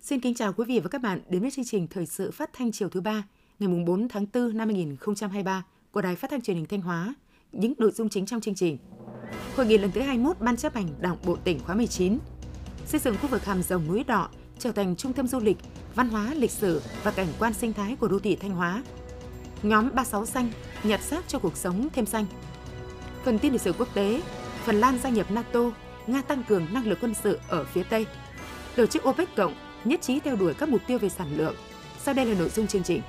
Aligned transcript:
Xin 0.00 0.20
kính 0.20 0.34
chào 0.34 0.52
quý 0.52 0.64
vị 0.64 0.80
và 0.80 0.88
các 0.88 1.02
bạn 1.02 1.20
đến 1.28 1.42
với 1.42 1.50
chương 1.50 1.64
trình 1.64 1.86
Thời 1.86 2.06
sự 2.06 2.30
phát 2.30 2.50
thanh 2.52 2.72
chiều 2.72 2.88
thứ 2.88 3.00
ba 3.00 3.22
ngày 3.58 3.84
4 3.86 4.08
tháng 4.08 4.26
4 4.34 4.56
năm 4.56 4.68
2023 4.68 5.64
của 5.90 6.02
Đài 6.02 6.16
Phát 6.16 6.30
thanh 6.30 6.42
Truyền 6.42 6.56
hình 6.56 6.66
Thanh 6.66 6.80
Hóa. 6.80 7.14
Những 7.52 7.74
nội 7.78 7.90
dung 7.90 8.08
chính 8.08 8.26
trong 8.26 8.40
chương 8.40 8.54
trình. 8.54 8.78
Hội 9.56 9.66
nghị 9.66 9.78
lần 9.78 9.90
thứ 9.90 10.00
21 10.00 10.40
Ban 10.40 10.56
chấp 10.56 10.74
hành 10.74 10.88
Đảng 11.00 11.16
Bộ 11.24 11.36
tỉnh 11.36 11.58
khóa 11.58 11.74
19 11.74 12.18
xây 12.86 13.00
dựng 13.00 13.16
khu 13.22 13.28
vực 13.28 13.44
hàm 13.44 13.62
rồng 13.62 13.86
núi 13.88 14.04
đỏ 14.04 14.28
trở 14.58 14.72
thành 14.72 14.96
trung 14.96 15.12
tâm 15.12 15.26
du 15.26 15.40
lịch, 15.40 15.56
văn 15.98 16.08
hóa, 16.08 16.34
lịch 16.34 16.50
sử 16.50 16.82
và 17.02 17.10
cảnh 17.10 17.26
quan 17.38 17.54
sinh 17.54 17.72
thái 17.72 17.96
của 18.00 18.08
đô 18.08 18.18
thị 18.18 18.36
Thanh 18.36 18.50
Hóa. 18.50 18.82
Nhóm 19.62 19.94
36 19.94 20.26
xanh 20.26 20.50
nhặt 20.84 21.00
xác 21.02 21.28
cho 21.28 21.38
cuộc 21.38 21.56
sống 21.56 21.88
thêm 21.92 22.06
xanh. 22.06 22.26
Phần 23.24 23.38
tin 23.38 23.52
lịch 23.52 23.60
sử 23.60 23.72
quốc 23.72 23.88
tế, 23.94 24.22
Phần 24.64 24.80
Lan 24.80 24.98
gia 25.02 25.08
nhập 25.08 25.30
NATO, 25.30 25.60
Nga 26.06 26.22
tăng 26.22 26.42
cường 26.48 26.66
năng 26.72 26.86
lực 26.86 26.98
quân 27.00 27.14
sự 27.22 27.38
ở 27.48 27.64
phía 27.64 27.82
Tây. 27.82 28.06
Tổ 28.76 28.86
chức 28.86 29.08
OPEC 29.08 29.36
cộng 29.36 29.54
nhất 29.84 30.02
trí 30.02 30.20
theo 30.20 30.36
đuổi 30.36 30.54
các 30.54 30.68
mục 30.68 30.80
tiêu 30.86 30.98
về 30.98 31.08
sản 31.08 31.36
lượng. 31.36 31.54
Sau 32.02 32.14
đây 32.14 32.26
là 32.26 32.38
nội 32.38 32.48
dung 32.48 32.66
chương 32.66 32.82
trình. 32.82 33.02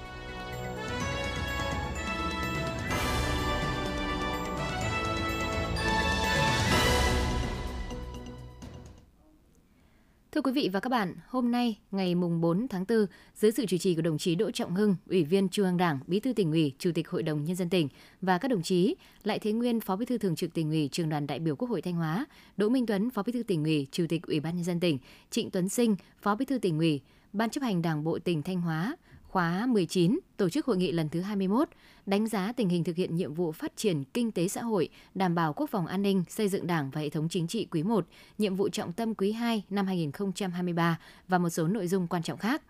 Thưa 10.39 10.43
quý 10.43 10.51
vị 10.51 10.69
và 10.73 10.79
các 10.79 10.89
bạn, 10.89 11.15
hôm 11.27 11.51
nay, 11.51 11.77
ngày 11.91 12.15
mùng 12.15 12.41
4 12.41 12.67
tháng 12.67 12.85
4, 12.89 13.05
dưới 13.35 13.51
sự 13.51 13.65
chủ 13.65 13.77
trì 13.77 13.95
của 13.95 14.01
đồng 14.01 14.17
chí 14.17 14.35
Đỗ 14.35 14.51
Trọng 14.51 14.75
Hưng, 14.75 14.95
Ủy 15.09 15.23
viên 15.23 15.49
Trung 15.49 15.65
ương 15.65 15.77
Đảng, 15.77 15.99
Bí 16.07 16.19
thư 16.19 16.33
tỉnh 16.33 16.51
ủy, 16.51 16.73
Chủ 16.79 16.91
tịch 16.95 17.09
Hội 17.09 17.23
đồng 17.23 17.43
Nhân 17.43 17.55
dân 17.55 17.69
tỉnh 17.69 17.87
và 18.21 18.37
các 18.37 18.47
đồng 18.47 18.61
chí 18.61 18.95
Lại 19.23 19.39
Thế 19.39 19.51
Nguyên, 19.51 19.79
Phó 19.79 19.95
Bí 19.95 20.05
thư 20.05 20.17
Thường 20.17 20.35
trực 20.35 20.53
tỉnh 20.53 20.69
ủy, 20.69 20.89
Trường 20.91 21.09
đoàn 21.09 21.27
đại 21.27 21.39
biểu 21.39 21.55
Quốc 21.55 21.69
hội 21.69 21.81
Thanh 21.81 21.93
Hóa, 21.93 22.25
Đỗ 22.57 22.69
Minh 22.69 22.85
Tuấn, 22.85 23.09
Phó 23.09 23.23
Bí 23.23 23.31
thư 23.31 23.43
tỉnh 23.43 23.63
ủy, 23.63 23.87
Chủ 23.91 24.05
tịch 24.09 24.27
Ủy 24.27 24.39
ban 24.39 24.55
Nhân 24.55 24.63
dân 24.63 24.79
tỉnh, 24.79 24.97
Trịnh 25.31 25.51
Tuấn 25.51 25.69
Sinh, 25.69 25.95
Phó 26.21 26.35
Bí 26.35 26.45
thư 26.45 26.57
tỉnh 26.57 26.77
ủy, 26.77 27.01
Ban 27.33 27.49
chấp 27.49 27.63
hành 27.63 27.81
Đảng 27.81 28.03
bộ 28.03 28.19
tỉnh 28.19 28.43
Thanh 28.43 28.61
Hóa, 28.61 28.95
khóa 29.29 29.65
19 29.65 30.19
tổ 30.37 30.49
chức 30.49 30.65
hội 30.65 30.77
nghị 30.77 30.91
lần 30.91 31.09
thứ 31.09 31.21
21, 31.21 31.69
đánh 32.05 32.27
giá 32.27 32.51
tình 32.51 32.69
hình 32.69 32.83
thực 32.83 32.95
hiện 32.95 33.15
nhiệm 33.15 33.33
vụ 33.33 33.51
phát 33.51 33.71
triển 33.75 34.03
kinh 34.03 34.31
tế 34.31 34.47
xã 34.47 34.61
hội, 34.61 34.89
đảm 35.15 35.35
bảo 35.35 35.53
quốc 35.53 35.69
phòng 35.69 35.87
an 35.87 36.01
ninh, 36.01 36.23
xây 36.29 36.49
dựng 36.49 36.67
Đảng 36.67 36.89
và 36.89 37.01
hệ 37.01 37.09
thống 37.09 37.29
chính 37.29 37.47
trị 37.47 37.67
quý 37.71 37.83
1, 37.83 38.07
nhiệm 38.37 38.55
vụ 38.55 38.69
trọng 38.69 38.93
tâm 38.93 39.15
quý 39.15 39.31
2 39.31 39.63
năm 39.69 39.87
2023 39.87 40.99
và 41.27 41.37
một 41.37 41.49
số 41.49 41.67
nội 41.67 41.87
dung 41.87 42.07
quan 42.07 42.23
trọng 42.23 42.37
khác. 42.37 42.61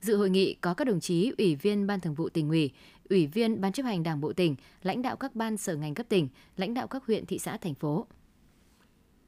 Dự 0.00 0.16
hội 0.16 0.30
nghị 0.30 0.54
có 0.54 0.74
các 0.74 0.84
đồng 0.84 1.00
chí 1.00 1.32
Ủy 1.38 1.54
viên 1.54 1.86
Ban 1.86 2.00
Thường 2.00 2.14
vụ 2.14 2.28
tỉnh 2.28 2.48
ủy, 2.48 2.70
Ủy 3.10 3.26
viên 3.26 3.60
Ban 3.60 3.72
chấp 3.72 3.82
hành 3.82 4.02
Đảng 4.02 4.20
bộ 4.20 4.32
tỉnh, 4.32 4.56
lãnh 4.82 5.02
đạo 5.02 5.16
các 5.16 5.34
ban 5.34 5.56
sở 5.56 5.76
ngành 5.76 5.94
cấp 5.94 6.06
tỉnh, 6.08 6.28
lãnh 6.56 6.74
đạo 6.74 6.86
các 6.86 7.06
huyện, 7.06 7.26
thị 7.26 7.38
xã, 7.38 7.56
thành 7.56 7.74
phố. 7.74 8.06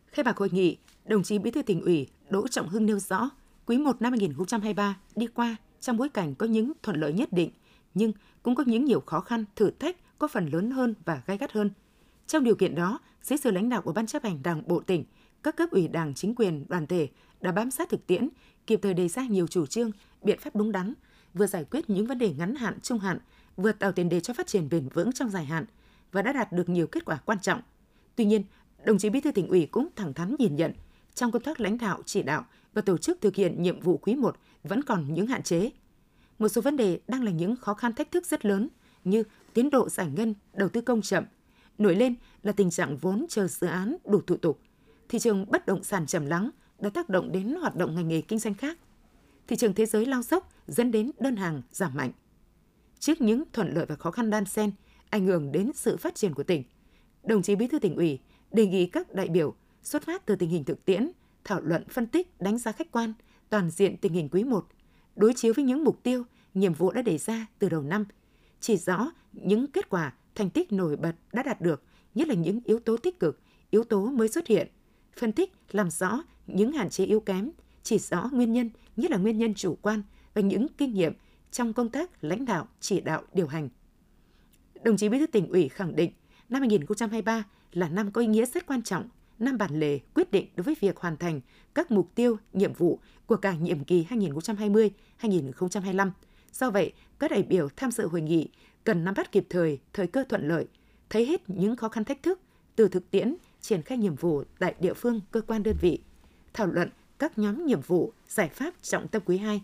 Khai 0.07 0.25
mạc 0.25 0.37
hội 0.37 0.49
nghị, 0.53 0.77
đồng 1.05 1.23
chí 1.23 1.39
Bí 1.39 1.51
thư 1.51 1.63
tỉnh 1.63 1.81
ủy 1.81 2.09
Đỗ 2.31 2.49
Trọng 2.49 2.69
Hưng 2.69 2.87
nêu 2.87 2.99
rõ, 2.99 3.31
quý 3.67 3.79
1 3.79 4.03
năm 4.03 4.13
2023 4.13 4.99
đi 5.17 5.27
qua 5.27 5.57
trong 5.81 5.97
bối 5.97 6.09
cảnh 6.09 6.35
có 6.35 6.47
những 6.47 6.73
thuận 6.83 7.01
lợi 7.01 7.13
nhất 7.13 7.33
định, 7.33 7.51
nhưng 7.95 8.13
cũng 8.43 8.55
có 8.55 8.65
những 8.67 8.85
nhiều 8.85 9.01
khó 9.01 9.21
khăn, 9.21 9.45
thử 9.57 9.71
thách 9.71 10.19
có 10.19 10.29
phần 10.29 10.47
lớn 10.47 10.71
hơn 10.71 10.95
và 11.05 11.23
gai 11.27 11.39
gắt 11.39 11.53
hơn. 11.53 11.71
Trong 12.27 12.45
điều 12.45 12.55
kiện 12.55 12.75
đó, 12.75 13.01
dưới 13.23 13.37
sự 13.37 13.51
lãnh 13.51 13.69
đạo 13.69 13.83
của 13.83 13.93
Ban 13.93 14.07
chấp 14.07 14.23
hành 14.23 14.43
Đảng 14.43 14.63
Bộ 14.67 14.81
tỉnh, 14.81 15.05
các 15.43 15.57
cấp 15.57 15.71
ủy 15.71 15.89
Đảng, 15.89 16.15
chính 16.15 16.35
quyền, 16.35 16.65
đoàn 16.69 16.87
thể 16.87 17.09
đã 17.41 17.53
bám 17.53 17.71
sát 17.71 17.89
thực 17.89 18.07
tiễn, 18.07 18.29
kịp 18.67 18.81
thời 18.83 18.95
đề 18.95 19.09
ra 19.09 19.27
nhiều 19.27 19.47
chủ 19.47 19.67
trương, 19.67 19.91
biện 20.23 20.39
pháp 20.41 20.57
đúng 20.57 20.73
đắn, 20.73 20.95
vừa 21.35 21.47
giải 21.47 21.65
quyết 21.65 21.91
những 21.91 22.07
vấn 22.07 22.19
đề 22.19 22.35
ngắn 22.39 22.55
hạn, 22.55 22.79
trung 22.83 22.99
hạn, 22.99 23.19
vừa 23.57 23.73
tạo 23.73 23.93
tiền 23.93 24.09
đề 24.09 24.21
cho 24.21 24.35
phát 24.35 24.47
triển 24.47 24.69
bền 24.69 24.89
vững 24.89 25.13
trong 25.13 25.31
dài 25.31 25.45
hạn 25.45 25.65
và 26.13 26.23
đã 26.23 26.33
đạt 26.33 26.53
được 26.53 26.69
nhiều 26.69 26.87
kết 26.87 27.05
quả 27.05 27.17
quan 27.25 27.41
trọng. 27.41 27.61
Tuy 28.17 28.25
nhiên, 28.25 28.45
đồng 28.85 28.99
chí 28.99 29.11
Bí 29.11 29.21
thư 29.21 29.31
tỉnh 29.31 29.49
ủy 29.49 29.67
cũng 29.67 29.89
thẳng 29.97 30.15
thắn 30.15 30.37
nhìn 30.39 30.57
nhận, 30.57 30.73
trong 31.17 31.33
công 31.33 31.43
tác 31.43 31.61
lãnh 31.61 31.79
đạo, 31.79 32.03
chỉ 32.07 32.23
đạo 32.23 32.45
và 32.73 32.83
tổ 32.83 32.99
chức 32.99 33.21
thực 33.21 33.37
hiện 33.37 33.63
nhiệm 33.63 33.81
vụ 33.81 33.97
quý 33.97 34.15
1 34.15 34.37
vẫn 34.63 34.83
còn 34.83 35.15
những 35.15 35.27
hạn 35.27 35.43
chế. 35.43 35.71
Một 36.39 36.49
số 36.49 36.61
vấn 36.61 36.77
đề 36.77 37.01
đang 37.09 37.25
là 37.25 37.31
những 37.31 37.57
khó 37.57 37.75
khăn 37.75 37.93
thách 37.93 38.11
thức 38.11 38.27
rất 38.27 38.45
lớn 38.45 38.69
như 39.05 39.23
tiến 39.55 39.71
độ 39.71 39.89
giải 39.89 40.11
ngân, 40.17 40.35
đầu 40.53 40.69
tư 40.69 40.81
công 40.81 41.03
chậm. 41.03 41.25
Nổi 41.79 41.97
lên 41.97 42.15
là 42.43 42.53
tình 42.53 42.71
trạng 42.71 42.97
vốn 42.97 43.27
chờ 43.29 43.47
dự 43.47 43.67
án 43.67 43.97
đủ 44.05 44.21
thủ 44.21 44.37
tục. 44.37 44.61
Thị 45.09 45.19
trường 45.19 45.51
bất 45.51 45.67
động 45.67 45.85
sản 45.85 46.07
trầm 46.07 46.27
lắng 46.27 46.51
đã 46.79 46.91
tác 46.91 47.09
động 47.09 47.33
đến 47.33 47.55
hoạt 47.61 47.77
động 47.77 47.95
ngành 47.95 48.09
nghề 48.09 48.21
kinh 48.21 48.39
doanh 48.39 48.55
khác. 48.55 48.79
Thị 49.49 49.57
trường 49.57 49.75
thế 49.75 49.87
giới 49.87 50.07
lao 50.07 50.23
dốc 50.23 50.53
dẫn 50.67 50.91
đến 50.91 51.11
đơn 51.21 51.37
hàng 51.37 51.63
giảm 51.71 51.95
mạnh. 51.95 52.13
Trước 52.99 53.21
những 53.21 53.43
thuận 53.53 53.75
lợi 53.75 53.87
và 53.87 53.95
khó 53.95 54.11
khăn 54.11 54.31
đan 54.31 54.45
xen 54.45 54.71
ảnh 55.11 55.27
hưởng 55.27 55.53
đến 55.53 55.71
sự 55.75 55.97
phát 55.97 56.15
triển 56.15 56.35
của 56.35 56.43
tỉnh, 56.43 56.63
đồng 57.25 57.43
chí 57.43 57.57
Bí 57.57 57.67
thư 57.67 57.79
tỉnh 57.79 57.97
ủy 57.97 58.19
đề 58.51 58.67
nghị 58.67 58.87
các 58.87 59.15
đại 59.15 59.29
biểu 59.29 59.55
xuất 59.87 60.03
phát 60.03 60.27
từ 60.27 60.37
tình 60.37 60.51
hình 60.51 60.65
thực 60.65 60.85
tiễn, 60.85 61.11
thảo 61.45 61.61
luận 61.61 61.85
phân 61.89 62.07
tích, 62.07 62.41
đánh 62.41 62.59
giá 62.59 62.73
khách 62.73 62.91
quan, 62.91 63.13
toàn 63.51 63.71
diện 63.71 63.97
tình 63.97 64.13
hình 64.13 64.29
quý 64.29 64.45
1, 64.45 64.67
đối 65.17 65.35
chiếu 65.35 65.53
với 65.57 65.65
những 65.65 65.85
mục 65.85 66.03
tiêu, 66.03 66.25
nhiệm 66.55 66.73
vụ 66.75 66.93
đã 66.93 67.03
đề 67.03 67.19
ra 67.19 67.47
từ 67.59 67.69
đầu 67.69 67.83
năm, 67.83 68.05
chỉ 68.61 68.77
rõ 68.77 69.11
những 69.33 69.67
kết 69.67 69.91
quả, 69.91 70.15
thành 70.35 70.51
tích 70.51 70.73
nổi 70.73 70.97
bật 70.97 71.13
đã 71.33 71.43
đạt 71.43 71.61
được, 71.61 71.83
nhất 72.15 72.29
là 72.29 72.35
những 72.35 72.61
yếu 72.65 72.79
tố 72.79 72.97
tích 72.97 73.21
cực, 73.21 73.41
yếu 73.71 73.85
tố 73.85 74.07
mới 74.07 74.29
xuất 74.29 74.47
hiện, 74.47 74.69
phân 75.17 75.33
tích 75.33 75.53
làm 75.71 75.91
rõ 75.91 76.23
những 76.47 76.73
hạn 76.73 76.91
chế 76.91 77.05
yếu 77.05 77.21
kém, 77.21 77.51
chỉ 77.83 77.99
rõ 77.99 78.29
nguyên 78.33 78.53
nhân, 78.53 78.71
nhất 78.97 79.11
là 79.11 79.17
nguyên 79.17 79.39
nhân 79.39 79.55
chủ 79.55 79.79
quan 79.83 80.03
và 80.35 80.43
những 80.43 80.67
kinh 80.79 80.95
nghiệm 80.95 81.13
trong 81.51 81.73
công 81.73 81.89
tác 81.89 82.25
lãnh 82.25 82.45
đạo, 82.45 82.69
chỉ 82.81 83.01
đạo, 83.01 83.23
điều 83.33 83.47
hành. 83.47 83.69
Đồng 84.83 84.97
chí 84.97 85.09
Bí 85.09 85.19
thư 85.19 85.27
tỉnh 85.27 85.49
ủy 85.49 85.69
khẳng 85.69 85.97
định 85.97 86.13
năm 86.49 86.61
2023 86.61 87.45
là 87.73 87.89
năm 87.89 88.11
có 88.13 88.21
ý 88.21 88.27
nghĩa 88.27 88.47
rất 88.47 88.67
quan 88.67 88.83
trọng 88.83 89.09
năm 89.39 89.59
bản 89.59 89.81
lề 89.81 89.99
quyết 90.15 90.31
định 90.31 90.47
đối 90.57 90.65
với 90.65 90.77
việc 90.81 90.97
hoàn 90.97 91.17
thành 91.17 91.41
các 91.75 91.91
mục 91.91 92.15
tiêu, 92.15 92.37
nhiệm 92.53 92.73
vụ 92.73 93.01
của 93.27 93.37
cả 93.37 93.55
nhiệm 93.55 93.85
kỳ 93.85 94.07
2020-2025. 95.21 96.11
Do 96.53 96.71
vậy, 96.71 96.93
các 97.19 97.31
đại 97.31 97.43
biểu 97.43 97.69
tham 97.77 97.91
dự 97.91 98.07
hội 98.09 98.21
nghị 98.21 98.49
cần 98.85 99.05
nắm 99.05 99.15
bắt 99.17 99.33
kịp 99.33 99.47
thời 99.51 99.79
thời 99.93 100.07
cơ 100.07 100.25
thuận 100.29 100.49
lợi, 100.49 100.67
thấy 101.11 101.27
hết 101.27 101.51
những 101.51 101.77
khó 101.77 101.89
khăn 101.89 102.05
thách 102.05 102.23
thức 102.23 102.41
từ 102.77 102.89
thực 102.89 103.11
tiễn 103.11 103.37
triển 103.61 103.83
khai 103.83 103.99
nhiệm 103.99 104.15
vụ 104.15 104.43
tại 104.59 104.75
địa 104.81 104.95
phương, 104.95 105.21
cơ 105.31 105.41
quan 105.41 105.63
đơn 105.63 105.77
vị, 105.81 106.01
thảo 106.55 106.67
luận 106.67 106.91
các 107.19 107.39
nhóm 107.39 107.67
nhiệm 107.67 107.81
vụ, 107.81 108.13
giải 108.29 108.49
pháp 108.49 108.75
trọng 108.83 109.09
tâm 109.09 109.23
quý 109.25 109.39
2, 109.39 109.63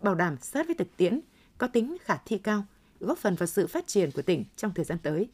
bảo 0.00 0.14
đảm 0.14 0.36
sát 0.40 0.66
với 0.66 0.74
thực 0.74 0.96
tiễn, 0.96 1.20
có 1.58 1.66
tính 1.66 1.96
khả 2.00 2.16
thi 2.26 2.38
cao, 2.38 2.64
góp 3.00 3.18
phần 3.18 3.34
vào 3.34 3.46
sự 3.46 3.66
phát 3.66 3.86
triển 3.86 4.10
của 4.10 4.22
tỉnh 4.22 4.44
trong 4.56 4.72
thời 4.74 4.84
gian 4.84 4.98
tới. 5.02 5.28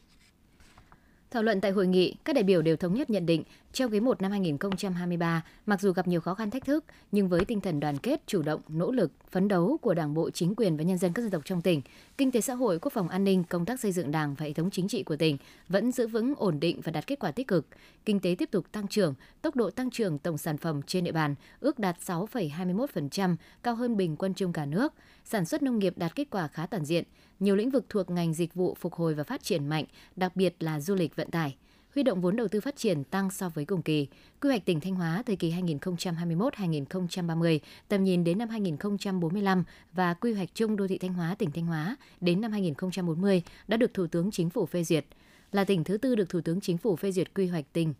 Thảo 1.31 1.43
luận 1.43 1.61
tại 1.61 1.71
hội 1.71 1.87
nghị, 1.87 2.15
các 2.23 2.33
đại 2.33 2.43
biểu 2.43 2.61
đều 2.61 2.75
thống 2.75 2.93
nhất 2.93 3.09
nhận 3.09 3.25
định, 3.25 3.43
trong 3.77 3.91
quý 3.91 3.99
1 3.99 4.21
năm 4.21 4.31
2023, 4.31 5.43
mặc 5.65 5.81
dù 5.81 5.91
gặp 5.91 6.07
nhiều 6.07 6.21
khó 6.21 6.33
khăn 6.33 6.51
thách 6.51 6.65
thức, 6.65 6.85
nhưng 7.11 7.29
với 7.29 7.45
tinh 7.45 7.61
thần 7.61 7.79
đoàn 7.79 7.97
kết, 7.97 8.21
chủ 8.27 8.41
động, 8.41 8.61
nỗ 8.67 8.91
lực, 8.91 9.11
phấn 9.31 9.47
đấu 9.47 9.77
của 9.81 9.93
Đảng 9.93 10.13
bộ, 10.13 10.29
chính 10.29 10.55
quyền 10.55 10.77
và 10.77 10.83
nhân 10.83 10.97
dân 10.97 11.13
các 11.13 11.21
dân 11.21 11.31
tộc 11.31 11.41
trong 11.45 11.61
tỉnh, 11.61 11.81
kinh 12.17 12.31
tế 12.31 12.41
xã 12.41 12.53
hội, 12.53 12.79
quốc 12.79 12.93
phòng 12.93 13.09
an 13.09 13.23
ninh, 13.23 13.43
công 13.43 13.65
tác 13.65 13.79
xây 13.79 13.91
dựng 13.91 14.11
Đảng 14.11 14.35
và 14.35 14.45
hệ 14.45 14.53
thống 14.53 14.69
chính 14.71 14.87
trị 14.87 15.03
của 15.03 15.15
tỉnh 15.15 15.37
vẫn 15.69 15.91
giữ 15.91 16.07
vững 16.07 16.33
ổn 16.37 16.59
định 16.59 16.81
và 16.81 16.91
đạt 16.91 17.07
kết 17.07 17.19
quả 17.19 17.31
tích 17.31 17.47
cực. 17.47 17.67
Kinh 18.05 18.19
tế 18.19 18.35
tiếp 18.37 18.51
tục 18.51 18.65
tăng 18.71 18.87
trưởng, 18.87 19.13
tốc 19.41 19.55
độ 19.55 19.69
tăng 19.69 19.89
trưởng 19.89 20.19
tổng 20.19 20.37
sản 20.37 20.57
phẩm 20.57 20.81
trên 20.81 21.03
địa 21.03 21.11
bàn 21.11 21.35
ước 21.59 21.79
đạt 21.79 21.97
6,21%, 21.99 23.35
cao 23.63 23.75
hơn 23.75 23.97
bình 23.97 24.15
quân 24.15 24.33
chung 24.33 24.53
cả 24.53 24.65
nước. 24.65 24.93
Sản 25.25 25.45
xuất 25.45 25.63
nông 25.63 25.79
nghiệp 25.79 25.93
đạt 25.97 26.15
kết 26.15 26.27
quả 26.31 26.47
khá 26.47 26.65
toàn 26.65 26.85
diện, 26.85 27.03
nhiều 27.39 27.55
lĩnh 27.55 27.69
vực 27.69 27.85
thuộc 27.89 28.09
ngành 28.09 28.33
dịch 28.33 28.53
vụ 28.53 28.75
phục 28.79 28.93
hồi 28.93 29.13
và 29.13 29.23
phát 29.23 29.43
triển 29.43 29.67
mạnh, 29.67 29.85
đặc 30.15 30.35
biệt 30.35 30.55
là 30.59 30.79
du 30.79 30.95
lịch 30.95 31.15
vận 31.15 31.31
tải. 31.31 31.55
Huy 31.93 32.03
động 32.03 32.21
vốn 32.21 32.35
đầu 32.35 32.47
tư 32.47 32.61
phát 32.61 32.75
triển 32.75 33.03
tăng 33.03 33.31
so 33.31 33.49
với 33.49 33.65
cùng 33.65 33.81
kỳ. 33.81 34.07
Quy 34.41 34.49
hoạch 34.49 34.65
tỉnh 34.65 34.79
Thanh 34.79 34.95
Hóa 34.95 35.23
thời 35.25 35.35
kỳ 35.35 35.51
2021-2030, 35.51 37.59
tầm 37.87 38.03
nhìn 38.03 38.23
đến 38.23 38.37
năm 38.37 38.49
2045 38.49 39.63
và 39.93 40.13
quy 40.13 40.33
hoạch 40.33 40.49
chung 40.53 40.75
đô 40.75 40.87
thị 40.87 40.97
Thanh 40.97 41.13
Hóa 41.13 41.35
tỉnh 41.35 41.51
Thanh 41.51 41.65
Hóa 41.65 41.95
đến 42.21 42.41
năm 42.41 42.51
2040 42.51 43.43
đã 43.67 43.77
được 43.77 43.93
Thủ 43.93 44.07
tướng 44.07 44.31
Chính 44.31 44.49
phủ 44.49 44.65
phê 44.65 44.83
duyệt. 44.83 45.05
Là 45.51 45.63
tỉnh 45.63 45.83
thứ 45.83 45.97
tư 45.97 46.15
được 46.15 46.29
Thủ 46.29 46.41
tướng 46.41 46.61
Chính 46.61 46.77
phủ 46.77 46.95
phê 46.95 47.11
duyệt 47.11 47.33
quy 47.33 47.47
hoạch 47.47 47.73
tỉnh. 47.73 47.93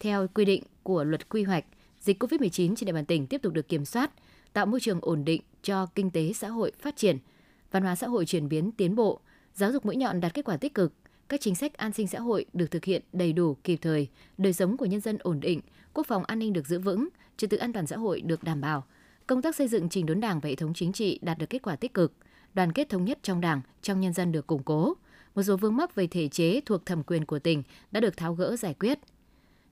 Theo 0.00 0.26
quy 0.34 0.44
định 0.44 0.62
của 0.82 1.04
luật 1.04 1.28
quy 1.28 1.42
hoạch, 1.42 1.64
dịch 2.00 2.22
COVID-19 2.22 2.74
trên 2.74 2.86
địa 2.86 2.92
bàn 2.92 3.06
tỉnh 3.06 3.26
tiếp 3.26 3.42
tục 3.42 3.52
được 3.52 3.68
kiểm 3.68 3.84
soát, 3.84 4.10
tạo 4.52 4.66
môi 4.66 4.80
trường 4.80 4.98
ổn 5.02 5.24
định 5.24 5.42
cho 5.62 5.86
kinh 5.86 6.10
tế 6.10 6.32
xã 6.32 6.48
hội 6.48 6.72
phát 6.80 6.96
triển– 6.96 7.18
văn 7.72 7.82
hóa 7.82 7.96
xã 7.96 8.06
hội 8.06 8.26
chuyển 8.26 8.48
biến 8.48 8.72
tiến 8.72 8.94
bộ, 8.94 9.20
giáo 9.54 9.72
dục 9.72 9.86
mũi 9.86 9.96
nhọn 9.96 10.20
đạt 10.20 10.34
kết 10.34 10.44
quả 10.44 10.56
tích 10.56 10.74
cực, 10.74 10.92
các 11.32 11.40
chính 11.40 11.54
sách 11.54 11.74
an 11.74 11.92
sinh 11.92 12.08
xã 12.08 12.20
hội 12.20 12.44
được 12.52 12.70
thực 12.70 12.84
hiện 12.84 13.02
đầy 13.12 13.32
đủ 13.32 13.56
kịp 13.64 13.76
thời, 13.76 14.08
đời 14.38 14.52
sống 14.52 14.76
của 14.76 14.84
nhân 14.84 15.00
dân 15.00 15.18
ổn 15.20 15.40
định, 15.40 15.60
quốc 15.94 16.06
phòng 16.06 16.24
an 16.24 16.38
ninh 16.38 16.52
được 16.52 16.66
giữ 16.66 16.78
vững, 16.78 17.08
trật 17.36 17.50
tự 17.50 17.56
an 17.56 17.72
toàn 17.72 17.86
xã 17.86 17.96
hội 17.96 18.20
được 18.20 18.44
đảm 18.44 18.60
bảo, 18.60 18.84
công 19.26 19.42
tác 19.42 19.56
xây 19.56 19.68
dựng 19.68 19.88
trình 19.88 20.06
đốn 20.06 20.20
Đảng 20.20 20.40
và 20.40 20.48
hệ 20.48 20.54
thống 20.54 20.74
chính 20.74 20.92
trị 20.92 21.18
đạt 21.22 21.38
được 21.38 21.50
kết 21.50 21.62
quả 21.62 21.76
tích 21.76 21.94
cực, 21.94 22.12
đoàn 22.54 22.72
kết 22.72 22.88
thống 22.88 23.04
nhất 23.04 23.18
trong 23.22 23.40
Đảng, 23.40 23.60
trong 23.82 24.00
nhân 24.00 24.12
dân 24.12 24.32
được 24.32 24.46
củng 24.46 24.62
cố. 24.62 24.94
Một 25.34 25.42
số 25.42 25.56
vướng 25.56 25.76
mắc 25.76 25.94
về 25.94 26.06
thể 26.06 26.28
chế 26.28 26.60
thuộc 26.66 26.86
thẩm 26.86 27.02
quyền 27.02 27.24
của 27.24 27.38
tỉnh 27.38 27.62
đã 27.90 28.00
được 28.00 28.16
tháo 28.16 28.34
gỡ 28.34 28.56
giải 28.56 28.74
quyết. 28.74 28.98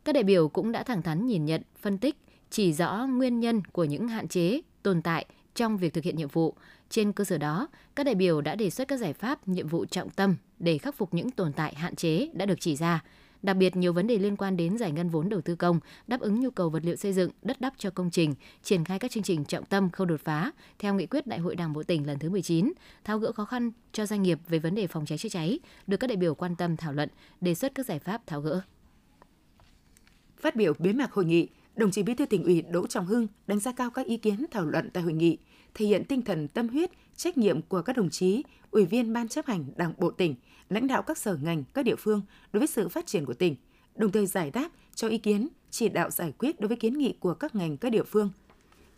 Các 0.05 0.13
đại 0.13 0.25
biểu 0.25 0.49
cũng 0.49 0.73
đã 0.73 0.83
thẳng 0.83 1.03
thắn 1.03 1.27
nhìn 1.27 1.45
nhận, 1.45 1.63
phân 1.81 1.99
tích, 1.99 2.17
chỉ 2.51 2.73
rõ 2.73 3.07
nguyên 3.07 3.41
nhân 3.41 3.63
của 3.73 3.85
những 3.85 4.09
hạn 4.09 4.29
chế, 4.29 4.61
tồn 4.83 5.03
tại, 5.03 5.27
trong 5.55 5.77
việc 5.77 5.95
thực 5.95 6.05
hiện 6.05 6.17
nhiệm 6.17 6.29
vụ. 6.29 6.55
Trên 6.91 7.13
cơ 7.13 7.25
sở 7.25 7.39
đó, 7.39 7.69
các 7.95 8.05
đại 8.05 8.15
biểu 8.15 8.41
đã 8.41 8.55
đề 8.55 8.71
xuất 8.71 8.89
các 8.89 8.97
giải 8.97 9.13
pháp, 9.13 9.49
nhiệm 9.49 9.69
vụ 9.69 9.85
trọng 9.85 10.11
tâm 10.11 10.37
để 10.61 10.79
khắc 10.79 10.95
phục 10.95 11.15
những 11.15 11.31
tồn 11.31 11.53
tại 11.53 11.75
hạn 11.75 11.97
chế 11.97 12.29
đã 12.33 12.47
được 12.47 12.61
chỉ 12.61 12.77
ra. 12.77 13.03
Đặc 13.43 13.57
biệt 13.57 13.77
nhiều 13.77 13.93
vấn 13.93 14.07
đề 14.07 14.19
liên 14.19 14.37
quan 14.37 14.57
đến 14.57 14.79
giải 14.79 14.93
ngân 14.93 15.09
vốn 15.09 15.29
đầu 15.29 15.41
tư 15.41 15.57
công, 15.57 15.81
đáp 16.07 16.21
ứng 16.21 16.41
nhu 16.41 16.51
cầu 16.51 16.71
vật 16.71 16.85
liệu 16.85 16.97
xây 16.97 17.13
dựng, 17.13 17.31
đất 17.43 17.61
đắp 17.61 17.73
cho 17.79 17.91
công 17.91 18.11
trình, 18.11 18.35
triển 18.63 18.85
khai 18.85 18.99
các 18.99 19.11
chương 19.11 19.23
trình 19.23 19.45
trọng 19.45 19.65
tâm 19.65 19.91
khâu 19.91 20.07
đột 20.07 20.21
phá 20.25 20.51
theo 20.79 20.95
nghị 20.95 21.07
quyết 21.07 21.27
Đại 21.27 21.39
hội 21.39 21.57
Đảng 21.57 21.73
bộ 21.73 21.83
tỉnh 21.83 22.07
lần 22.07 22.19
thứ 22.19 22.31
19, 22.31 22.73
tháo 23.05 23.19
gỡ 23.19 23.33
khó 23.33 23.45
khăn 23.45 23.71
cho 23.93 24.07
doanh 24.07 24.23
nghiệp 24.23 24.39
về 24.49 24.59
vấn 24.59 24.75
đề 24.75 24.87
phòng 24.87 25.07
cháy 25.07 25.19
chữa 25.19 25.29
cháy, 25.29 25.59
được 25.87 25.97
các 25.97 26.07
đại 26.07 26.17
biểu 26.17 26.35
quan 26.35 26.57
tâm 26.57 26.77
thảo 26.77 26.93
luận, 26.93 27.09
đề 27.41 27.55
xuất 27.55 27.75
các 27.75 27.87
giải 27.87 27.99
pháp 27.99 28.27
tháo 28.27 28.41
gỡ. 28.41 28.61
Phát 30.41 30.57
biểu 30.57 30.73
bế 30.79 30.93
mạc 30.93 31.13
hội 31.13 31.25
nghị, 31.25 31.49
đồng 31.81 31.91
chí 31.91 32.03
Bí 32.03 32.15
thư 32.15 32.27
tỉnh 32.27 32.45
ủy 32.45 32.63
Đỗ 32.63 32.87
Trọng 32.87 33.07
Hưng 33.07 33.27
đánh 33.47 33.61
giá 33.61 33.73
cao 33.73 33.91
các 33.91 34.07
ý 34.07 34.17
kiến 34.17 34.47
thảo 34.51 34.67
luận 34.67 34.91
tại 34.93 35.03
hội 35.03 35.13
nghị, 35.13 35.39
thể 35.75 35.87
hiện 35.87 36.05
tinh 36.05 36.23
thần 36.23 36.49
tâm 36.49 36.69
huyết, 36.69 36.91
trách 37.17 37.39
nhiệm 37.39 37.63
của 37.63 37.83
các 37.83 37.97
đồng 37.97 38.11
chí, 38.11 38.43
ủy 38.71 38.85
viên 38.85 39.13
ban 39.13 39.29
chấp 39.29 39.47
hành 39.47 39.65
Đảng 39.77 39.93
bộ 39.99 40.11
tỉnh, 40.11 40.35
lãnh 40.69 40.87
đạo 40.87 41.03
các 41.03 41.19
sở 41.19 41.37
ngành, 41.43 41.65
các 41.75 41.85
địa 41.85 41.97
phương 41.97 42.23
đối 42.53 42.59
với 42.59 42.67
sự 42.67 42.89
phát 42.89 43.07
triển 43.07 43.25
của 43.25 43.35
tỉnh, 43.35 43.57
đồng 43.95 44.13
thời 44.13 44.27
giải 44.27 44.51
đáp 44.51 44.69
cho 44.95 45.09
ý 45.09 45.19
kiến, 45.19 45.49
chỉ 45.71 45.89
đạo 45.89 46.11
giải 46.11 46.33
quyết 46.39 46.61
đối 46.61 46.69
với 46.69 46.77
kiến 46.77 46.99
nghị 46.99 47.15
của 47.21 47.35
các 47.35 47.55
ngành, 47.55 47.77
các 47.77 47.93
địa 47.93 48.05
phương. 48.05 48.31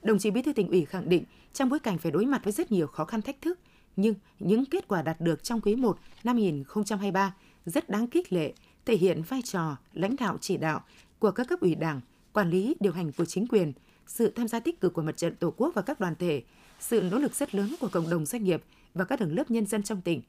Đồng 0.03 0.19
chí 0.19 0.31
Bí 0.31 0.43
thư 0.43 0.53
tỉnh 0.53 0.69
ủy 0.69 0.85
khẳng 0.85 1.09
định, 1.09 1.25
trong 1.53 1.69
bối 1.69 1.79
cảnh 1.79 1.99
phải 1.99 2.13
đối 2.13 2.27
mặt 2.27 2.45
với 2.45 2.53
rất 2.53 2.73
nhiều 2.73 2.87
khó 2.87 3.05
khăn 3.05 3.23
thách 3.23 3.41
thức, 3.41 3.59
nhưng 3.97 4.15
những 4.39 4.65
kết 4.65 4.89
quả 4.89 5.03
đạt 5.03 5.21
được 5.21 5.45
trong 5.45 5.61
quý 5.61 5.77
1 5.77 5.99
năm 6.25 6.37
2023 6.37 7.35
rất 7.67 7.89
đáng 7.89 8.11
khích 8.11 8.33
lệ, 8.33 8.53
thể 8.85 8.97
hiện 8.97 9.23
vai 9.29 9.43
trò 9.43 9.77
lãnh 9.93 10.17
đạo 10.17 10.39
chỉ 10.41 10.57
đạo 10.57 10.81
của 11.19 11.31
các 11.31 11.49
cấp 11.49 11.61
ủy 11.61 11.75
Đảng, 11.75 12.01
quản 12.33 12.51
lý 12.51 12.75
điều 12.81 12.93
hành 12.93 13.13
của 13.13 13.25
chính 13.25 13.47
quyền, 13.47 13.73
sự 14.07 14.31
tham 14.31 14.49
gia 14.49 14.61
tích 14.61 14.81
cực 14.81 14.93
của 14.93 15.03
mặt 15.03 15.17
trận 15.17 15.37
Tổ 15.37 15.55
quốc 15.57 15.73
và 15.75 15.83
các 15.83 16.01
đoàn 16.01 16.15
thể, 16.19 16.43
sự 16.81 17.03
nỗ 17.11 17.19
lực 17.19 17.35
rất 17.35 17.55
lớn 17.55 17.75
của 17.81 17.89
cộng 17.89 18.11
đồng 18.11 18.27
doanh 18.27 18.45
nghiệp 18.45 18.63
và 18.95 19.05
các 19.05 19.19
tầng 19.19 19.35
lớp 19.37 19.51
nhân 19.51 19.67
dân 19.67 19.83
trong 19.83 20.01
tỉnh. 20.01 20.23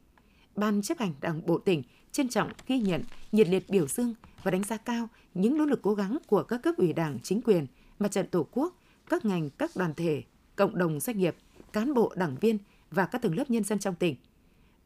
Ban 0.55 0.81
chấp 0.81 0.99
hành 0.99 1.13
Đảng 1.21 1.45
bộ 1.45 1.57
tỉnh 1.57 1.83
trân 2.11 2.29
trọng 2.29 2.51
ghi 2.67 2.79
nhận, 2.79 3.03
nhiệt 3.31 3.49
liệt 3.49 3.69
biểu 3.69 3.87
dương 3.87 4.13
và 4.43 4.51
đánh 4.51 4.63
giá 4.63 4.77
cao 4.77 5.07
những 5.33 5.57
nỗ 5.57 5.65
lực 5.65 5.79
cố 5.81 5.93
gắng 5.93 6.17
của 6.27 6.43
các 6.43 6.57
cấp 6.63 6.75
ủy 6.77 6.93
Đảng, 6.93 7.19
chính 7.23 7.41
quyền, 7.41 7.67
mặt 7.99 8.11
trận 8.11 8.27
Tổ 8.27 8.47
quốc, 8.51 8.75
các 9.09 9.25
ngành, 9.25 9.49
các 9.49 9.71
đoàn 9.75 9.93
thể, 9.93 10.23
cộng 10.55 10.77
đồng 10.77 10.99
doanh 10.99 11.17
nghiệp, 11.17 11.35
cán 11.73 11.93
bộ, 11.93 12.13
đảng 12.15 12.35
viên 12.41 12.57
và 12.91 13.05
các 13.05 13.21
tầng 13.21 13.37
lớp 13.37 13.49
nhân 13.49 13.63
dân 13.63 13.79
trong 13.79 13.95
tỉnh. 13.95 14.15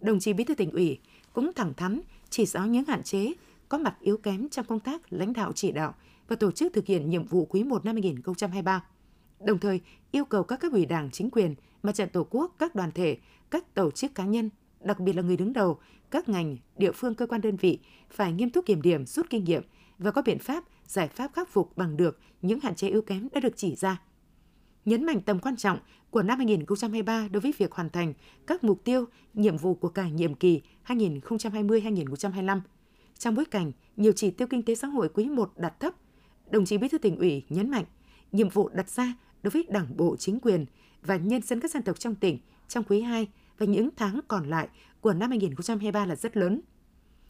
Đồng 0.01 0.19
chí 0.19 0.33
Bí 0.33 0.43
thư 0.43 0.55
tỉnh 0.55 0.71
ủy 0.71 0.99
cũng 1.33 1.51
thẳng 1.55 1.73
thắn 1.73 2.01
chỉ 2.29 2.45
rõ 2.45 2.63
những 2.63 2.85
hạn 2.85 3.03
chế, 3.03 3.33
có 3.69 3.77
mặt 3.77 3.95
yếu 3.99 4.17
kém 4.17 4.49
trong 4.49 4.65
công 4.65 4.79
tác 4.79 5.13
lãnh 5.13 5.33
đạo 5.33 5.51
chỉ 5.55 5.71
đạo 5.71 5.95
và 6.27 6.35
tổ 6.35 6.51
chức 6.51 6.73
thực 6.73 6.85
hiện 6.85 7.09
nhiệm 7.09 7.25
vụ 7.25 7.45
quý 7.45 7.63
1 7.63 7.85
năm 7.85 7.95
2023. 7.95 8.83
Đồng 9.39 9.59
thời, 9.59 9.81
yêu 10.11 10.25
cầu 10.25 10.43
các 10.43 10.59
cấp 10.59 10.71
ủy 10.71 10.85
đảng, 10.85 11.11
chính 11.11 11.29
quyền, 11.29 11.55
mặt 11.83 11.91
trận 11.95 12.09
tổ 12.09 12.27
quốc, 12.29 12.55
các 12.59 12.75
đoàn 12.75 12.91
thể, 12.91 13.17
các 13.49 13.73
tổ 13.73 13.91
chức 13.91 14.15
cá 14.15 14.25
nhân, 14.25 14.49
đặc 14.79 14.99
biệt 14.99 15.13
là 15.13 15.21
người 15.21 15.37
đứng 15.37 15.53
đầu, 15.53 15.79
các 16.11 16.29
ngành, 16.29 16.57
địa 16.77 16.91
phương, 16.91 17.15
cơ 17.15 17.27
quan 17.27 17.41
đơn 17.41 17.55
vị 17.55 17.79
phải 18.09 18.33
nghiêm 18.33 18.49
túc 18.49 18.65
kiểm 18.65 18.81
điểm, 18.81 19.05
rút 19.05 19.25
kinh 19.29 19.43
nghiệm 19.43 19.63
và 19.97 20.11
có 20.11 20.21
biện 20.21 20.39
pháp, 20.39 20.63
giải 20.87 21.07
pháp 21.07 21.31
khắc 21.33 21.49
phục 21.49 21.77
bằng 21.77 21.97
được 21.97 22.19
những 22.41 22.59
hạn 22.59 22.75
chế 22.75 22.89
yếu 22.89 23.01
kém 23.01 23.27
đã 23.33 23.39
được 23.39 23.53
chỉ 23.55 23.75
ra. 23.75 24.01
Nhấn 24.85 25.05
mạnh 25.05 25.21
tầm 25.21 25.39
quan 25.39 25.57
trọng 25.57 25.79
của 26.09 26.23
năm 26.23 26.37
2023 26.37 27.27
đối 27.27 27.41
với 27.41 27.53
việc 27.57 27.71
hoàn 27.71 27.89
thành 27.89 28.13
các 28.47 28.63
mục 28.63 28.83
tiêu, 28.83 29.05
nhiệm 29.33 29.57
vụ 29.57 29.75
của 29.75 29.89
cả 29.89 30.09
nhiệm 30.09 30.35
kỳ 30.35 30.61
2020-2025. 30.87 32.61
Trong 33.17 33.35
bối 33.35 33.45
cảnh 33.45 33.71
nhiều 33.97 34.11
chỉ 34.15 34.31
tiêu 34.31 34.47
kinh 34.47 34.63
tế 34.63 34.75
xã 34.75 34.87
hội 34.87 35.09
quý 35.13 35.25
1 35.29 35.51
đạt 35.57 35.79
thấp, 35.79 35.93
đồng 36.49 36.65
chí 36.65 36.77
Bí 36.77 36.87
thư 36.87 36.97
tỉnh 36.97 37.17
ủy 37.17 37.43
nhấn 37.49 37.69
mạnh 37.69 37.85
nhiệm 38.31 38.49
vụ 38.49 38.69
đặt 38.69 38.89
ra 38.89 39.13
đối 39.43 39.51
với 39.51 39.65
Đảng 39.69 39.97
bộ, 39.97 40.15
chính 40.15 40.39
quyền 40.39 40.65
và 41.01 41.15
nhân 41.17 41.41
dân 41.41 41.59
các 41.59 41.71
dân 41.71 41.83
tộc 41.83 41.99
trong 41.99 42.15
tỉnh 42.15 42.39
trong 42.67 42.83
quý 42.83 43.01
2 43.01 43.27
và 43.57 43.65
những 43.65 43.89
tháng 43.95 44.19
còn 44.27 44.49
lại 44.49 44.67
của 45.01 45.13
năm 45.13 45.29
2023 45.29 46.05
là 46.05 46.15
rất 46.15 46.37
lớn. 46.37 46.61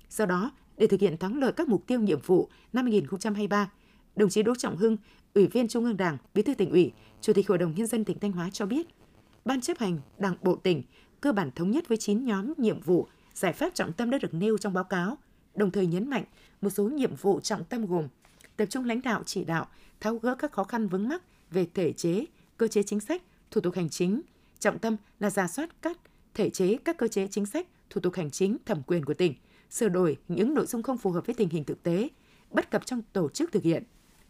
Do 0.09 0.25
đó, 0.25 0.51
để 0.77 0.87
thực 0.87 0.99
hiện 0.99 1.17
thắng 1.17 1.39
lợi 1.39 1.51
các 1.51 1.67
mục 1.67 1.87
tiêu 1.87 1.99
nhiệm 1.99 2.19
vụ 2.21 2.49
năm 2.73 2.85
2023, 2.85 3.71
đồng 4.15 4.29
chí 4.29 4.43
Đỗ 4.43 4.55
Trọng 4.55 4.77
Hưng, 4.77 4.97
Ủy 5.33 5.47
viên 5.47 5.67
Trung 5.67 5.85
ương 5.85 5.97
Đảng, 5.97 6.17
Bí 6.33 6.41
thư 6.41 6.53
tỉnh 6.53 6.71
ủy, 6.71 6.91
Chủ 7.21 7.33
tịch 7.33 7.47
Hội 7.47 7.57
đồng 7.57 7.75
nhân 7.75 7.87
dân 7.87 8.05
tỉnh 8.05 8.19
Thanh 8.19 8.31
Hóa 8.31 8.49
cho 8.49 8.65
biết, 8.65 8.87
Ban 9.45 9.61
chấp 9.61 9.77
hành 9.77 9.99
Đảng 10.17 10.35
bộ 10.41 10.55
tỉnh 10.55 10.83
cơ 11.21 11.31
bản 11.31 11.51
thống 11.55 11.71
nhất 11.71 11.87
với 11.87 11.97
9 11.97 12.25
nhóm 12.25 12.53
nhiệm 12.57 12.81
vụ, 12.81 13.07
giải 13.33 13.53
pháp 13.53 13.75
trọng 13.75 13.93
tâm 13.93 14.09
đã 14.09 14.17
được 14.17 14.33
nêu 14.33 14.57
trong 14.57 14.73
báo 14.73 14.83
cáo, 14.83 15.17
đồng 15.55 15.71
thời 15.71 15.87
nhấn 15.87 16.09
mạnh 16.09 16.23
một 16.61 16.69
số 16.69 16.83
nhiệm 16.83 17.15
vụ 17.15 17.39
trọng 17.39 17.63
tâm 17.63 17.85
gồm 17.85 18.07
tập 18.57 18.65
trung 18.65 18.85
lãnh 18.85 19.01
đạo 19.01 19.23
chỉ 19.25 19.43
đạo, 19.43 19.67
tháo 19.99 20.15
gỡ 20.15 20.35
các 20.35 20.51
khó 20.51 20.63
khăn 20.63 20.87
vướng 20.87 21.09
mắc 21.09 21.23
về 21.51 21.67
thể 21.73 21.93
chế, 21.93 22.25
cơ 22.57 22.67
chế 22.67 22.83
chính 22.83 22.99
sách, 22.99 23.21
thủ 23.51 23.61
tục 23.61 23.75
hành 23.75 23.89
chính. 23.89 24.21
Trọng 24.59 24.79
tâm 24.79 24.95
là 25.19 25.29
giả 25.29 25.47
soát 25.47 25.81
các 25.81 25.97
thể 26.33 26.49
chế, 26.49 26.77
các 26.85 26.97
cơ 26.97 27.07
chế 27.07 27.27
chính 27.27 27.45
sách, 27.45 27.67
thủ 27.89 28.01
tục 28.01 28.13
hành 28.13 28.31
chính, 28.31 28.57
thẩm 28.65 28.81
quyền 28.83 29.05
của 29.05 29.13
tỉnh, 29.13 29.33
sửa 29.69 29.89
đổi 29.89 30.17
những 30.27 30.53
nội 30.53 30.65
dung 30.65 30.83
không 30.83 30.97
phù 30.97 31.11
hợp 31.11 31.25
với 31.25 31.35
tình 31.35 31.49
hình 31.49 31.63
thực 31.63 31.83
tế, 31.83 32.09
bất 32.51 32.71
cập 32.71 32.85
trong 32.85 33.01
tổ 33.13 33.29
chức 33.29 33.51
thực 33.51 33.63
hiện. 33.63 33.83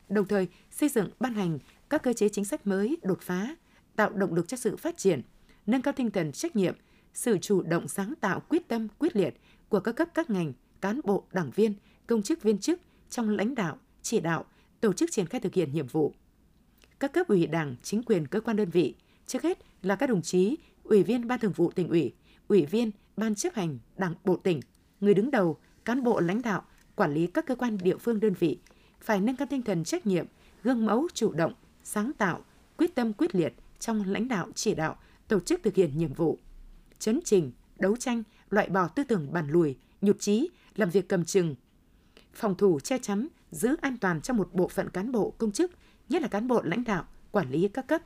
Đồng 0.09 0.27
thời, 0.27 0.47
xây 0.71 0.89
dựng 0.89 1.09
ban 1.19 1.33
hành 1.33 1.59
các 1.89 2.03
cơ 2.03 2.13
chế 2.13 2.29
chính 2.29 2.45
sách 2.45 2.67
mới 2.67 2.97
đột 3.03 3.21
phá, 3.21 3.55
tạo 3.95 4.09
động 4.09 4.33
lực 4.33 4.47
cho 4.47 4.57
sự 4.57 4.77
phát 4.77 4.97
triển, 4.97 5.21
nâng 5.65 5.81
cao 5.81 5.93
tinh 5.97 6.11
thần 6.11 6.31
trách 6.31 6.55
nhiệm, 6.55 6.75
sự 7.13 7.37
chủ 7.37 7.61
động 7.61 7.87
sáng 7.87 8.13
tạo 8.21 8.39
quyết 8.39 8.67
tâm 8.67 8.87
quyết 8.99 9.15
liệt 9.15 9.35
của 9.69 9.79
các 9.79 9.91
cấp 9.91 10.07
các 10.13 10.29
ngành, 10.29 10.53
cán 10.81 10.99
bộ, 11.03 11.23
đảng 11.31 11.51
viên, 11.51 11.73
công 12.07 12.21
chức 12.21 12.43
viên 12.43 12.57
chức 12.57 12.79
trong 13.09 13.29
lãnh 13.29 13.55
đạo, 13.55 13.77
chỉ 14.07 14.19
đạo, 14.19 14.45
tổ 14.81 14.93
chức 14.93 15.11
triển 15.11 15.25
khai 15.25 15.41
thực 15.41 15.53
hiện 15.53 15.73
nhiệm 15.73 15.87
vụ. 15.87 16.13
Các 16.99 17.13
cấp 17.13 17.27
ủy 17.27 17.47
Đảng, 17.47 17.75
chính 17.83 18.03
quyền 18.03 18.27
cơ 18.27 18.41
quan 18.41 18.57
đơn 18.57 18.69
vị, 18.69 18.95
trước 19.25 19.43
hết 19.43 19.57
là 19.81 19.95
các 19.95 20.09
đồng 20.09 20.21
chí 20.21 20.57
Ủy 20.83 21.03
viên 21.03 21.27
Ban 21.27 21.39
Thường 21.39 21.51
vụ 21.51 21.71
tỉnh 21.71 21.89
ủy, 21.89 22.13
Ủy 22.47 22.65
viên 22.65 22.91
Ban 23.17 23.35
chấp 23.35 23.53
hành 23.53 23.79
Đảng 23.97 24.13
bộ 24.23 24.35
tỉnh, 24.35 24.59
người 24.99 25.13
đứng 25.13 25.31
đầu, 25.31 25.57
cán 25.85 26.03
bộ 26.03 26.19
lãnh 26.19 26.41
đạo, 26.41 26.65
quản 26.95 27.13
lý 27.13 27.27
các 27.27 27.45
cơ 27.45 27.55
quan 27.55 27.77
địa 27.77 27.97
phương 27.97 28.19
đơn 28.19 28.33
vị 28.39 28.59
phải 29.01 29.21
nâng 29.21 29.35
cao 29.35 29.47
tinh 29.49 29.61
thần 29.61 29.83
trách 29.83 30.07
nhiệm, 30.07 30.25
gương 30.63 30.85
mẫu 30.85 31.07
chủ 31.13 31.31
động, 31.31 31.53
sáng 31.83 32.11
tạo, 32.17 32.45
quyết 32.77 32.95
tâm 32.95 33.13
quyết 33.13 33.35
liệt 33.35 33.53
trong 33.79 34.03
lãnh 34.07 34.27
đạo 34.27 34.47
chỉ 34.55 34.75
đạo, 34.75 34.97
tổ 35.27 35.39
chức 35.39 35.63
thực 35.63 35.75
hiện 35.75 35.97
nhiệm 35.97 36.13
vụ. 36.13 36.39
Chấn 36.99 37.19
trình, 37.25 37.51
đấu 37.79 37.95
tranh, 37.95 38.23
loại 38.49 38.69
bỏ 38.69 38.87
tư 38.87 39.03
tưởng 39.03 39.33
bản 39.33 39.49
lùi, 39.49 39.75
nhụt 40.01 40.19
chí, 40.19 40.49
làm 40.75 40.89
việc 40.89 41.09
cầm 41.09 41.25
chừng, 41.25 41.55
phòng 42.33 42.55
thủ 42.55 42.79
che 42.79 42.97
chắn, 42.97 43.27
giữ 43.51 43.75
an 43.81 43.97
toàn 43.97 44.21
cho 44.21 44.33
một 44.33 44.49
bộ 44.53 44.67
phận 44.67 44.89
cán 44.89 45.11
bộ 45.11 45.33
công 45.37 45.51
chức, 45.51 45.71
nhất 46.09 46.21
là 46.21 46.27
cán 46.27 46.47
bộ 46.47 46.61
lãnh 46.61 46.83
đạo, 46.83 47.05
quản 47.31 47.51
lý 47.51 47.67
các 47.67 47.87
cấp. 47.87 48.01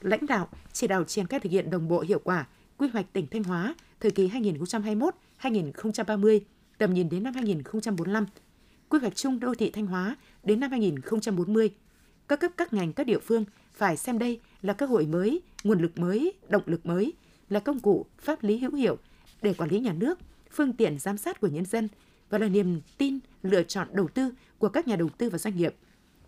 Lãnh 0.00 0.26
đạo 0.26 0.48
chỉ 0.72 0.86
đạo 0.86 1.04
triển 1.04 1.26
khai 1.26 1.40
thực 1.40 1.52
hiện 1.52 1.70
đồng 1.70 1.88
bộ 1.88 2.00
hiệu 2.00 2.20
quả 2.24 2.46
quy 2.76 2.88
hoạch 2.88 3.12
tỉnh 3.12 3.26
Thanh 3.26 3.44
Hóa 3.44 3.74
thời 4.00 4.10
kỳ 4.10 4.28
2021-2030, 4.28 6.40
tầm 6.78 6.94
nhìn 6.94 7.08
đến 7.08 7.22
năm 7.22 7.34
2045, 7.34 8.26
quy 8.88 8.98
hoạch 8.98 9.16
chung 9.16 9.40
đô 9.40 9.54
thị 9.54 9.70
Thanh 9.70 9.86
Hóa 9.86 10.16
đến 10.42 10.60
năm 10.60 10.70
2040. 10.70 11.70
Các 12.28 12.40
cấp 12.40 12.52
các 12.56 12.72
ngành 12.72 12.92
các 12.92 13.06
địa 13.06 13.18
phương 13.18 13.44
phải 13.72 13.96
xem 13.96 14.18
đây 14.18 14.40
là 14.62 14.72
cơ 14.72 14.86
hội 14.86 15.06
mới, 15.06 15.42
nguồn 15.64 15.82
lực 15.82 15.98
mới, 15.98 16.32
động 16.48 16.62
lực 16.66 16.86
mới, 16.86 17.12
là 17.48 17.60
công 17.60 17.80
cụ 17.80 18.06
pháp 18.18 18.42
lý 18.42 18.58
hữu 18.58 18.74
hiệu 18.74 18.98
để 19.42 19.54
quản 19.54 19.70
lý 19.70 19.80
nhà 19.80 19.92
nước, 19.92 20.18
phương 20.50 20.72
tiện 20.72 20.98
giám 20.98 21.18
sát 21.18 21.40
của 21.40 21.48
nhân 21.48 21.64
dân 21.64 21.88
và 22.30 22.38
là 22.38 22.48
niềm 22.48 22.80
tin 22.98 23.18
lựa 23.42 23.62
chọn 23.62 23.88
đầu 23.92 24.08
tư 24.08 24.32
của 24.58 24.68
các 24.68 24.88
nhà 24.88 24.96
đầu 24.96 25.08
tư 25.08 25.30
và 25.30 25.38
doanh 25.38 25.56
nghiệp. 25.56 25.74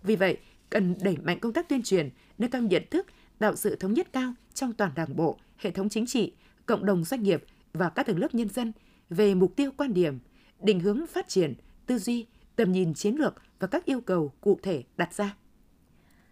Vì 0.02 0.16
vậy, 0.16 0.38
cần 0.70 0.94
đẩy 1.02 1.16
mạnh 1.16 1.40
công 1.40 1.52
tác 1.52 1.68
tuyên 1.68 1.82
truyền, 1.82 2.10
nâng 2.38 2.50
cao 2.50 2.62
nhận 2.62 2.82
thức, 2.90 3.06
tạo 3.38 3.56
sự 3.56 3.76
thống 3.76 3.94
nhất 3.94 4.12
cao 4.12 4.34
trong 4.54 4.72
toàn 4.72 4.92
đảng 4.94 5.16
bộ, 5.16 5.38
hệ 5.56 5.70
thống 5.70 5.88
chính 5.88 6.06
trị, 6.06 6.32
cộng 6.66 6.86
đồng 6.86 7.04
doanh 7.04 7.22
nghiệp 7.22 7.44
và 7.72 7.88
các 7.88 8.06
tầng 8.06 8.18
lớp 8.18 8.34
nhân 8.34 8.48
dân 8.48 8.72
về 9.10 9.34
mục 9.34 9.56
tiêu 9.56 9.70
quan 9.76 9.94
điểm, 9.94 10.18
định 10.60 10.80
hướng 10.80 11.06
phát 11.06 11.28
triển, 11.28 11.54
tư 11.86 11.98
duy, 11.98 12.26
tầm 12.56 12.72
nhìn 12.72 12.94
chiến 12.94 13.14
lược 13.14 13.34
và 13.58 13.66
các 13.66 13.84
yêu 13.84 14.00
cầu 14.00 14.32
cụ 14.40 14.58
thể 14.62 14.82
đặt 14.96 15.14
ra. 15.14 15.36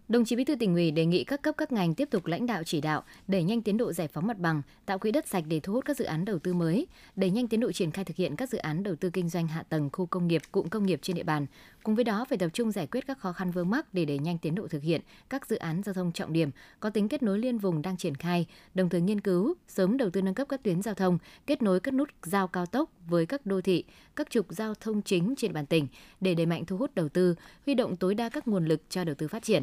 Đồng 0.08 0.24
chí 0.24 0.36
Bí 0.36 0.44
thư 0.44 0.54
tỉnh 0.56 0.74
ủy 0.74 0.90
đề 0.90 1.06
nghị 1.06 1.24
các 1.24 1.42
cấp 1.42 1.54
các 1.58 1.72
ngành 1.72 1.94
tiếp 1.94 2.08
tục 2.10 2.26
lãnh 2.26 2.46
đạo 2.46 2.64
chỉ 2.64 2.80
đạo, 2.80 3.02
đẩy 3.26 3.42
nhanh 3.42 3.62
tiến 3.62 3.76
độ 3.76 3.92
giải 3.92 4.08
phóng 4.08 4.26
mặt 4.26 4.38
bằng, 4.38 4.62
tạo 4.86 4.98
quỹ 4.98 5.10
đất 5.10 5.28
sạch 5.28 5.44
để 5.48 5.60
thu 5.60 5.72
hút 5.72 5.84
các 5.84 5.96
dự 5.96 6.04
án 6.04 6.24
đầu 6.24 6.38
tư 6.38 6.54
mới, 6.54 6.86
đẩy 7.16 7.30
nhanh 7.30 7.48
tiến 7.48 7.60
độ 7.60 7.72
triển 7.72 7.90
khai 7.90 8.04
thực 8.04 8.16
hiện 8.16 8.36
các 8.36 8.48
dự 8.48 8.58
án 8.58 8.82
đầu 8.82 8.96
tư 8.96 9.10
kinh 9.10 9.28
doanh 9.28 9.46
hạ 9.48 9.62
tầng 9.62 9.90
khu 9.92 10.06
công 10.06 10.28
nghiệp, 10.28 10.42
cụm 10.52 10.68
công 10.68 10.86
nghiệp 10.86 10.98
trên 11.02 11.16
địa 11.16 11.22
bàn. 11.22 11.46
Cùng 11.82 11.94
với 11.94 12.04
đó 12.04 12.24
phải 12.28 12.38
tập 12.38 12.48
trung 12.52 12.72
giải 12.72 12.86
quyết 12.86 13.06
các 13.06 13.18
khó 13.18 13.32
khăn 13.32 13.50
vướng 13.50 13.70
mắc 13.70 13.94
để 13.94 14.04
đẩy 14.04 14.18
nhanh 14.18 14.38
tiến 14.38 14.54
độ 14.54 14.68
thực 14.68 14.82
hiện 14.82 15.00
các 15.30 15.46
dự 15.46 15.56
án 15.56 15.82
giao 15.82 15.92
thông 15.94 16.12
trọng 16.12 16.32
điểm 16.32 16.50
có 16.80 16.90
tính 16.90 17.08
kết 17.08 17.22
nối 17.22 17.38
liên 17.38 17.58
vùng 17.58 17.82
đang 17.82 17.96
triển 17.96 18.14
khai, 18.14 18.46
đồng 18.74 18.88
thời 18.88 19.00
nghiên 19.00 19.20
cứu 19.20 19.54
sớm 19.68 19.96
đầu 19.96 20.10
tư 20.10 20.22
nâng 20.22 20.34
cấp 20.34 20.48
các 20.48 20.62
tuyến 20.62 20.82
giao 20.82 20.94
thông, 20.94 21.18
kết 21.46 21.62
nối 21.62 21.80
các 21.80 21.94
nút 21.94 22.08
giao 22.22 22.48
cao 22.48 22.66
tốc 22.66 22.90
với 23.06 23.26
các 23.26 23.46
đô 23.46 23.60
thị, 23.60 23.84
các 24.16 24.30
trục 24.30 24.46
giao 24.48 24.74
thông 24.74 25.02
chính 25.02 25.34
trên 25.36 25.52
bản 25.52 25.58
bàn 25.58 25.66
tỉnh 25.66 25.86
để 26.20 26.34
đẩy 26.34 26.46
mạnh 26.46 26.64
thu 26.64 26.76
hút 26.76 26.94
đầu 26.94 27.08
tư, 27.08 27.34
huy 27.66 27.74
động 27.74 27.96
tối 27.96 28.14
đa 28.14 28.28
các 28.28 28.48
nguồn 28.48 28.66
lực 28.66 28.82
cho 28.90 29.04
đầu 29.04 29.14
tư 29.14 29.28
phát 29.28 29.42
triển 29.42 29.62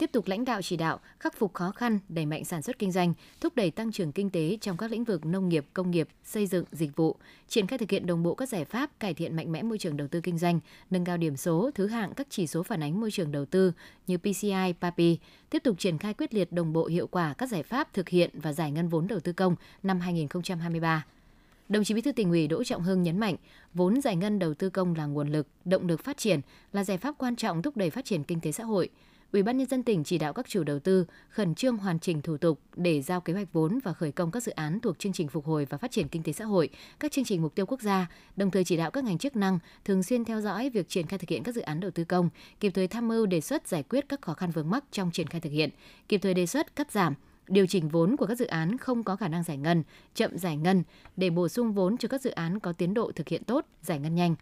tiếp 0.00 0.12
tục 0.12 0.28
lãnh 0.28 0.44
đạo 0.44 0.62
chỉ 0.62 0.76
đạo, 0.76 1.00
khắc 1.18 1.36
phục 1.36 1.54
khó 1.54 1.70
khăn, 1.70 1.98
đẩy 2.08 2.26
mạnh 2.26 2.44
sản 2.44 2.62
xuất 2.62 2.78
kinh 2.78 2.92
doanh, 2.92 3.14
thúc 3.40 3.56
đẩy 3.56 3.70
tăng 3.70 3.92
trưởng 3.92 4.12
kinh 4.12 4.30
tế 4.30 4.58
trong 4.60 4.76
các 4.76 4.90
lĩnh 4.90 5.04
vực 5.04 5.26
nông 5.26 5.48
nghiệp, 5.48 5.66
công 5.72 5.90
nghiệp, 5.90 6.08
xây 6.24 6.46
dựng, 6.46 6.64
dịch 6.72 6.96
vụ, 6.96 7.16
triển 7.48 7.66
khai 7.66 7.78
thực 7.78 7.90
hiện 7.90 8.06
đồng 8.06 8.22
bộ 8.22 8.34
các 8.34 8.48
giải 8.48 8.64
pháp 8.64 9.00
cải 9.00 9.14
thiện 9.14 9.36
mạnh 9.36 9.52
mẽ 9.52 9.62
môi 9.62 9.78
trường 9.78 9.96
đầu 9.96 10.08
tư 10.08 10.20
kinh 10.20 10.38
doanh, 10.38 10.60
nâng 10.90 11.04
cao 11.04 11.16
điểm 11.16 11.36
số, 11.36 11.70
thứ 11.74 11.86
hạng 11.86 12.14
các 12.14 12.26
chỉ 12.30 12.46
số 12.46 12.62
phản 12.62 12.82
ánh 12.82 13.00
môi 13.00 13.10
trường 13.10 13.32
đầu 13.32 13.44
tư 13.44 13.72
như 14.06 14.18
PCI, 14.18 14.72
PAPI, 14.80 15.18
tiếp 15.50 15.58
tục 15.64 15.78
triển 15.78 15.98
khai 15.98 16.14
quyết 16.14 16.34
liệt 16.34 16.52
đồng 16.52 16.72
bộ 16.72 16.86
hiệu 16.86 17.06
quả 17.06 17.34
các 17.38 17.48
giải 17.48 17.62
pháp 17.62 17.92
thực 17.92 18.08
hiện 18.08 18.30
và 18.34 18.52
giải 18.52 18.70
ngân 18.70 18.88
vốn 18.88 19.06
đầu 19.06 19.20
tư 19.20 19.32
công 19.32 19.56
năm 19.82 20.00
2023. 20.00 21.04
Đồng 21.68 21.84
chí 21.84 21.94
Bí 21.94 22.00
thư 22.00 22.12
tỉnh 22.12 22.30
ủy 22.30 22.46
Đỗ 22.46 22.64
Trọng 22.64 22.82
Hưng 22.82 23.02
nhấn 23.02 23.18
mạnh, 23.18 23.36
vốn 23.74 24.00
giải 24.00 24.16
ngân 24.16 24.38
đầu 24.38 24.54
tư 24.54 24.70
công 24.70 24.94
là 24.94 25.06
nguồn 25.06 25.28
lực, 25.28 25.46
động 25.64 25.86
lực 25.86 26.04
phát 26.04 26.16
triển, 26.16 26.40
là 26.72 26.84
giải 26.84 26.98
pháp 26.98 27.14
quan 27.18 27.36
trọng 27.36 27.62
thúc 27.62 27.76
đẩy 27.76 27.90
phát 27.90 28.04
triển 28.04 28.24
kinh 28.24 28.40
tế 28.40 28.52
xã 28.52 28.64
hội. 28.64 28.90
Ủy 29.32 29.42
ban 29.42 29.58
nhân 29.58 29.68
dân 29.68 29.82
tỉnh 29.82 30.04
chỉ 30.04 30.18
đạo 30.18 30.32
các 30.32 30.48
chủ 30.48 30.64
đầu 30.64 30.78
tư 30.78 31.04
khẩn 31.28 31.54
trương 31.54 31.76
hoàn 31.76 31.98
chỉnh 31.98 32.22
thủ 32.22 32.36
tục 32.36 32.60
để 32.76 33.02
giao 33.02 33.20
kế 33.20 33.32
hoạch 33.32 33.52
vốn 33.52 33.78
và 33.84 33.92
khởi 33.92 34.12
công 34.12 34.30
các 34.30 34.42
dự 34.42 34.52
án 34.52 34.80
thuộc 34.80 34.98
chương 34.98 35.12
trình 35.12 35.28
phục 35.28 35.46
hồi 35.46 35.66
và 35.70 35.78
phát 35.78 35.90
triển 35.90 36.08
kinh 36.08 36.22
tế 36.22 36.32
xã 36.32 36.44
hội, 36.44 36.68
các 37.00 37.12
chương 37.12 37.24
trình 37.24 37.42
mục 37.42 37.54
tiêu 37.54 37.66
quốc 37.66 37.80
gia, 37.80 38.10
đồng 38.36 38.50
thời 38.50 38.64
chỉ 38.64 38.76
đạo 38.76 38.90
các 38.90 39.04
ngành 39.04 39.18
chức 39.18 39.36
năng 39.36 39.58
thường 39.84 40.02
xuyên 40.02 40.24
theo 40.24 40.40
dõi 40.40 40.70
việc 40.70 40.88
triển 40.88 41.06
khai 41.06 41.18
thực 41.18 41.28
hiện 41.28 41.42
các 41.42 41.54
dự 41.54 41.60
án 41.60 41.80
đầu 41.80 41.90
tư 41.90 42.04
công, 42.04 42.28
kịp 42.60 42.70
thời 42.74 42.88
tham 42.88 43.08
mưu 43.08 43.26
đề 43.26 43.40
xuất 43.40 43.68
giải 43.68 43.82
quyết 43.82 44.08
các 44.08 44.22
khó 44.22 44.34
khăn 44.34 44.50
vướng 44.50 44.70
mắc 44.70 44.84
trong 44.92 45.10
triển 45.10 45.26
khai 45.26 45.40
thực 45.40 45.50
hiện, 45.50 45.70
kịp 46.08 46.18
thời 46.18 46.34
đề 46.34 46.46
xuất 46.46 46.76
cắt 46.76 46.92
giảm 46.92 47.14
điều 47.48 47.66
chỉnh 47.66 47.88
vốn 47.88 48.16
của 48.16 48.26
các 48.26 48.38
dự 48.38 48.46
án 48.46 48.78
không 48.78 49.02
có 49.02 49.16
khả 49.16 49.28
năng 49.28 49.42
giải 49.42 49.56
ngân, 49.56 49.82
chậm 50.14 50.38
giải 50.38 50.56
ngân 50.56 50.82
để 51.16 51.30
bổ 51.30 51.48
sung 51.48 51.72
vốn 51.72 51.96
cho 51.96 52.08
các 52.08 52.20
dự 52.20 52.30
án 52.30 52.60
có 52.60 52.72
tiến 52.72 52.94
độ 52.94 53.12
thực 53.12 53.28
hiện 53.28 53.44
tốt, 53.44 53.66
giải 53.82 53.98
ngân 53.98 54.14
nhanh. 54.14 54.34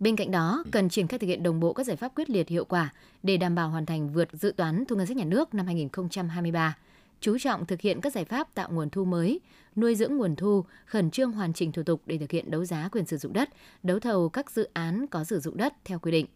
Bên 0.00 0.16
cạnh 0.16 0.30
đó, 0.30 0.64
cần 0.70 0.88
triển 0.88 1.06
khai 1.06 1.18
thực 1.18 1.26
hiện 1.26 1.42
đồng 1.42 1.60
bộ 1.60 1.72
các 1.72 1.86
giải 1.86 1.96
pháp 1.96 2.12
quyết 2.14 2.30
liệt 2.30 2.48
hiệu 2.48 2.64
quả 2.64 2.92
để 3.22 3.36
đảm 3.36 3.54
bảo 3.54 3.70
hoàn 3.70 3.86
thành 3.86 4.12
vượt 4.12 4.28
dự 4.32 4.52
toán 4.56 4.84
thu 4.88 4.96
ngân 4.96 5.06
sách 5.06 5.16
nhà 5.16 5.24
nước 5.24 5.54
năm 5.54 5.66
2023 5.66 6.76
chú 7.24 7.38
trọng 7.38 7.66
thực 7.66 7.80
hiện 7.80 8.00
các 8.00 8.12
giải 8.12 8.24
pháp 8.24 8.54
tạo 8.54 8.68
nguồn 8.70 8.90
thu 8.90 9.04
mới, 9.04 9.40
nuôi 9.76 9.94
dưỡng 9.94 10.16
nguồn 10.16 10.36
thu, 10.36 10.64
khẩn 10.86 11.10
trương 11.10 11.32
hoàn 11.32 11.52
chỉnh 11.52 11.72
thủ 11.72 11.82
tục 11.82 12.02
để 12.06 12.18
thực 12.18 12.30
hiện 12.30 12.50
đấu 12.50 12.64
giá 12.64 12.88
quyền 12.92 13.06
sử 13.06 13.16
dụng 13.16 13.32
đất, 13.32 13.48
đấu 13.82 14.00
thầu 14.00 14.28
các 14.28 14.50
dự 14.50 14.68
án 14.72 15.06
có 15.06 15.24
sử 15.24 15.40
dụng 15.40 15.56
đất 15.56 15.74
theo 15.84 15.98
quy 15.98 16.12
định. 16.12 16.26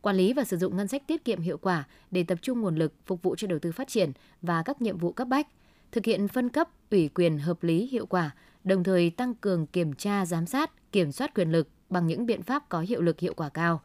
Quản 0.00 0.16
lý 0.16 0.32
và 0.32 0.44
sử 0.44 0.56
dụng 0.56 0.76
ngân 0.76 0.88
sách 0.88 1.06
tiết 1.06 1.24
kiệm 1.24 1.40
hiệu 1.40 1.58
quả 1.58 1.84
để 2.10 2.24
tập 2.24 2.38
trung 2.42 2.60
nguồn 2.60 2.76
lực 2.76 2.92
phục 3.06 3.22
vụ 3.22 3.34
cho 3.36 3.46
đầu 3.46 3.58
tư 3.58 3.72
phát 3.72 3.88
triển 3.88 4.12
và 4.42 4.62
các 4.62 4.82
nhiệm 4.82 4.98
vụ 4.98 5.12
cấp 5.12 5.28
bách, 5.28 5.46
thực 5.92 6.04
hiện 6.04 6.28
phân 6.28 6.48
cấp, 6.48 6.68
ủy 6.90 7.08
quyền 7.08 7.38
hợp 7.38 7.62
lý 7.62 7.86
hiệu 7.86 8.06
quả, 8.06 8.30
đồng 8.64 8.84
thời 8.84 9.10
tăng 9.10 9.34
cường 9.34 9.66
kiểm 9.66 9.92
tra, 9.92 10.26
giám 10.26 10.46
sát, 10.46 10.92
kiểm 10.92 11.12
soát 11.12 11.34
quyền 11.34 11.52
lực 11.52 11.68
bằng 11.90 12.06
những 12.06 12.26
biện 12.26 12.42
pháp 12.42 12.68
có 12.68 12.80
hiệu 12.80 13.02
lực 13.02 13.20
hiệu 13.20 13.34
quả 13.34 13.48
cao. 13.48 13.80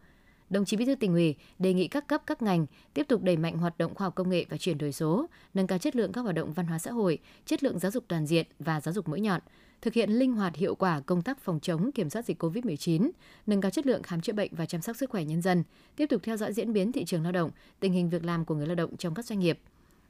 Đồng 0.49 0.65
chí 0.65 0.77
Bí 0.77 0.85
thư 0.85 0.95
tỉnh 0.95 1.13
ủy 1.13 1.35
đề 1.59 1.73
nghị 1.73 1.87
các 1.87 2.07
cấp 2.07 2.21
các 2.25 2.41
ngành 2.41 2.65
tiếp 2.93 3.03
tục 3.07 3.23
đẩy 3.23 3.37
mạnh 3.37 3.57
hoạt 3.57 3.77
động 3.77 3.95
khoa 3.95 4.07
học 4.07 4.15
công 4.15 4.29
nghệ 4.29 4.45
và 4.49 4.57
chuyển 4.57 4.77
đổi 4.77 4.91
số, 4.91 5.25
nâng 5.53 5.67
cao 5.67 5.77
chất 5.77 5.95
lượng 5.95 6.11
các 6.11 6.21
hoạt 6.21 6.35
động 6.35 6.53
văn 6.53 6.67
hóa 6.67 6.79
xã 6.79 6.91
hội, 6.91 7.19
chất 7.45 7.63
lượng 7.63 7.79
giáo 7.79 7.91
dục 7.91 8.03
toàn 8.07 8.25
diện 8.27 8.45
và 8.59 8.81
giáo 8.81 8.93
dục 8.93 9.07
mũi 9.07 9.19
nhọn, 9.21 9.41
thực 9.81 9.93
hiện 9.93 10.09
linh 10.09 10.33
hoạt 10.33 10.55
hiệu 10.55 10.75
quả 10.75 10.99
công 10.99 11.21
tác 11.21 11.39
phòng 11.41 11.59
chống 11.59 11.91
kiểm 11.91 12.09
soát 12.09 12.25
dịch 12.25 12.43
COVID-19, 12.43 13.09
nâng 13.47 13.61
cao 13.61 13.71
chất 13.71 13.87
lượng 13.87 14.03
khám 14.03 14.21
chữa 14.21 14.33
bệnh 14.33 14.55
và 14.55 14.65
chăm 14.65 14.81
sóc 14.81 14.95
sức 14.95 15.09
khỏe 15.09 15.23
nhân 15.23 15.41
dân, 15.41 15.63
tiếp 15.95 16.05
tục 16.05 16.21
theo 16.23 16.37
dõi 16.37 16.53
diễn 16.53 16.73
biến 16.73 16.91
thị 16.91 17.05
trường 17.05 17.23
lao 17.23 17.31
động, 17.31 17.51
tình 17.79 17.93
hình 17.93 18.09
việc 18.09 18.25
làm 18.25 18.45
của 18.45 18.55
người 18.55 18.67
lao 18.67 18.75
động 18.75 18.97
trong 18.97 19.13
các 19.13 19.25
doanh 19.25 19.39
nghiệp, 19.39 19.59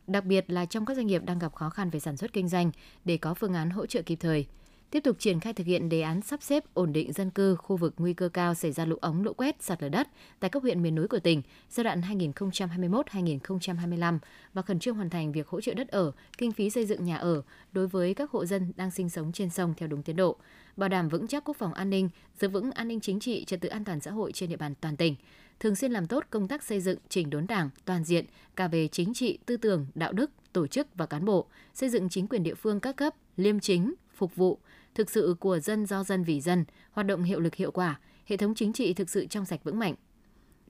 đặc 0.08 0.26
biệt 0.26 0.46
là 0.52 0.66
trong 0.66 0.86
các 0.86 0.98
doanh 0.98 1.08
nghiệp 1.08 1.22
đang 1.26 1.40
gặp 1.40 1.56
khó 1.56 1.70
khăn 1.70 1.90
về 1.90 2.00
sản 2.00 2.18
xuất 2.18 2.34
kinh 2.34 2.48
doanh 2.48 2.72
để 3.06 3.18
có 3.18 3.34
phương 3.34 3.54
án 3.54 3.70
hỗ 3.70 3.86
trợ 3.86 4.02
kịp 4.02 4.18
thời– 4.22 4.46
tiếp 4.92 5.00
tục 5.00 5.20
triển 5.20 5.40
khai 5.40 5.54
thực 5.54 5.68
hiện 5.68 5.90
đề 5.90 6.02
án 6.02 6.22
sắp 6.22 6.44
xếp 6.44 6.64
ổn 6.74 6.94
định 6.94 7.14
dân 7.14 7.30
cư 7.30 7.56
khu 7.56 7.78
vực 7.78 7.94
nguy 7.98 8.14
cơ 8.14 8.30
cao 8.30 8.54
xảy 8.54 8.72
ra 8.72 8.86
lũ 8.86 8.96
ống, 9.02 9.24
lũ 9.24 9.34
quét, 9.34 9.64
sạt 9.64 9.84
lở 9.84 9.90
đất 9.90 10.08
tại 10.40 10.50
các 10.50 10.64
huyện 10.64 10.82
miền 10.82 10.96
núi 10.96 11.08
của 11.08 11.20
tỉnh 11.20 11.42
giai 11.70 11.84
đoạn 11.84 12.02
2021-2025 12.02 14.20
và 14.54 14.62
khẩn 14.62 14.80
trương 14.80 14.96
hoàn 14.96 15.10
thành 15.10 15.32
việc 15.32 15.48
hỗ 15.48 15.62
trợ 15.62 15.74
đất 15.74 15.88
ở, 15.88 16.12
kinh 16.38 16.52
phí 16.52 16.70
xây 16.70 16.86
dựng 16.86 17.06
nhà 17.06 17.18
ở 17.18 17.42
đối 17.72 17.88
với 17.88 18.14
các 18.14 18.32
hộ 18.32 18.46
dân 18.46 18.72
đang 18.76 18.92
sinh 18.92 19.10
sống 19.10 19.32
trên 19.32 19.50
sông 19.50 19.74
theo 19.78 19.88
đúng 19.88 20.04
tiến 20.04 20.16
độ, 20.16 20.38
bảo 20.78 20.90
đảm 20.90 21.10
vững 21.10 21.28
chắc 21.28 21.44
quốc 21.44 21.58
phòng 21.58 21.74
an 21.74 21.90
ninh, 21.90 22.10
giữ 22.40 22.48
vững 22.48 22.72
an 22.72 22.88
ninh 22.88 23.00
chính 23.00 23.20
trị, 23.20 23.46
trật 23.46 23.62
tự 23.62 23.70
an 23.70 23.86
toàn 23.86 24.00
xã 24.00 24.12
hội 24.12 24.32
trên 24.32 24.50
địa 24.50 24.58
bàn 24.58 24.74
toàn 24.82 24.98
tỉnh. 24.98 25.16
Thường 25.60 25.76
xuyên 25.76 25.92
làm 25.92 26.08
tốt 26.08 26.24
công 26.30 26.48
tác 26.48 26.64
xây 26.64 26.82
dựng 26.82 27.00
chỉnh 27.10 27.30
đốn 27.30 27.48
đảng 27.48 27.70
toàn 27.86 28.04
diện 28.04 28.26
cả 28.56 28.68
về 28.68 28.88
chính 28.88 29.14
trị, 29.14 29.38
tư 29.46 29.58
tưởng, 29.58 29.86
đạo 29.96 30.14
đức, 30.14 30.32
tổ 30.54 30.68
chức 30.68 30.88
và 30.96 31.06
cán 31.06 31.26
bộ, 31.26 31.46
xây 31.74 31.90
dựng 31.90 32.10
chính 32.10 32.28
quyền 32.28 32.44
địa 32.44 32.56
phương 32.56 32.80
các 32.80 32.96
cấp 32.96 33.16
liêm 33.38 33.60
chính, 33.60 33.94
phục 34.16 34.36
vụ, 34.36 34.60
thực 35.00 35.10
sự 35.10 35.36
của 35.40 35.60
dân 35.60 35.86
do 35.86 36.04
dân 36.04 36.24
vì 36.24 36.42
dân, 36.42 36.66
hoạt 36.92 37.08
động 37.08 37.24
hiệu 37.24 37.40
lực 37.40 37.56
hiệu 37.56 37.72
quả, 37.72 38.00
hệ 38.26 38.38
thống 38.38 38.56
chính 38.56 38.74
trị 38.74 38.94
thực 38.94 39.10
sự 39.10 39.26
trong 39.26 39.46
sạch 39.46 39.64
vững 39.64 39.80
mạnh. 39.80 39.96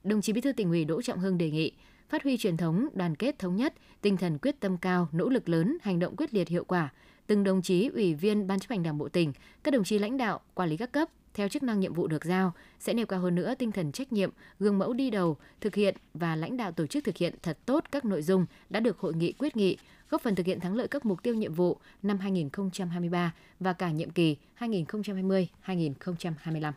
Đồng 0.04 0.22
chí 0.22 0.34
Bí 0.34 0.42
thư 0.42 0.52
tỉnh 0.52 0.70
ủy 0.70 0.86
Đỗ 0.86 1.02
Trọng 1.02 1.20
Hưng 1.20 1.38
đề 1.38 1.52
nghị 1.52 1.72
phát 2.10 2.24
huy 2.24 2.38
truyền 2.38 2.58
thống 2.58 2.88
đoàn 2.94 3.16
kết 3.16 3.40
thống 3.40 3.56
nhất, 3.56 3.74
tinh 4.02 4.18
thần 4.18 4.38
quyết 4.38 4.60
tâm 4.60 4.78
cao, 4.78 5.08
nỗ 5.12 5.30
lực 5.30 5.50
lớn, 5.50 5.78
hành 5.82 6.00
động 6.00 6.16
quyết 6.16 6.34
liệt 6.34 6.48
hiệu 6.48 6.64
quả. 6.64 6.94
Từng 7.28 7.44
đồng 7.44 7.62
chí 7.62 7.90
ủy 7.94 8.14
viên 8.14 8.48
Ban 8.48 8.60
chấp 8.60 8.70
hành 8.70 8.84
Đảng 8.84 8.98
bộ 8.98 9.10
tỉnh, 9.10 9.34
các 9.64 9.74
đồng 9.74 9.84
chí 9.84 10.00
lãnh 10.00 10.18
đạo, 10.18 10.40
quản 10.54 10.70
lý 10.70 10.78
các 10.78 10.92
cấp 10.92 11.10
theo 11.34 11.48
chức 11.48 11.64
năng 11.64 11.80
nhiệm 11.80 11.94
vụ 11.94 12.08
được 12.08 12.26
giao 12.26 12.54
sẽ 12.80 12.94
nêu 12.94 13.06
cao 13.06 13.20
hơn 13.20 13.36
nữa 13.36 13.54
tinh 13.60 13.72
thần 13.72 13.92
trách 13.92 14.14
nhiệm, 14.14 14.30
gương 14.60 14.78
mẫu 14.78 14.94
đi 14.94 15.10
đầu, 15.10 15.38
thực 15.62 15.76
hiện 15.76 15.96
và 16.14 16.36
lãnh 16.36 16.58
đạo 16.58 16.72
tổ 16.72 16.88
chức 16.88 17.04
thực 17.04 17.18
hiện 17.18 17.36
thật 17.42 17.58
tốt 17.66 17.84
các 17.92 18.06
nội 18.06 18.22
dung 18.22 18.46
đã 18.70 18.80
được 18.80 19.00
hội 19.00 19.14
nghị 19.14 19.32
quyết 19.32 19.58
nghị, 19.58 19.78
góp 20.10 20.22
phần 20.22 20.36
thực 20.36 20.46
hiện 20.46 20.60
thắng 20.60 20.76
lợi 20.76 20.88
các 20.88 21.06
mục 21.06 21.24
tiêu 21.24 21.36
nhiệm 21.36 21.54
vụ 21.54 21.78
năm 22.04 22.20
2023 22.20 23.34
và 23.60 23.74
cả 23.74 23.92
nhiệm 23.92 24.10
kỳ 24.10 24.38
2020-2025. 24.60 26.72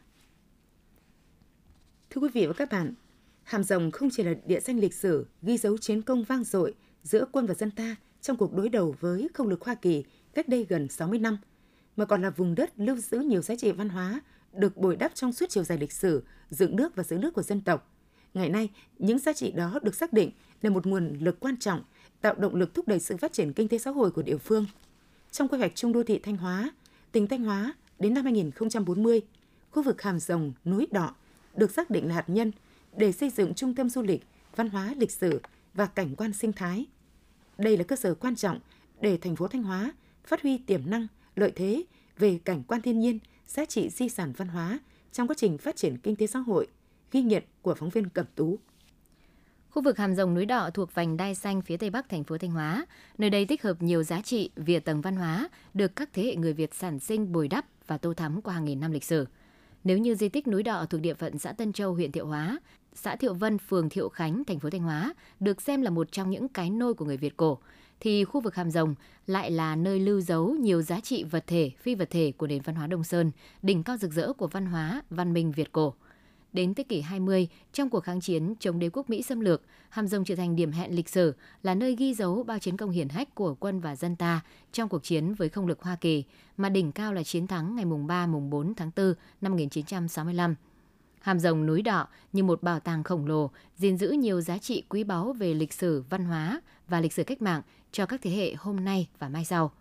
Thưa 2.11 2.21
quý 2.21 2.29
vị 2.35 2.47
và 2.47 2.53
các 2.53 2.71
bạn, 2.71 2.95
Hàm 3.43 3.65
Rồng 3.65 3.91
không 3.91 4.09
chỉ 4.13 4.23
là 4.23 4.35
địa 4.47 4.61
danh 4.61 4.79
lịch 4.79 4.95
sử 4.95 5.27
ghi 5.43 5.59
dấu 5.59 5.79
chiến 5.79 6.03
công 6.03 6.25
vang 6.25 6.45
dội 6.45 6.75
giữa 7.03 7.25
quân 7.33 7.47
và 7.47 7.55
dân 7.55 7.71
ta 7.71 7.97
trong 8.21 8.37
cuộc 8.37 8.55
đối 8.55 8.69
đầu 8.69 8.95
với 9.01 9.29
không 9.35 9.49
lực 9.49 9.65
Hoa 9.65 9.75
Kỳ 9.75 10.05
cách 10.35 10.49
đây 10.49 10.67
gần 10.69 10.89
60 10.89 11.19
năm, 11.19 11.39
mà 11.97 12.05
còn 12.05 12.23
là 12.23 12.31
vùng 12.31 12.55
đất 12.55 12.73
lưu 12.77 12.97
giữ 12.97 13.19
nhiều 13.19 13.43
giá 13.43 13.57
trị 13.57 13.73
văn 13.73 13.89
hóa 13.89 14.21
được 14.53 14.77
bồi 14.77 14.97
đắp 14.97 15.15
trong 15.15 15.33
suốt 15.33 15.47
chiều 15.49 15.65
dài 15.65 15.79
lịch 15.79 15.93
sử 15.93 16.23
dựng 16.51 16.77
nước 16.77 16.97
và 16.97 17.03
giữ 17.03 17.19
nước 17.19 17.35
của 17.35 17.43
dân 17.43 17.61
tộc. 17.61 17.95
Ngày 18.35 18.49
nay, 18.49 18.71
những 18.99 19.19
giá 19.19 19.33
trị 19.33 19.53
đó 19.53 19.79
được 19.83 19.95
xác 19.95 20.13
định 20.13 20.31
là 20.63 20.71
một 20.71 20.87
nguồn 20.87 21.19
lực 21.21 21.41
quan 21.41 21.57
trọng 21.57 21.83
tạo 22.21 22.35
động 22.35 22.55
lực 22.55 22.75
thúc 22.75 22.89
đẩy 22.89 23.01
sự 23.01 23.17
phát 23.17 23.33
triển 23.33 23.53
kinh 23.53 23.69
tế 23.69 23.79
xã 23.79 23.91
hội 23.91 24.11
của 24.11 24.23
địa 24.23 24.37
phương. 24.37 24.67
Trong 25.31 25.49
quy 25.49 25.59
hoạch 25.59 25.75
trung 25.75 25.93
đô 25.93 26.03
thị 26.03 26.19
Thanh 26.19 26.37
Hóa, 26.37 26.71
tỉnh 27.13 27.27
Thanh 27.27 27.45
Hóa 27.45 27.75
đến 27.99 28.15
năm 28.15 28.25
2040, 28.25 29.21
khu 29.71 29.83
vực 29.83 30.03
Hàm 30.03 30.21
Rồng, 30.21 30.53
núi 30.65 30.87
Đọ 30.91 31.15
được 31.55 31.71
xác 31.71 31.91
định 31.91 32.09
là 32.09 32.15
hạt 32.15 32.25
nhân 32.29 32.53
để 32.97 33.13
xây 33.13 33.31
dựng 33.31 33.55
trung 33.55 33.75
tâm 33.75 33.89
du 33.89 34.03
lịch, 34.03 34.23
văn 34.57 34.69
hóa 34.69 34.95
lịch 34.97 35.11
sử 35.11 35.41
và 35.75 35.87
cảnh 35.87 36.17
quan 36.17 36.33
sinh 36.33 36.53
thái. 36.53 36.87
Đây 37.59 37.77
là 37.77 37.85
cơ 37.85 37.97
sở 37.97 38.15
quan 38.15 38.37
trọng 38.37 38.61
để 39.01 39.17
thành 39.17 39.37
phố 39.37 39.49
Thanh 39.49 39.63
Hóa 39.63 39.93
phát 40.25 40.43
huy 40.43 40.59
tiềm 40.59 40.91
năng, 40.91 41.07
lợi 41.37 41.53
thế 41.57 41.85
về 42.19 42.39
cảnh 42.45 42.63
quan 42.69 42.83
thiên 42.83 43.01
nhiên, 43.01 43.19
giá 43.53 43.65
trị 43.65 43.89
di 43.91 44.09
sản 44.09 44.33
văn 44.37 44.49
hóa 44.49 44.79
trong 45.13 45.29
quá 45.29 45.35
trình 45.39 45.59
phát 45.59 45.77
triển 45.77 45.99
kinh 45.99 46.17
tế 46.17 46.27
xã 46.27 46.39
hội, 46.39 46.67
ghi 47.11 47.23
nhận 47.23 47.43
của 47.63 47.75
phóng 47.75 47.91
viên 47.91 48.09
Cẩm 48.09 48.27
Tú. 48.35 48.59
Khu 49.71 49.83
vực 49.83 49.99
Hàm 49.99 50.15
Rồng 50.15 50.35
núi 50.35 50.47
đỏ 50.47 50.71
thuộc 50.75 50.95
vành 50.95 51.17
đai 51.17 51.35
xanh 51.35 51.63
phía 51.63 51.77
tây 51.77 51.91
bắc 51.91 52.09
thành 52.09 52.25
phố 52.25 52.39
Thanh 52.39 52.51
Hóa. 52.51 52.87
Nơi 53.19 53.31
đây 53.31 53.47
tích 53.47 53.63
hợp 53.63 53.83
nhiều 53.83 54.03
giá 54.03 54.21
trị 54.21 54.51
về 54.57 54.81
tầng 54.81 55.01
văn 55.01 55.17
hóa 55.17 55.49
được 55.75 55.97
các 55.97 56.11
thế 56.13 56.23
hệ 56.23 56.37
người 56.37 56.53
Việt 56.53 56.75
sản 56.75 56.99
sinh 56.99 57.33
bồi 57.33 57.49
đắp 57.49 57.65
và 57.87 57.99
tô 57.99 58.15
thắm 58.15 58.43
qua 58.43 58.55
hàng 58.55 58.65
nghìn 58.65 58.81
năm 58.81 58.93
lịch 58.93 59.05
sử. 59.05 59.27
Nếu 59.85 59.99
như 59.99 60.15
di 60.15 60.29
tích 60.29 60.47
núi 60.49 60.63
đỏ 60.63 60.87
thuộc 60.91 61.01
địa 61.01 61.15
phận 61.15 61.39
xã 61.39 61.53
Tân 61.53 61.73
Châu, 61.73 61.95
huyện 61.95 62.13
Thiệu 62.13 62.27
Hóa, 62.27 62.59
xã 62.95 63.17
Thiệu 63.17 63.35
Vân, 63.35 63.59
phường 63.59 63.89
Thiệu 63.89 64.09
Khánh, 64.09 64.45
thành 64.45 64.61
phố 64.61 64.71
Thanh 64.71 64.83
Hóa 64.83 65.15
được 65.41 65.63
xem 65.63 65.83
là 65.83 65.91
một 65.91 66.13
trong 66.13 66.31
những 66.31 66.49
cái 66.49 66.71
nôi 66.71 66.95
của 66.95 67.05
người 67.05 67.17
Việt 67.17 67.37
cổ, 67.37 67.59
thì 68.03 68.25
khu 68.25 68.41
vực 68.41 68.55
Hàm 68.55 68.71
Rồng 68.71 68.95
lại 69.27 69.51
là 69.51 69.77
nơi 69.77 70.01
lưu 70.01 70.21
giấu 70.21 70.55
nhiều 70.55 70.83
giá 70.83 71.01
trị 71.01 71.25
vật 71.25 71.45
thể, 71.47 71.71
phi 71.81 71.95
vật 71.95 72.11
thể 72.11 72.33
của 72.37 72.47
nền 72.47 72.63
văn 72.63 72.75
hóa 72.75 72.87
Đông 72.87 73.05
Sơn, 73.05 73.31
đỉnh 73.63 73.83
cao 73.83 73.97
rực 73.97 74.13
rỡ 74.13 74.33
của 74.33 74.47
văn 74.47 74.67
hóa, 74.67 75.03
văn 75.11 75.33
minh 75.33 75.53
Việt 75.53 75.73
cổ. 75.73 75.95
Đến 76.53 76.75
thế 76.75 76.85
kỷ 76.85 77.01
20, 77.01 77.49
trong 77.73 77.91
cuộc 77.91 78.01
kháng 78.01 78.21
chiến 78.21 78.55
chống 78.61 78.79
đế 78.79 78.91
quốc 78.93 79.11
Mỹ 79.11 79.23
xâm 79.23 79.41
lược, 79.41 79.63
Hàm 79.89 80.07
Rồng 80.07 80.25
trở 80.25 80.37
thành 80.37 80.57
điểm 80.57 80.73
hẹn 80.73 80.97
lịch 80.97 81.09
sử, 81.09 81.35
là 81.63 81.75
nơi 81.75 81.97
ghi 81.97 82.15
dấu 82.15 82.43
bao 82.43 82.59
chiến 82.59 82.77
công 82.77 82.91
hiển 82.91 83.09
hách 83.09 83.35
của 83.35 83.55
quân 83.55 83.81
và 83.81 83.97
dân 83.97 84.17
ta 84.17 84.41
trong 84.73 84.89
cuộc 84.89 85.05
chiến 85.05 85.35
với 85.35 85.49
không 85.49 85.67
lực 85.67 85.83
Hoa 85.83 85.97
Kỳ, 85.97 86.25
mà 86.57 86.69
đỉnh 86.69 86.93
cao 86.93 87.13
là 87.13 87.23
chiến 87.23 87.47
thắng 87.47 87.77
ngày 87.77 87.85
mùng 87.85 88.07
3 88.07 88.27
mùng 88.27 88.51
4 88.51 88.75
tháng 88.75 88.91
4 88.97 89.15
năm 89.41 89.53
1965. 89.53 90.55
Hàm 91.23 91.39
Rồng 91.39 91.67
núi 91.67 91.83
đỏ 91.83 92.09
như 92.33 92.43
một 92.43 92.63
bảo 92.63 92.81
tàng 92.81 93.03
khổng 93.03 93.27
lồ, 93.27 93.51
gìn 93.77 93.99
giữ 93.99 94.11
nhiều 94.11 94.41
giá 94.41 94.59
trị 94.59 94.85
quý 94.89 95.05
báu 95.05 95.33
về 95.33 95.55
lịch 95.55 95.73
sử, 95.73 96.05
văn 96.11 96.25
hóa 96.25 96.61
và 96.89 97.01
lịch 97.01 97.13
sử 97.13 97.25
cách 97.25 97.43
mạng 97.43 97.63
cho 97.93 98.07
các 98.07 98.21
thế 98.23 98.31
hệ 98.31 98.55
hôm 98.55 98.85
nay 98.85 99.09
và 99.19 99.29
mai 99.29 99.45
sau. 99.45 99.73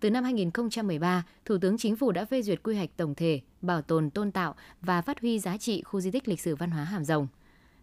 Từ 0.00 0.10
năm 0.10 0.24
2013, 0.24 1.24
Thủ 1.44 1.58
tướng 1.60 1.78
Chính 1.78 1.96
phủ 1.96 2.12
đã 2.12 2.24
phê 2.24 2.42
duyệt 2.42 2.62
quy 2.62 2.76
hoạch 2.76 2.96
tổng 2.96 3.14
thể, 3.14 3.40
bảo 3.62 3.82
tồn 3.82 4.10
tôn 4.10 4.32
tạo 4.32 4.54
và 4.80 5.02
phát 5.02 5.20
huy 5.20 5.38
giá 5.38 5.56
trị 5.56 5.82
khu 5.82 6.00
di 6.00 6.10
tích 6.10 6.28
lịch 6.28 6.40
sử 6.40 6.56
văn 6.56 6.70
hóa 6.70 6.84
Hàm 6.84 7.04
Rồng. 7.04 7.26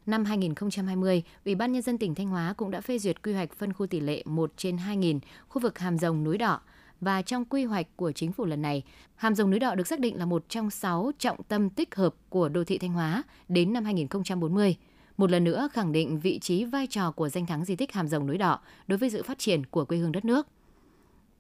Năm 0.06 0.26
2020, 0.26 1.24
Ủy 1.46 1.56
ban 1.56 1.72
Nhân 1.72 1.82
dân 1.82 1.98
tỉnh 1.98 2.16
Thanh 2.16 2.28
Hóa 2.28 2.54
cũng 2.58 2.72
đã 2.72 2.82
phê 2.82 3.00
duyệt 3.00 3.22
quy 3.24 3.34
hoạch 3.34 3.54
phân 3.54 3.74
khu 3.74 3.88
tỷ 3.88 4.00
lệ 4.00 4.24
1 4.26 4.52
trên 4.58 4.78
2.000 4.78 5.20
khu 5.48 5.62
vực 5.62 5.80
Hàm 5.80 5.98
Rồng 5.98 6.24
núi 6.24 6.38
đỏ 6.38 6.62
và 7.04 7.22
trong 7.22 7.46
quy 7.46 7.64
hoạch 7.64 7.88
của 7.96 8.12
chính 8.12 8.32
phủ 8.32 8.46
lần 8.46 8.62
này, 8.62 8.84
Hàm 9.16 9.36
Rồng 9.36 9.50
núi 9.50 9.60
đỏ 9.60 9.76
được 9.76 9.88
xác 9.88 10.00
định 10.00 10.18
là 10.18 10.26
một 10.26 10.46
trong 10.50 10.70
6 10.70 11.12
trọng 11.20 11.44
tâm 11.44 11.70
tích 11.70 11.96
hợp 11.96 12.16
của 12.30 12.50
đô 12.50 12.64
thị 12.64 12.78
Thanh 12.78 12.94
Hóa 12.94 13.24
đến 13.50 13.74
năm 13.74 13.86
2040. 13.86 14.76
một 15.18 15.32
lần 15.32 15.44
nữa 15.44 15.70
khẳng 15.74 15.92
định 15.92 16.20
vị 16.20 16.40
trí 16.40 16.66
vai 16.66 16.88
trò 16.88 17.12
của 17.12 17.30
danh 17.30 17.46
thắng 17.46 17.66
di 17.66 17.76
tích 17.76 17.92
Hàm 17.92 18.08
Rồng 18.08 18.28
núi 18.28 18.38
Đỏ 18.38 18.60
đối 18.88 18.98
với 18.98 19.10
sự 19.10 19.24
phát 19.24 19.40
triển 19.40 19.66
của 19.66 19.86
quê 19.86 19.98
hương 19.98 20.12
đất 20.12 20.26
nước. 20.26 20.48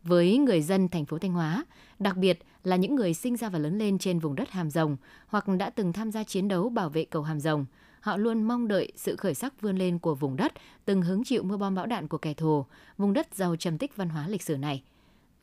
Với 0.04 0.38
người 0.38 0.62
dân 0.62 0.90
thành 0.90 1.06
phố 1.06 1.18
Thanh 1.18 1.34
Hóa, 1.34 1.66
đặc 2.00 2.18
biệt 2.18 2.40
là 2.64 2.76
những 2.76 2.96
người 2.96 3.14
sinh 3.14 3.38
ra 3.38 3.50
và 3.50 3.60
lớn 3.60 3.78
lên 3.78 3.98
trên 3.98 4.20
vùng 4.20 4.36
đất 4.36 4.50
Hàm 4.50 4.70
Rồng 4.70 4.98
hoặc 5.28 5.48
đã 5.48 5.70
từng 5.70 5.94
tham 5.94 6.12
gia 6.12 6.24
chiến 6.24 6.48
đấu 6.48 6.70
bảo 6.70 6.90
vệ 6.90 7.06
cầu 7.06 7.24
Hàm 7.24 7.40
Rồng, 7.40 7.66
họ 8.00 8.18
luôn 8.18 8.44
mong 8.44 8.68
đợi 8.68 8.92
sự 8.96 9.16
khởi 9.16 9.34
sắc 9.34 9.62
vươn 9.62 9.78
lên 9.78 10.00
của 10.00 10.16
vùng 10.16 10.36
đất 10.36 10.54
từng 10.86 11.02
hứng 11.02 11.24
chịu 11.24 11.44
mưa 11.44 11.58
bom 11.58 11.76
bão 11.76 11.86
đạn 11.86 12.08
của 12.08 12.18
kẻ 12.18 12.34
thù, 12.34 12.66
vùng 12.98 13.14
đất 13.14 13.36
giàu 13.36 13.56
trầm 13.56 13.78
tích 13.78 13.96
văn 13.96 14.10
hóa 14.10 14.28
lịch 14.28 14.42
sử 14.42 14.58
này. 14.58 14.84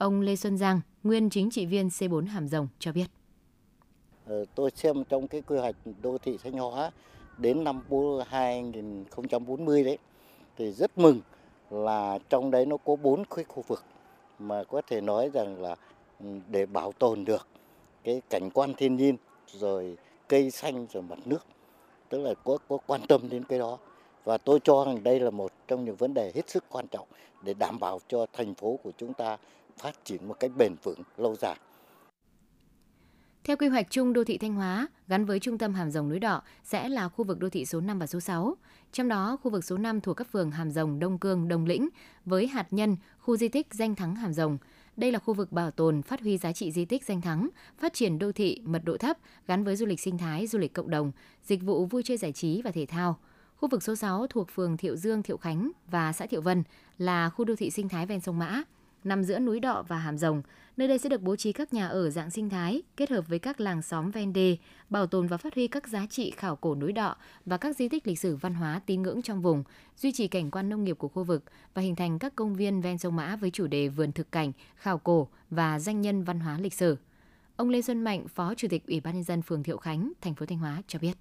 Ông 0.00 0.20
Lê 0.20 0.36
Xuân 0.36 0.58
Giang, 0.58 0.80
nguyên 1.02 1.30
chính 1.30 1.50
trị 1.50 1.66
viên 1.66 1.88
C4 1.88 2.26
Hàm 2.26 2.48
Rồng 2.48 2.68
cho 2.78 2.92
biết. 2.92 3.06
Ờ, 4.26 4.44
tôi 4.54 4.70
xem 4.74 5.04
trong 5.04 5.28
cái 5.28 5.42
quy 5.42 5.58
hoạch 5.58 5.76
đô 6.02 6.18
thị 6.18 6.38
Thanh 6.42 6.52
Hóa 6.52 6.90
đến 7.38 7.64
năm 7.64 7.82
2040 8.26 9.84
đấy 9.84 9.98
thì 10.56 10.72
rất 10.72 10.98
mừng 10.98 11.20
là 11.70 12.18
trong 12.28 12.50
đấy 12.50 12.66
nó 12.66 12.76
có 12.76 12.96
bốn 12.96 13.24
cái 13.24 13.44
khu 13.44 13.64
vực 13.66 13.84
mà 14.38 14.64
có 14.64 14.82
thể 14.86 15.00
nói 15.00 15.30
rằng 15.34 15.62
là 15.62 15.76
ừ, 16.20 16.26
để 16.50 16.66
bảo 16.66 16.92
tồn 16.92 17.24
được 17.24 17.46
cái 18.04 18.22
cảnh 18.30 18.50
quan 18.50 18.74
thiên 18.74 18.96
nhiên 18.96 19.16
rồi 19.46 19.96
cây 20.28 20.50
xanh 20.50 20.86
rồi 20.92 21.02
mặt 21.02 21.18
nước 21.24 21.46
tức 22.08 22.18
là 22.18 22.34
có 22.44 22.58
có 22.68 22.78
quan 22.86 23.00
tâm 23.08 23.28
đến 23.30 23.44
cái 23.44 23.58
đó 23.58 23.78
và 24.24 24.38
tôi 24.38 24.60
cho 24.64 24.84
rằng 24.84 25.02
đây 25.02 25.20
là 25.20 25.30
một 25.30 25.52
trong 25.68 25.84
những 25.84 25.96
vấn 25.96 26.14
đề 26.14 26.32
hết 26.34 26.50
sức 26.50 26.64
quan 26.68 26.86
trọng 26.88 27.08
để 27.42 27.54
đảm 27.54 27.78
bảo 27.78 28.00
cho 28.08 28.26
thành 28.32 28.54
phố 28.54 28.78
của 28.82 28.92
chúng 28.98 29.14
ta 29.14 29.38
phát 29.78 30.04
triển 30.04 30.28
một 30.28 30.36
cách 30.40 30.50
bền 30.56 30.74
vững 30.82 31.02
lâu 31.16 31.36
dài. 31.36 31.56
Theo 33.44 33.56
quy 33.56 33.68
hoạch 33.68 33.86
chung 33.90 34.12
đô 34.12 34.24
thị 34.24 34.38
Thanh 34.38 34.54
Hóa, 34.54 34.88
gắn 35.08 35.24
với 35.24 35.40
trung 35.40 35.58
tâm 35.58 35.74
Hàm 35.74 35.90
Rồng 35.90 36.08
núi 36.08 36.18
Đỏ 36.18 36.42
sẽ 36.64 36.88
là 36.88 37.08
khu 37.08 37.24
vực 37.24 37.38
đô 37.38 37.48
thị 37.48 37.66
số 37.66 37.80
5 37.80 37.98
và 37.98 38.06
số 38.06 38.20
6. 38.20 38.56
Trong 38.92 39.08
đó, 39.08 39.38
khu 39.42 39.50
vực 39.50 39.64
số 39.64 39.78
5 39.78 40.00
thuộc 40.00 40.16
các 40.16 40.32
phường 40.32 40.50
Hàm 40.50 40.70
Rồng, 40.70 40.98
Đông 40.98 41.18
Cương, 41.18 41.48
Đông 41.48 41.66
Lĩnh 41.66 41.88
với 42.24 42.46
hạt 42.46 42.66
nhân 42.70 42.96
khu 43.18 43.36
di 43.36 43.48
tích 43.48 43.66
danh 43.70 43.94
thắng 43.94 44.16
Hàm 44.16 44.32
Rồng. 44.32 44.58
Đây 44.96 45.12
là 45.12 45.18
khu 45.18 45.34
vực 45.34 45.52
bảo 45.52 45.70
tồn, 45.70 46.02
phát 46.02 46.20
huy 46.20 46.38
giá 46.38 46.52
trị 46.52 46.72
di 46.72 46.84
tích 46.84 47.04
danh 47.04 47.20
thắng, 47.20 47.48
phát 47.78 47.92
triển 47.94 48.18
đô 48.18 48.32
thị 48.32 48.60
mật 48.64 48.82
độ 48.84 48.96
thấp 48.96 49.18
gắn 49.46 49.64
với 49.64 49.76
du 49.76 49.86
lịch 49.86 50.00
sinh 50.00 50.18
thái, 50.18 50.46
du 50.46 50.58
lịch 50.58 50.72
cộng 50.72 50.90
đồng, 50.90 51.12
dịch 51.44 51.62
vụ 51.62 51.86
vui 51.86 52.02
chơi 52.02 52.16
giải 52.16 52.32
trí 52.32 52.62
và 52.62 52.70
thể 52.70 52.86
thao. 52.86 53.18
Khu 53.56 53.68
vực 53.68 53.82
số 53.82 53.96
6 53.96 54.26
thuộc 54.26 54.48
phường 54.54 54.76
Thiệu 54.76 54.96
Dương, 54.96 55.22
Thiệu 55.22 55.36
Khánh 55.36 55.70
và 55.90 56.12
xã 56.12 56.26
Thiệu 56.26 56.40
Vân 56.40 56.62
là 56.98 57.30
khu 57.30 57.44
đô 57.44 57.56
thị 57.56 57.70
sinh 57.70 57.88
thái 57.88 58.06
ven 58.06 58.20
sông 58.20 58.38
Mã, 58.38 58.62
nằm 59.04 59.24
giữa 59.24 59.38
núi 59.38 59.60
Đọ 59.60 59.84
và 59.88 59.96
Hàm 59.98 60.18
Rồng. 60.18 60.42
Nơi 60.76 60.88
đây 60.88 60.98
sẽ 60.98 61.08
được 61.08 61.22
bố 61.22 61.36
trí 61.36 61.52
các 61.52 61.72
nhà 61.72 61.88
ở 61.88 62.10
dạng 62.10 62.30
sinh 62.30 62.50
thái 62.50 62.82
kết 62.96 63.10
hợp 63.10 63.28
với 63.28 63.38
các 63.38 63.60
làng 63.60 63.82
xóm 63.82 64.10
ven 64.10 64.32
đê, 64.32 64.56
bảo 64.90 65.06
tồn 65.06 65.26
và 65.26 65.36
phát 65.36 65.54
huy 65.54 65.68
các 65.68 65.88
giá 65.88 66.06
trị 66.10 66.30
khảo 66.30 66.56
cổ 66.56 66.74
núi 66.74 66.92
Đọ 66.92 67.16
và 67.46 67.56
các 67.56 67.76
di 67.76 67.88
tích 67.88 68.06
lịch 68.06 68.18
sử 68.18 68.36
văn 68.36 68.54
hóa 68.54 68.80
tín 68.86 69.02
ngưỡng 69.02 69.22
trong 69.22 69.42
vùng, 69.42 69.64
duy 69.96 70.12
trì 70.12 70.28
cảnh 70.28 70.50
quan 70.50 70.68
nông 70.68 70.84
nghiệp 70.84 70.98
của 70.98 71.08
khu 71.08 71.24
vực 71.24 71.44
và 71.74 71.82
hình 71.82 71.96
thành 71.96 72.18
các 72.18 72.36
công 72.36 72.54
viên 72.54 72.80
ven 72.80 72.98
sông 72.98 73.16
Mã 73.16 73.36
với 73.36 73.50
chủ 73.50 73.66
đề 73.66 73.88
vườn 73.88 74.12
thực 74.12 74.32
cảnh, 74.32 74.52
khảo 74.76 74.98
cổ 74.98 75.28
và 75.50 75.78
danh 75.78 76.00
nhân 76.00 76.24
văn 76.24 76.40
hóa 76.40 76.58
lịch 76.60 76.74
sử. 76.74 76.96
Ông 77.56 77.70
Lê 77.70 77.82
Xuân 77.82 78.04
Mạnh, 78.04 78.28
Phó 78.28 78.54
Chủ 78.54 78.68
tịch 78.70 78.86
Ủy 78.86 79.00
ban 79.00 79.14
nhân 79.14 79.24
dân 79.24 79.42
phường 79.42 79.62
Thiệu 79.62 79.76
Khánh, 79.76 80.12
thành 80.20 80.34
phố 80.34 80.46
Thanh 80.46 80.58
Hóa 80.58 80.82
cho 80.86 80.98
biết. 80.98 81.12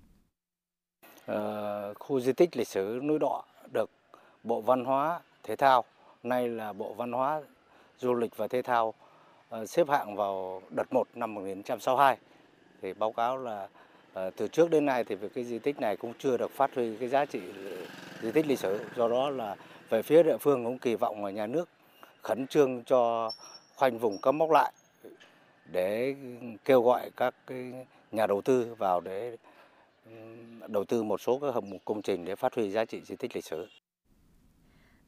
Ờ, 1.25 1.93
khu 1.99 2.19
di 2.19 2.33
tích 2.33 2.57
lịch 2.57 2.67
sử 2.67 2.99
núi 3.03 3.19
Đọ 3.19 3.43
được 3.73 3.89
Bộ 4.43 4.61
Văn 4.61 4.85
hóa 4.85 5.21
Thể 5.43 5.55
thao, 5.55 5.83
nay 6.23 6.49
là 6.49 6.73
Bộ 6.73 6.93
Văn 6.93 7.11
hóa 7.11 7.41
du 7.99 8.13
lịch 8.13 8.37
và 8.37 8.47
thể 8.47 8.61
thao 8.61 8.93
ờ, 9.49 9.65
xếp 9.65 9.89
hạng 9.89 10.15
vào 10.15 10.61
đợt 10.69 10.93
1 10.93 11.07
năm 11.13 11.33
1962 11.33 12.17
thì 12.81 12.93
báo 12.93 13.11
cáo 13.11 13.37
là 13.37 13.67
ờ, 14.13 14.29
từ 14.35 14.47
trước 14.47 14.69
đến 14.69 14.85
nay 14.85 15.03
thì 15.03 15.15
về 15.15 15.29
cái 15.29 15.43
di 15.43 15.59
tích 15.59 15.79
này 15.79 15.97
cũng 15.97 16.13
chưa 16.19 16.37
được 16.37 16.51
phát 16.51 16.75
huy 16.75 16.95
cái 16.97 17.09
giá 17.09 17.25
trị 17.25 17.41
ờ, 17.65 17.71
di 18.21 18.31
tích 18.31 18.47
lịch 18.47 18.59
sử 18.59 18.79
do 18.95 19.07
đó 19.07 19.29
là 19.29 19.55
về 19.89 20.01
phía 20.01 20.23
địa 20.23 20.37
phương 20.37 20.65
cũng 20.65 20.79
kỳ 20.79 20.95
vọng 20.95 21.25
là 21.25 21.31
nhà 21.31 21.47
nước 21.47 21.69
khẩn 22.21 22.47
trương 22.47 22.83
cho 22.83 23.31
khoanh 23.75 23.97
vùng 23.97 24.17
cấm 24.21 24.37
mốc 24.37 24.51
lại 24.51 24.71
để 25.71 26.15
kêu 26.65 26.81
gọi 26.81 27.11
các 27.17 27.35
cái 27.47 27.73
nhà 28.11 28.27
đầu 28.27 28.41
tư 28.41 28.75
vào 28.77 29.01
để 29.01 29.37
đầu 30.67 30.83
tư 30.83 31.03
một 31.03 31.21
số 31.21 31.39
các 31.39 31.53
hạng 31.53 31.69
mục 31.69 31.81
công 31.85 32.01
trình 32.01 32.25
để 32.25 32.35
phát 32.35 32.55
huy 32.55 32.71
giá 32.71 32.85
trị 32.85 33.01
di 33.05 33.15
tích 33.15 33.35
lịch 33.35 33.45
sử. 33.45 33.67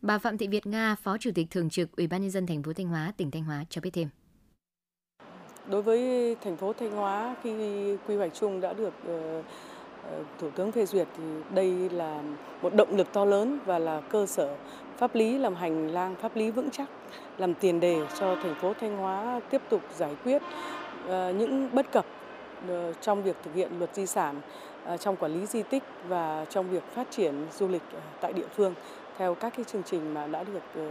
Bà 0.01 0.17
Phạm 0.17 0.38
Thị 0.38 0.48
Việt 0.48 0.67
Nga, 0.67 0.96
Phó 1.03 1.17
Chủ 1.17 1.29
tịch 1.36 1.48
thường 1.51 1.70
trực 1.70 1.96
Ủy 1.98 2.08
ban 2.08 2.22
nhân 2.22 2.29
dân 2.29 2.48
thành 2.48 2.63
phố 2.63 2.74
Thanh 2.74 2.88
Hóa, 2.88 3.13
tỉnh 3.17 3.31
Thanh 3.31 3.43
Hóa 3.43 3.63
cho 3.70 3.81
biết 3.81 3.89
thêm. 3.93 4.08
Đối 5.67 5.81
với 5.81 6.36
thành 6.43 6.58
phố 6.58 6.74
Thanh 6.74 6.91
Hóa 6.91 7.36
khi 7.43 7.51
quy 8.08 8.15
hoạch 8.15 8.34
chung 8.34 8.62
đã 8.62 8.74
được 8.74 8.93
ờ, 9.08 9.43
ờ, 10.03 10.24
Thủ 10.40 10.50
tướng 10.50 10.72
phê 10.72 10.85
duyệt 10.85 11.07
thì 11.18 11.24
đây 11.55 11.90
là 11.90 12.22
một 12.61 12.75
động 12.75 12.98
lực 12.98 13.14
to 13.14 13.25
lớn 13.25 13.59
và 13.66 13.79
là 13.79 14.01
cơ 14.01 14.25
sở 14.25 14.57
pháp 14.98 15.16
lý 15.16 15.37
làm 15.37 15.55
hành 15.55 15.87
lang 15.87 16.16
pháp 16.22 16.35
lý 16.35 16.51
vững 16.51 16.70
chắc, 16.72 16.90
làm 17.37 17.53
tiền 17.53 17.79
đề 17.79 18.07
cho 18.20 18.35
thành 18.44 18.55
phố 18.55 18.74
Thanh 18.74 18.98
Hóa 18.98 19.40
tiếp 19.50 19.61
tục 19.70 19.81
giải 19.98 20.16
quyết 20.24 20.42
ờ, 21.07 21.33
những 21.33 21.70
bất 21.74 21.92
cập 21.92 22.05
trong 23.01 23.24
việc 23.24 23.35
thực 23.44 23.55
hiện 23.55 23.72
luật 23.79 23.96
di 23.96 24.05
sản, 24.05 24.42
trong 25.00 25.16
quản 25.16 25.33
lý 25.33 25.46
di 25.46 25.64
tích 25.64 25.83
và 26.07 26.46
trong 26.50 26.70
việc 26.70 26.83
phát 26.83 27.07
triển 27.11 27.48
du 27.57 27.68
lịch 27.68 27.81
tại 28.22 28.33
địa 28.33 28.48
phương 28.55 28.74
theo 29.22 29.36
các 29.36 29.53
cái 29.57 29.66
chương 29.66 29.84
trình 29.84 30.14
mà 30.14 30.27
đã 30.27 30.44
được 30.44 30.64
ờ, 30.75 30.88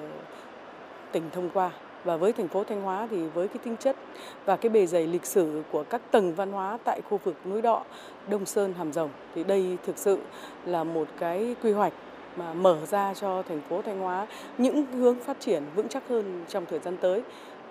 tỉnh 1.12 1.23
thông 1.33 1.51
qua. 1.55 1.71
Và 2.05 2.16
với 2.16 2.33
thành 2.33 2.49
phố 2.49 2.64
Thanh 2.64 2.83
Hóa 2.83 3.09
thì 3.11 3.27
với 3.35 3.49
cái 3.49 3.59
tính 3.64 3.77
chất 3.77 3.97
và 4.45 4.57
cái 4.57 4.71
bề 4.71 4.87
dày 4.87 5.07
lịch 5.07 5.27
sử 5.27 5.62
của 5.71 5.83
các 5.83 6.01
tầng 6.11 6.35
văn 6.35 6.53
hóa 6.53 6.79
tại 6.85 7.01
khu 7.09 7.21
vực 7.25 7.37
núi 7.47 7.62
Đọ, 7.62 7.85
Đông 8.29 8.47
Sơn, 8.47 8.75
Hàm 8.79 8.93
Rồng 8.93 9.11
thì 9.35 9.45
đây 9.45 9.79
thực 9.87 9.99
sự 9.99 10.19
là 10.66 10.85
một 10.85 11.09
cái 11.19 11.57
quy 11.62 11.73
hoạch 11.73 11.93
mà 12.37 12.55
mở 12.55 12.79
ra 12.87 13.14
cho 13.14 13.43
thành 13.43 13.61
phố 13.69 13.83
Thanh 13.83 14.01
Hóa 14.01 14.27
những 14.59 14.87
hướng 14.87 15.21
phát 15.21 15.40
triển 15.40 15.62
vững 15.75 15.88
chắc 15.88 16.03
hơn 16.09 16.45
trong 16.49 16.66
thời 16.66 16.79
gian 16.79 16.97
tới. 16.97 17.23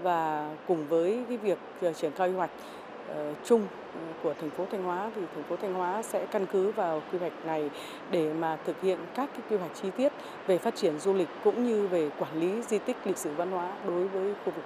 Và 0.02 0.50
cùng 0.68 0.88
với 0.88 1.24
cái 1.28 1.38
việc 1.38 1.58
ờ, 1.82 1.94
triển 1.94 2.12
khai 2.12 2.30
quy 2.30 2.36
hoạch 2.36 2.52
Ờ, 3.14 3.34
chung 3.46 3.68
ừ, 3.94 4.00
của 4.24 4.34
thành 4.34 4.50
phố 4.50 4.66
Thanh 4.72 4.84
Hóa 4.84 5.12
thì 5.16 5.22
thành 5.36 5.44
phố 5.44 5.56
Thanh 5.56 5.74
Hóa 5.74 6.04
sẽ 6.04 6.26
căn 6.32 6.46
cứ 6.52 6.72
vào 6.72 7.02
quy 7.12 7.18
hoạch 7.20 7.46
này 7.46 7.70
để 8.12 8.34
mà 8.34 8.58
thực 8.66 8.82
hiện 8.82 9.00
các 9.16 9.30
cái 9.34 9.42
quy 9.50 9.58
hoạch 9.58 9.72
chi 9.82 9.90
tiết 9.98 10.12
về 10.48 10.58
phát 10.58 10.76
triển 10.76 11.00
du 11.00 11.14
lịch 11.14 11.28
cũng 11.44 11.68
như 11.68 11.88
về 11.88 12.10
quản 12.20 12.40
lý 12.40 12.62
di 12.62 12.80
tích 12.80 12.98
lịch 13.06 13.18
sử 13.18 13.34
văn 13.34 13.52
hóa 13.52 13.78
đối 13.88 14.08
với 14.08 14.34
khu 14.46 14.52
vực. 14.56 14.64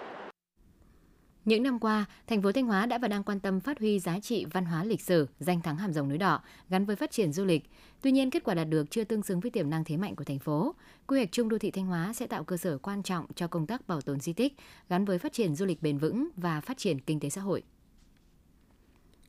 Những 1.46 1.64
năm 1.64 1.80
qua, 1.80 2.06
thành 2.28 2.42
phố 2.42 2.52
Thanh 2.52 2.66
Hóa 2.66 2.86
đã 2.86 2.98
và 2.98 3.08
đang 3.08 3.24
quan 3.24 3.40
tâm 3.40 3.60
phát 3.60 3.80
huy 3.80 4.00
giá 4.00 4.20
trị 4.20 4.46
văn 4.54 4.66
hóa 4.66 4.84
lịch 4.84 5.02
sử, 5.02 5.28
danh 5.40 5.62
thắng 5.62 5.78
hàm 5.78 5.94
rồng 5.94 6.10
núi 6.10 6.18
đỏ 6.18 6.42
gắn 6.70 6.86
với 6.86 6.96
phát 6.96 7.12
triển 7.12 7.34
du 7.34 7.46
lịch. 7.46 7.64
Tuy 8.02 8.12
nhiên, 8.12 8.30
kết 8.30 8.44
quả 8.44 8.56
đạt 8.56 8.70
được 8.70 8.92
chưa 8.92 9.04
tương 9.04 9.24
xứng 9.24 9.40
với 9.40 9.52
tiềm 9.52 9.70
năng 9.70 9.84
thế 9.84 9.98
mạnh 9.98 10.16
của 10.16 10.24
thành 10.24 10.40
phố. 10.40 10.76
Quy 11.08 11.18
hoạch 11.18 11.32
chung 11.32 11.50
đô 11.50 11.58
thị 11.58 11.72
Thanh 11.72 11.86
Hóa 11.86 12.14
sẽ 12.14 12.28
tạo 12.28 12.44
cơ 12.44 12.58
sở 12.58 12.78
quan 12.78 13.04
trọng 13.04 13.26
cho 13.36 13.48
công 13.48 13.68
tác 13.68 13.88
bảo 13.88 14.02
tồn 14.02 14.20
di 14.20 14.34
tích 14.34 14.54
gắn 14.90 15.06
với 15.06 15.20
phát 15.20 15.34
triển 15.34 15.56
du 15.56 15.66
lịch 15.66 15.82
bền 15.82 15.98
vững 15.98 16.30
và 16.36 16.62
phát 16.62 16.78
triển 16.78 17.00
kinh 17.00 17.20
tế 17.20 17.30
xã 17.30 17.42
hội. 17.42 17.64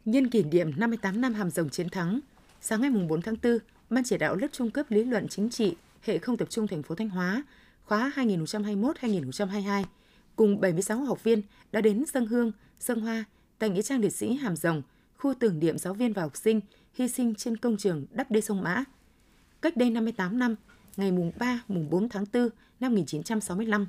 Nhân 0.04 0.30
kỷ 0.30 0.42
niệm 0.42 0.70
58 0.76 1.20
năm 1.20 1.34
Hàm 1.34 1.50
Rồng 1.50 1.68
chiến 1.68 1.88
thắng, 1.88 2.20
sáng 2.60 2.80
ngày 2.80 2.90
4 2.90 3.22
tháng 3.22 3.34
4, 3.42 3.58
Ban 3.90 4.04
chỉ 4.04 4.18
đạo 4.18 4.36
lớp 4.36 4.46
trung 4.52 4.70
cấp 4.70 4.86
lý 4.88 5.04
luận 5.04 5.28
chính 5.28 5.50
trị 5.50 5.76
hệ 6.02 6.18
không 6.18 6.36
tập 6.36 6.50
trung 6.50 6.66
thành 6.66 6.82
phố 6.82 6.94
Thanh 6.94 7.08
Hóa 7.08 7.44
khóa 7.84 8.12
2021-2022 8.16 9.84
cùng 10.36 10.60
76 10.60 10.98
học 10.98 11.24
viên 11.24 11.42
đã 11.72 11.80
đến 11.80 12.04
dân 12.12 12.26
hương, 12.26 12.52
dân 12.80 13.00
hoa 13.00 13.24
tại 13.58 13.70
nghĩa 13.70 13.82
trang 13.82 14.00
liệt 14.00 14.12
sĩ 14.12 14.34
Hàm 14.34 14.56
Rồng, 14.56 14.82
khu 15.16 15.34
tưởng 15.34 15.58
niệm 15.58 15.78
giáo 15.78 15.94
viên 15.94 16.12
và 16.12 16.22
học 16.22 16.36
sinh 16.36 16.60
hy 16.94 17.08
sinh 17.08 17.34
trên 17.34 17.56
công 17.56 17.76
trường 17.76 18.06
đắp 18.10 18.30
đê 18.30 18.40
sông 18.40 18.62
Mã. 18.62 18.84
Cách 19.62 19.76
đây 19.76 19.90
58 19.90 20.38
năm, 20.38 20.56
ngày 20.96 21.12
mùng 21.12 21.32
3, 21.38 21.60
mùng 21.68 21.90
4 21.90 22.08
tháng 22.08 22.24
4 22.32 22.48
năm 22.80 22.92
1965, 22.92 23.86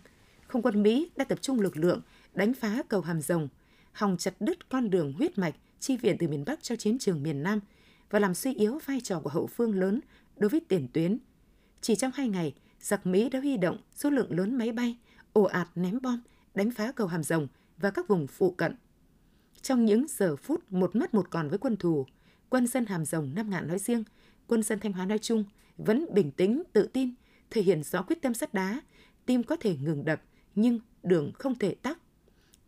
không 0.48 0.62
quân 0.62 0.84
Mỹ 0.84 1.10
đã 1.16 1.26
tập 1.26 1.38
trung 1.42 1.60
lực 1.60 1.78
lượng 1.78 2.02
đánh 2.34 2.54
phá 2.54 2.84
cầu 2.88 3.02
Hàm 3.02 3.22
Rồng, 3.22 3.48
hòng 3.92 4.16
chặt 4.20 4.34
đứt 4.40 4.70
con 4.70 4.90
đường 4.90 5.14
huyết 5.14 5.38
mạch 5.38 5.56
chi 5.86 5.98
viện 5.98 6.16
từ 6.20 6.28
miền 6.28 6.46
Bắc 6.46 6.64
cho 6.64 6.76
chiến 6.76 7.00
trường 7.00 7.24
miền 7.24 7.44
Nam 7.44 7.60
và 8.10 8.20
làm 8.20 8.34
suy 8.34 8.54
yếu 8.54 8.80
vai 8.86 9.02
trò 9.02 9.20
của 9.20 9.30
hậu 9.30 9.48
phương 9.48 9.80
lớn 9.80 10.00
đối 10.38 10.50
với 10.50 10.60
tiền 10.60 10.88
tuyến. 10.94 11.18
Chỉ 11.82 11.96
trong 11.96 12.12
hai 12.16 12.30
ngày, 12.30 12.54
giặc 12.80 13.06
Mỹ 13.06 13.30
đã 13.30 13.40
huy 13.40 13.58
động 13.58 13.78
số 13.96 14.10
lượng 14.10 14.38
lớn 14.38 14.58
máy 14.58 14.72
bay, 14.72 14.98
ồ 15.34 15.44
ạt 15.44 15.68
ném 15.76 16.00
bom, 16.02 16.22
đánh 16.56 16.72
phá 16.72 16.92
cầu 16.92 17.08
Hàm 17.08 17.24
Rồng 17.24 17.48
và 17.78 17.92
các 17.92 18.08
vùng 18.08 18.28
phụ 18.28 18.52
cận. 18.52 18.76
Trong 19.62 19.86
những 19.86 20.06
giờ 20.10 20.36
phút 20.36 20.72
một 20.72 20.96
mất 20.96 21.14
một 21.14 21.30
còn 21.30 21.50
với 21.50 21.58
quân 21.58 21.78
thù, 21.78 22.06
quân 22.50 22.68
dân 22.68 22.86
Hàm 22.86 23.06
Rồng 23.06 23.32
Nam 23.36 23.50
Ngạn 23.50 23.68
nói 23.68 23.80
riêng, 23.80 24.04
quân 24.48 24.64
dân 24.64 24.80
Thanh 24.80 24.94
Hóa 24.94 25.06
nói 25.06 25.20
chung 25.20 25.44
vẫn 25.78 26.06
bình 26.14 26.32
tĩnh, 26.32 26.64
tự 26.74 26.90
tin, 26.94 27.14
thể 27.50 27.62
hiện 27.62 27.84
rõ 27.84 28.02
quyết 28.02 28.22
tâm 28.22 28.34
sắt 28.34 28.54
đá, 28.54 28.82
tim 29.26 29.44
có 29.44 29.56
thể 29.56 29.78
ngừng 29.78 30.06
đập 30.06 30.22
nhưng 30.56 30.80
đường 31.04 31.32
không 31.34 31.56
thể 31.56 31.76
tắc. 31.76 32.00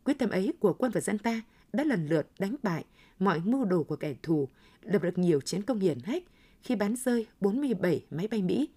Quyết 0.04 0.20
tâm 0.20 0.30
ấy 0.30 0.54
của 0.60 0.74
quân 0.74 0.92
và 0.92 1.02
dân 1.02 1.18
ta 1.18 1.42
đã 1.74 1.84
lần 1.84 2.08
lượt 2.08 2.28
đánh 2.40 2.56
bại 2.64 2.86
mọi 3.20 3.42
mưu 3.46 3.66
đồ 3.66 3.84
của 3.84 3.96
kẻ 3.96 4.16
thù, 4.24 4.50
lập 4.82 5.04
được 5.04 5.18
nhiều 5.18 5.42
chiến 5.42 5.62
công 5.62 5.80
hiển 5.80 6.00
hách 6.00 6.24
khi 6.62 6.76
bắn 6.76 6.96
rơi 6.96 7.28
47 7.42 8.06
máy 8.12 8.28
bay 8.28 8.42
Mỹ, 8.42 8.70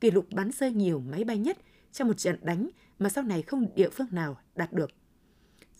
kỷ 0.00 0.10
lục 0.10 0.26
bắn 0.32 0.50
rơi 0.52 0.72
nhiều 0.72 1.02
máy 1.10 1.24
bay 1.24 1.38
nhất 1.38 1.58
trong 1.92 2.08
một 2.08 2.18
trận 2.18 2.38
đánh 2.42 2.68
mà 2.98 3.08
sau 3.08 3.24
này 3.24 3.42
không 3.42 3.74
địa 3.74 3.88
phương 3.88 4.06
nào 4.10 4.36
đạt 4.54 4.72
được. 4.72 4.90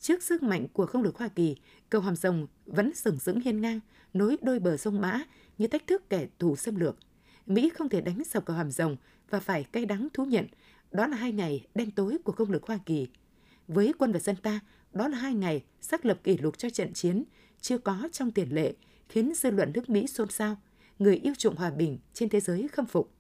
Trước 0.01 0.23
sức 0.23 0.43
mạnh 0.43 0.67
của 0.73 0.87
không 0.87 1.03
lực 1.03 1.17
Hoa 1.17 1.29
Kỳ, 1.29 1.57
cầu 1.91 2.01
Hàm 2.01 2.17
Rồng 2.17 2.47
vẫn 2.67 2.95
sừng 2.95 3.19
sững 3.19 3.41
hiên 3.41 3.61
ngang, 3.61 3.81
nối 4.15 4.37
đôi 4.43 4.59
bờ 4.59 4.77
sông 4.77 5.01
Mã 5.01 5.25
như 5.59 5.67
thách 5.67 5.87
thức 5.87 6.11
kẻ 6.11 6.27
thù 6.39 6.57
xâm 6.57 6.77
lược. 6.77 6.97
Mỹ 7.47 7.71
không 7.75 7.89
thể 7.89 8.01
đánh 8.01 8.25
sập 8.25 8.45
cầu 8.45 8.57
hàm 8.57 8.71
rồng 8.71 8.97
và 9.31 9.41
phải 9.41 9.65
cay 9.65 9.87
đắng 9.87 10.09
thú 10.13 10.25
nhận 10.25 10.47
đó 10.91 11.07
là 11.07 11.17
hai 11.17 11.33
ngày 11.33 11.67
đen 11.75 11.91
tối 11.91 12.19
của 12.25 12.33
công 12.33 12.51
lực 12.51 12.67
Hoa 12.67 12.79
Kỳ. 12.87 13.09
Với 13.69 13.93
quân 13.99 14.13
và 14.13 14.19
dân 14.19 14.37
ta, 14.37 14.61
đó 14.93 15.09
là 15.09 15.19
hai 15.19 15.35
ngày 15.35 15.65
xác 15.81 16.07
lập 16.07 16.21
kỷ 16.25 16.37
lục 16.37 16.59
cho 16.59 16.71
trận 16.71 16.93
chiến 16.93 17.25
chưa 17.61 17.79
có 17.79 18.09
trong 18.13 18.31
tiền 18.31 18.55
lệ, 18.55 18.75
khiến 19.09 19.33
dư 19.35 19.51
luận 19.51 19.73
nước 19.75 19.91
Mỹ 19.91 20.07
xôn 20.07 20.31
xao, 20.31 20.57
người 20.99 21.17
yêu 21.17 21.35
chuộng 21.39 21.57
hòa 21.57 21.71
bình 21.71 21.99
trên 22.13 22.29
thế 22.29 22.41
giới 22.41 22.69
khâm 22.69 22.87
phục. 22.87 23.13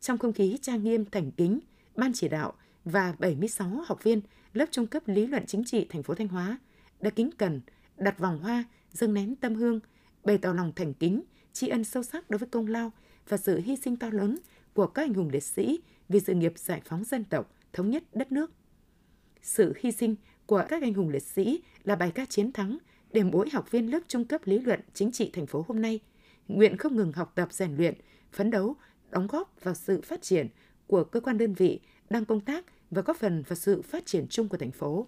Trong 0.00 0.18
không 0.18 0.32
khí 0.32 0.58
trang 0.62 0.84
nghiêm 0.84 1.04
thành 1.04 1.30
kính, 1.30 1.60
ban 1.96 2.12
chỉ 2.14 2.28
đạo 2.28 2.52
và 2.84 3.14
76 3.18 3.68
học 3.86 4.02
viên 4.02 4.20
lớp 4.52 4.66
trung 4.70 4.86
cấp 4.86 5.02
lý 5.06 5.26
luận 5.26 5.46
chính 5.46 5.64
trị 5.64 5.86
thành 5.88 6.02
phố 6.02 6.14
Thanh 6.14 6.28
Hóa 6.28 6.58
đã 7.00 7.10
kính 7.10 7.30
cẩn 7.38 7.60
đặt 7.96 8.18
vòng 8.18 8.38
hoa, 8.38 8.64
dâng 8.92 9.14
nén 9.14 9.36
tâm 9.36 9.54
hương, 9.54 9.80
bày 10.24 10.38
tỏ 10.38 10.52
lòng 10.52 10.72
thành 10.76 10.94
kính, 10.94 11.22
tri 11.52 11.68
ân 11.68 11.84
sâu 11.84 12.02
sắc 12.02 12.30
đối 12.30 12.38
với 12.38 12.48
công 12.48 12.66
lao 12.66 12.92
và 13.28 13.36
sự 13.36 13.60
hy 13.60 13.76
sinh 13.76 13.96
to 13.96 14.10
lớn 14.10 14.38
của 14.74 14.86
các 14.86 15.02
anh 15.02 15.14
hùng 15.14 15.30
liệt 15.32 15.42
sĩ 15.42 15.80
vì 16.08 16.20
sự 16.20 16.34
nghiệp 16.34 16.52
giải 16.56 16.82
phóng 16.84 17.04
dân 17.04 17.24
tộc, 17.24 17.54
thống 17.72 17.90
nhất 17.90 18.04
đất 18.12 18.32
nước. 18.32 18.52
Sự 19.42 19.72
hy 19.80 19.92
sinh 19.92 20.16
của 20.48 20.64
các 20.68 20.82
anh 20.82 20.94
hùng 20.94 21.08
liệt 21.08 21.22
sĩ 21.22 21.62
là 21.84 21.96
bài 21.96 22.12
ca 22.14 22.24
chiến 22.24 22.52
thắng 22.52 22.78
để 23.12 23.22
mỗi 23.22 23.50
học 23.52 23.70
viên 23.70 23.90
lớp 23.90 23.98
trung 24.08 24.24
cấp 24.24 24.40
lý 24.44 24.58
luận 24.58 24.80
chính 24.94 25.12
trị 25.12 25.30
thành 25.34 25.46
phố 25.46 25.64
hôm 25.68 25.82
nay 25.82 26.00
nguyện 26.48 26.76
không 26.76 26.96
ngừng 26.96 27.12
học 27.12 27.32
tập 27.34 27.48
rèn 27.52 27.76
luyện, 27.76 27.94
phấn 28.32 28.50
đấu, 28.50 28.76
đóng 29.10 29.26
góp 29.26 29.54
vào 29.62 29.74
sự 29.74 30.00
phát 30.00 30.22
triển 30.22 30.48
của 30.86 31.04
cơ 31.04 31.20
quan 31.20 31.38
đơn 31.38 31.54
vị 31.54 31.80
đang 32.10 32.24
công 32.24 32.40
tác 32.40 32.64
và 32.90 33.02
góp 33.02 33.16
phần 33.16 33.42
vào 33.48 33.56
sự 33.56 33.82
phát 33.82 34.06
triển 34.06 34.26
chung 34.30 34.48
của 34.48 34.56
thành 34.56 34.70
phố. 34.70 35.06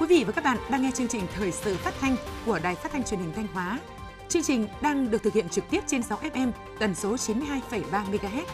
Quý 0.00 0.06
vị 0.08 0.24
và 0.26 0.32
các 0.32 0.44
bạn 0.44 0.58
đang 0.70 0.82
nghe 0.82 0.90
chương 0.94 1.08
trình 1.08 1.22
Thời 1.34 1.52
sự 1.52 1.74
phát 1.74 1.94
thanh 2.00 2.16
của 2.46 2.58
Đài 2.62 2.74
Phát 2.74 2.92
thanh 2.92 3.04
Truyền 3.04 3.20
hình 3.20 3.32
Thanh 3.34 3.46
Hóa. 3.46 3.80
Chương 4.28 4.42
trình 4.42 4.66
đang 4.82 5.10
được 5.10 5.22
thực 5.22 5.32
hiện 5.32 5.48
trực 5.48 5.64
tiếp 5.70 5.80
trên 5.86 6.02
6 6.02 6.18
FM 6.18 6.52
tần 6.78 6.94
số 6.94 7.14
92,3 7.14 7.82
MHz. 7.90 8.44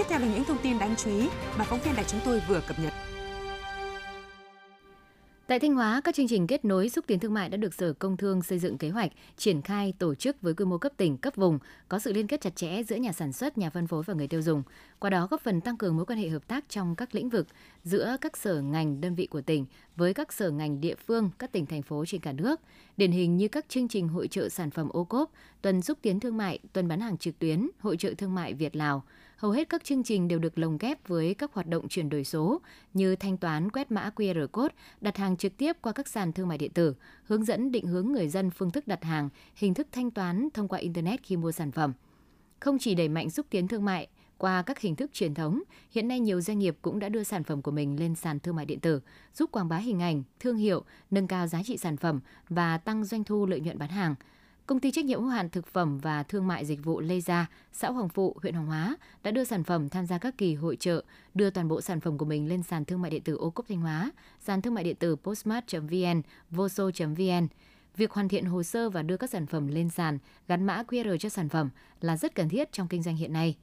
Tiếp 0.00 0.06
theo 0.08 0.18
là 0.18 0.26
những 0.26 0.44
thông 0.44 0.58
tin 0.62 0.78
đáng 0.78 0.94
chú 0.96 1.10
ý 1.10 1.28
mà 1.58 1.64
phóng 1.64 1.80
viên 1.80 1.94
đài 1.94 2.04
chúng 2.04 2.20
tôi 2.24 2.42
vừa 2.48 2.60
cập 2.68 2.76
nhật. 2.78 2.92
Tại 5.46 5.58
Thanh 5.58 5.74
Hóa, 5.74 6.00
các 6.04 6.14
chương 6.14 6.28
trình 6.28 6.46
kết 6.46 6.64
nối 6.64 6.88
xúc 6.88 7.04
tiến 7.06 7.18
thương 7.18 7.34
mại 7.34 7.48
đã 7.48 7.56
được 7.56 7.74
Sở 7.74 7.92
Công 7.92 8.16
Thương 8.16 8.42
xây 8.42 8.58
dựng 8.58 8.78
kế 8.78 8.88
hoạch, 8.88 9.12
triển 9.36 9.62
khai 9.62 9.94
tổ 9.98 10.14
chức 10.14 10.42
với 10.42 10.54
quy 10.54 10.64
mô 10.64 10.78
cấp 10.78 10.92
tỉnh, 10.96 11.16
cấp 11.16 11.36
vùng, 11.36 11.58
có 11.88 11.98
sự 11.98 12.12
liên 12.12 12.26
kết 12.26 12.40
chặt 12.40 12.56
chẽ 12.56 12.82
giữa 12.82 12.96
nhà 12.96 13.12
sản 13.12 13.32
xuất, 13.32 13.58
nhà 13.58 13.70
phân 13.70 13.86
phối 13.86 14.02
và 14.02 14.14
người 14.14 14.28
tiêu 14.28 14.42
dùng. 14.42 14.62
Qua 14.98 15.10
đó 15.10 15.28
góp 15.30 15.40
phần 15.40 15.60
tăng 15.60 15.76
cường 15.76 15.96
mối 15.96 16.06
quan 16.06 16.18
hệ 16.18 16.28
hợp 16.28 16.48
tác 16.48 16.64
trong 16.68 16.96
các 16.96 17.14
lĩnh 17.14 17.28
vực 17.28 17.46
giữa 17.84 18.16
các 18.20 18.36
sở 18.36 18.60
ngành 18.60 19.00
đơn 19.00 19.14
vị 19.14 19.26
của 19.26 19.40
tỉnh 19.40 19.66
với 19.96 20.14
các 20.14 20.32
sở 20.32 20.50
ngành 20.50 20.80
địa 20.80 20.94
phương, 21.06 21.30
các 21.38 21.52
tỉnh 21.52 21.66
thành 21.66 21.82
phố 21.82 22.04
trên 22.06 22.20
cả 22.20 22.32
nước. 22.32 22.60
Điển 22.96 23.12
hình 23.12 23.36
như 23.36 23.48
các 23.48 23.68
chương 23.68 23.88
trình 23.88 24.08
hội 24.08 24.28
trợ 24.28 24.48
sản 24.48 24.70
phẩm 24.70 24.88
ô 24.88 25.04
cốp, 25.04 25.30
tuần 25.62 25.82
xúc 25.82 25.98
tiến 26.02 26.20
thương 26.20 26.36
mại, 26.36 26.58
tuần 26.72 26.88
bán 26.88 27.00
hàng 27.00 27.18
trực 27.18 27.38
tuyến, 27.38 27.68
hội 27.80 27.96
trợ 27.96 28.14
thương 28.18 28.34
mại 28.34 28.54
Việt 28.54 28.76
Lào– 28.76 29.02
hầu 29.40 29.52
hết 29.52 29.68
các 29.68 29.84
chương 29.84 30.02
trình 30.02 30.28
đều 30.28 30.38
được 30.38 30.58
lồng 30.58 30.78
ghép 30.78 31.08
với 31.08 31.34
các 31.34 31.52
hoạt 31.52 31.66
động 31.66 31.88
chuyển 31.88 32.08
đổi 32.08 32.24
số 32.24 32.60
như 32.94 33.16
thanh 33.16 33.36
toán 33.36 33.70
quét 33.70 33.90
mã 33.90 34.10
QR 34.16 34.46
code, 34.46 34.74
đặt 35.00 35.16
hàng 35.16 35.36
trực 35.36 35.56
tiếp 35.56 35.76
qua 35.82 35.92
các 35.92 36.08
sàn 36.08 36.32
thương 36.32 36.48
mại 36.48 36.58
điện 36.58 36.70
tử, 36.72 36.94
hướng 37.24 37.44
dẫn 37.44 37.72
định 37.72 37.86
hướng 37.86 38.12
người 38.12 38.28
dân 38.28 38.50
phương 38.50 38.70
thức 38.70 38.86
đặt 38.86 39.04
hàng, 39.04 39.28
hình 39.54 39.74
thức 39.74 39.88
thanh 39.92 40.10
toán 40.10 40.48
thông 40.54 40.68
qua 40.68 40.78
internet 40.78 41.22
khi 41.22 41.36
mua 41.36 41.52
sản 41.52 41.72
phẩm. 41.72 41.92
Không 42.60 42.78
chỉ 42.78 42.94
đẩy 42.94 43.08
mạnh 43.08 43.30
xúc 43.30 43.46
tiến 43.50 43.68
thương 43.68 43.84
mại, 43.84 44.08
qua 44.38 44.62
các 44.62 44.80
hình 44.80 44.96
thức 44.96 45.10
truyền 45.12 45.34
thống, 45.34 45.62
hiện 45.90 46.08
nay 46.08 46.20
nhiều 46.20 46.40
doanh 46.40 46.58
nghiệp 46.58 46.76
cũng 46.82 46.98
đã 46.98 47.08
đưa 47.08 47.24
sản 47.24 47.44
phẩm 47.44 47.62
của 47.62 47.70
mình 47.70 48.00
lên 48.00 48.14
sàn 48.14 48.40
thương 48.40 48.56
mại 48.56 48.66
điện 48.66 48.80
tử, 48.80 49.00
giúp 49.34 49.52
quảng 49.52 49.68
bá 49.68 49.76
hình 49.76 50.02
ảnh, 50.02 50.22
thương 50.40 50.56
hiệu, 50.56 50.84
nâng 51.10 51.26
cao 51.26 51.46
giá 51.46 51.62
trị 51.62 51.76
sản 51.76 51.96
phẩm 51.96 52.20
và 52.48 52.78
tăng 52.78 53.04
doanh 53.04 53.24
thu 53.24 53.46
lợi 53.46 53.60
nhuận 53.60 53.78
bán 53.78 53.90
hàng– 53.90 54.14
Công 54.66 54.80
ty 54.80 54.90
trách 54.90 55.04
nhiệm 55.04 55.20
hữu 55.20 55.28
hạn 55.28 55.50
thực 55.50 55.66
phẩm 55.66 55.98
và 55.98 56.22
thương 56.22 56.46
mại 56.46 56.64
dịch 56.64 56.84
vụ 56.84 57.00
Lê 57.00 57.20
Gia, 57.20 57.46
xã 57.72 57.90
Hoàng 57.90 58.08
Phụ, 58.08 58.36
huyện 58.42 58.54
Hoàng 58.54 58.66
Hóa 58.66 58.96
đã 59.22 59.30
đưa 59.30 59.44
sản 59.44 59.64
phẩm 59.64 59.88
tham 59.88 60.06
gia 60.06 60.18
các 60.18 60.38
kỳ 60.38 60.54
hội 60.54 60.76
trợ, 60.76 61.04
đưa 61.34 61.50
toàn 61.50 61.68
bộ 61.68 61.80
sản 61.80 62.00
phẩm 62.00 62.18
của 62.18 62.24
mình 62.24 62.48
lên 62.48 62.62
sàn 62.62 62.84
thương 62.84 63.02
mại 63.02 63.10
điện 63.10 63.22
tử 63.22 63.36
ô 63.36 63.50
cốp 63.50 63.68
Thanh 63.68 63.80
Hóa, 63.80 64.10
sàn 64.40 64.62
thương 64.62 64.74
mại 64.74 64.84
điện 64.84 64.96
tử 64.96 65.16
postmart.vn, 65.16 66.22
voso.vn. 66.50 67.46
Việc 67.96 68.10
hoàn 68.10 68.28
thiện 68.28 68.44
hồ 68.44 68.62
sơ 68.62 68.90
và 68.90 69.02
đưa 69.02 69.16
các 69.16 69.30
sản 69.30 69.46
phẩm 69.46 69.68
lên 69.68 69.90
sàn, 69.90 70.18
gắn 70.48 70.66
mã 70.66 70.82
QR 70.88 71.16
cho 71.16 71.28
sản 71.28 71.48
phẩm 71.48 71.70
là 72.00 72.16
rất 72.16 72.34
cần 72.34 72.48
thiết 72.48 72.72
trong 72.72 72.88
kinh 72.88 73.02
doanh 73.02 73.16
hiện 73.16 73.32
nay. 73.32 73.56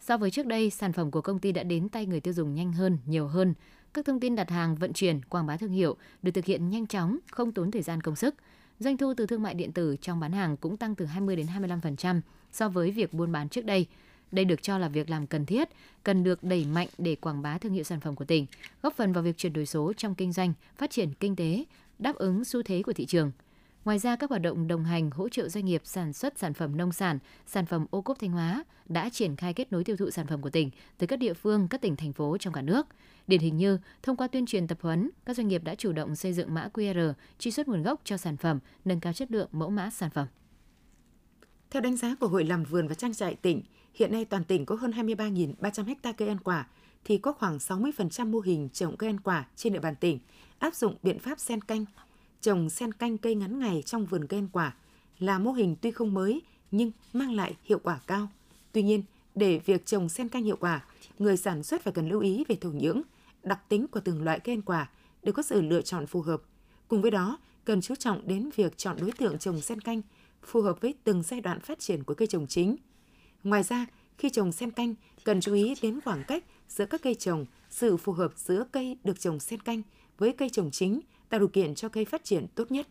So 0.00 0.16
với 0.16 0.30
trước 0.30 0.46
đây, 0.46 0.70
sản 0.70 0.92
phẩm 0.92 1.10
của 1.10 1.20
công 1.20 1.38
ty 1.38 1.52
đã 1.52 1.62
đến 1.62 1.88
tay 1.88 2.06
người 2.06 2.20
tiêu 2.20 2.34
dùng 2.34 2.54
nhanh 2.54 2.72
hơn, 2.72 2.98
nhiều 3.06 3.26
hơn. 3.26 3.54
Các 3.94 4.04
thông 4.04 4.20
tin 4.20 4.36
đặt 4.36 4.50
hàng, 4.50 4.76
vận 4.76 4.92
chuyển, 4.92 5.20
quảng 5.24 5.46
bá 5.46 5.56
thương 5.56 5.72
hiệu 5.72 5.96
được 6.22 6.30
thực 6.30 6.44
hiện 6.44 6.70
nhanh 6.70 6.86
chóng, 6.86 7.18
không 7.30 7.52
tốn 7.52 7.70
thời 7.70 7.82
gian 7.82 8.00
công 8.00 8.16
sức– 8.16 8.34
Doanh 8.82 8.96
thu 8.96 9.14
từ 9.16 9.26
thương 9.26 9.42
mại 9.42 9.54
điện 9.54 9.72
tử 9.72 9.96
trong 10.00 10.20
bán 10.20 10.32
hàng 10.32 10.56
cũng 10.56 10.76
tăng 10.76 10.94
từ 10.94 11.04
20 11.04 11.36
đến 11.36 11.46
25% 11.46 12.20
so 12.52 12.68
với 12.68 12.90
việc 12.90 13.12
buôn 13.12 13.32
bán 13.32 13.48
trước 13.48 13.64
đây. 13.64 13.86
Đây 14.32 14.44
được 14.44 14.62
cho 14.62 14.78
là 14.78 14.88
việc 14.88 15.10
làm 15.10 15.26
cần 15.26 15.46
thiết, 15.46 15.68
cần 16.02 16.24
được 16.24 16.42
đẩy 16.44 16.64
mạnh 16.64 16.88
để 16.98 17.14
quảng 17.14 17.42
bá 17.42 17.58
thương 17.58 17.72
hiệu 17.72 17.84
sản 17.84 18.00
phẩm 18.00 18.14
của 18.14 18.24
tỉnh, 18.24 18.46
góp 18.82 18.94
phần 18.96 19.12
vào 19.12 19.22
việc 19.22 19.36
chuyển 19.36 19.52
đổi 19.52 19.66
số 19.66 19.92
trong 19.96 20.14
kinh 20.14 20.32
doanh, 20.32 20.52
phát 20.76 20.90
triển 20.90 21.14
kinh 21.20 21.36
tế, 21.36 21.64
đáp 21.98 22.16
ứng 22.16 22.44
xu 22.44 22.62
thế 22.62 22.82
của 22.82 22.92
thị 22.92 23.06
trường. 23.06 23.32
Ngoài 23.84 23.98
ra, 23.98 24.16
các 24.16 24.30
hoạt 24.30 24.42
động 24.42 24.68
đồng 24.68 24.84
hành 24.84 25.10
hỗ 25.10 25.28
trợ 25.28 25.48
doanh 25.48 25.64
nghiệp 25.64 25.82
sản 25.84 26.12
xuất 26.12 26.38
sản 26.38 26.54
phẩm 26.54 26.76
nông 26.76 26.92
sản, 26.92 27.18
sản 27.46 27.66
phẩm 27.66 27.86
ô 27.90 28.02
cốp 28.02 28.18
Thanh 28.18 28.30
Hóa 28.30 28.64
đã 28.88 29.08
triển 29.10 29.36
khai 29.36 29.54
kết 29.54 29.72
nối 29.72 29.84
tiêu 29.84 29.96
thụ 29.96 30.10
sản 30.10 30.26
phẩm 30.26 30.42
của 30.42 30.50
tỉnh 30.50 30.70
tới 30.98 31.06
các 31.06 31.18
địa 31.18 31.34
phương, 31.34 31.68
các 31.68 31.80
tỉnh, 31.80 31.96
thành 31.96 32.12
phố 32.12 32.36
trong 32.40 32.52
cả 32.52 32.62
nước. 32.62 32.86
Điển 33.26 33.40
hình 33.40 33.56
như, 33.56 33.78
thông 34.02 34.16
qua 34.16 34.28
tuyên 34.28 34.46
truyền 34.46 34.66
tập 34.66 34.78
huấn, 34.80 35.10
các 35.24 35.36
doanh 35.36 35.48
nghiệp 35.48 35.64
đã 35.64 35.74
chủ 35.74 35.92
động 35.92 36.16
xây 36.16 36.32
dựng 36.32 36.54
mã 36.54 36.68
QR, 36.74 37.12
truy 37.38 37.50
xuất 37.50 37.68
nguồn 37.68 37.82
gốc 37.82 38.00
cho 38.04 38.16
sản 38.16 38.36
phẩm, 38.36 38.58
nâng 38.84 39.00
cao 39.00 39.12
chất 39.12 39.30
lượng 39.32 39.48
mẫu 39.52 39.70
mã 39.70 39.90
sản 39.90 40.10
phẩm. 40.10 40.26
Theo 41.70 41.82
đánh 41.82 41.96
giá 41.96 42.14
của 42.20 42.28
Hội 42.28 42.44
làm 42.44 42.64
vườn 42.64 42.88
và 42.88 42.94
trang 42.94 43.14
trại 43.14 43.34
tỉnh, 43.34 43.62
hiện 43.94 44.12
nay 44.12 44.24
toàn 44.24 44.44
tỉnh 44.44 44.66
có 44.66 44.74
hơn 44.74 44.90
23.300 44.90 45.94
ha 46.02 46.12
cây 46.12 46.28
ăn 46.28 46.38
quả, 46.38 46.66
thì 47.04 47.18
có 47.18 47.32
khoảng 47.32 47.58
60% 47.58 48.30
mô 48.30 48.40
hình 48.40 48.68
trồng 48.68 48.96
cây 48.96 49.10
ăn 49.10 49.20
quả 49.20 49.46
trên 49.56 49.72
địa 49.72 49.80
bàn 49.80 49.94
tỉnh 49.96 50.18
áp 50.58 50.74
dụng 50.74 50.96
biện 51.02 51.18
pháp 51.18 51.40
sen 51.40 51.60
canh. 51.60 51.84
Trồng 52.42 52.70
sen 52.70 52.92
canh 52.92 53.18
cây 53.18 53.34
ngắn 53.34 53.58
ngày 53.58 53.82
trong 53.86 54.06
vườn 54.06 54.26
cây 54.26 54.38
ăn 54.38 54.48
quả 54.52 54.74
là 55.18 55.38
mô 55.38 55.52
hình 55.52 55.76
tuy 55.80 55.90
không 55.90 56.14
mới 56.14 56.42
nhưng 56.70 56.90
mang 57.12 57.32
lại 57.32 57.56
hiệu 57.64 57.78
quả 57.82 58.00
cao. 58.06 58.28
Tuy 58.72 58.82
nhiên, 58.82 59.02
để 59.34 59.58
việc 59.58 59.86
trồng 59.86 60.08
sen 60.08 60.28
canh 60.28 60.44
hiệu 60.44 60.56
quả, 60.56 60.84
người 61.18 61.36
sản 61.36 61.62
xuất 61.62 61.82
phải 61.82 61.92
cần 61.92 62.08
lưu 62.08 62.20
ý 62.20 62.44
về 62.48 62.56
thổ 62.60 62.70
nhưỡng, 62.70 63.02
đặc 63.42 63.68
tính 63.68 63.86
của 63.86 64.00
từng 64.00 64.22
loại 64.22 64.40
cây 64.40 64.54
ăn 64.54 64.62
quả 64.62 64.90
để 65.22 65.32
có 65.32 65.42
sự 65.42 65.62
lựa 65.62 65.82
chọn 65.82 66.06
phù 66.06 66.22
hợp. 66.22 66.42
Cùng 66.88 67.02
với 67.02 67.10
đó, 67.10 67.38
cần 67.64 67.80
chú 67.80 67.94
trọng 67.94 68.28
đến 68.28 68.50
việc 68.56 68.78
chọn 68.78 68.96
đối 69.00 69.12
tượng 69.12 69.38
trồng 69.38 69.60
sen 69.60 69.80
canh 69.80 70.02
phù 70.42 70.60
hợp 70.62 70.80
với 70.80 70.94
từng 71.04 71.22
giai 71.22 71.40
đoạn 71.40 71.60
phát 71.60 71.78
triển 71.78 72.04
của 72.04 72.14
cây 72.14 72.28
trồng 72.28 72.46
chính. 72.46 72.76
Ngoài 73.44 73.62
ra, 73.62 73.86
khi 74.18 74.30
trồng 74.30 74.52
sen 74.52 74.70
canh, 74.70 74.94
cần 75.24 75.40
chú 75.40 75.54
ý 75.54 75.74
đến 75.82 76.00
khoảng 76.04 76.24
cách 76.28 76.44
giữa 76.68 76.86
các 76.86 77.02
cây 77.02 77.14
trồng, 77.14 77.46
sự 77.70 77.96
phù 77.96 78.12
hợp 78.12 78.32
giữa 78.36 78.64
cây 78.72 78.96
được 79.04 79.20
trồng 79.20 79.40
sen 79.40 79.60
canh 79.60 79.82
với 80.18 80.32
cây 80.32 80.50
trồng 80.50 80.70
chính 80.70 81.00
tạo 81.32 81.38
điều 81.38 81.48
kiện 81.48 81.74
cho 81.74 81.88
cây 81.88 82.04
phát 82.04 82.24
triển 82.24 82.46
tốt 82.54 82.70
nhất. 82.70 82.86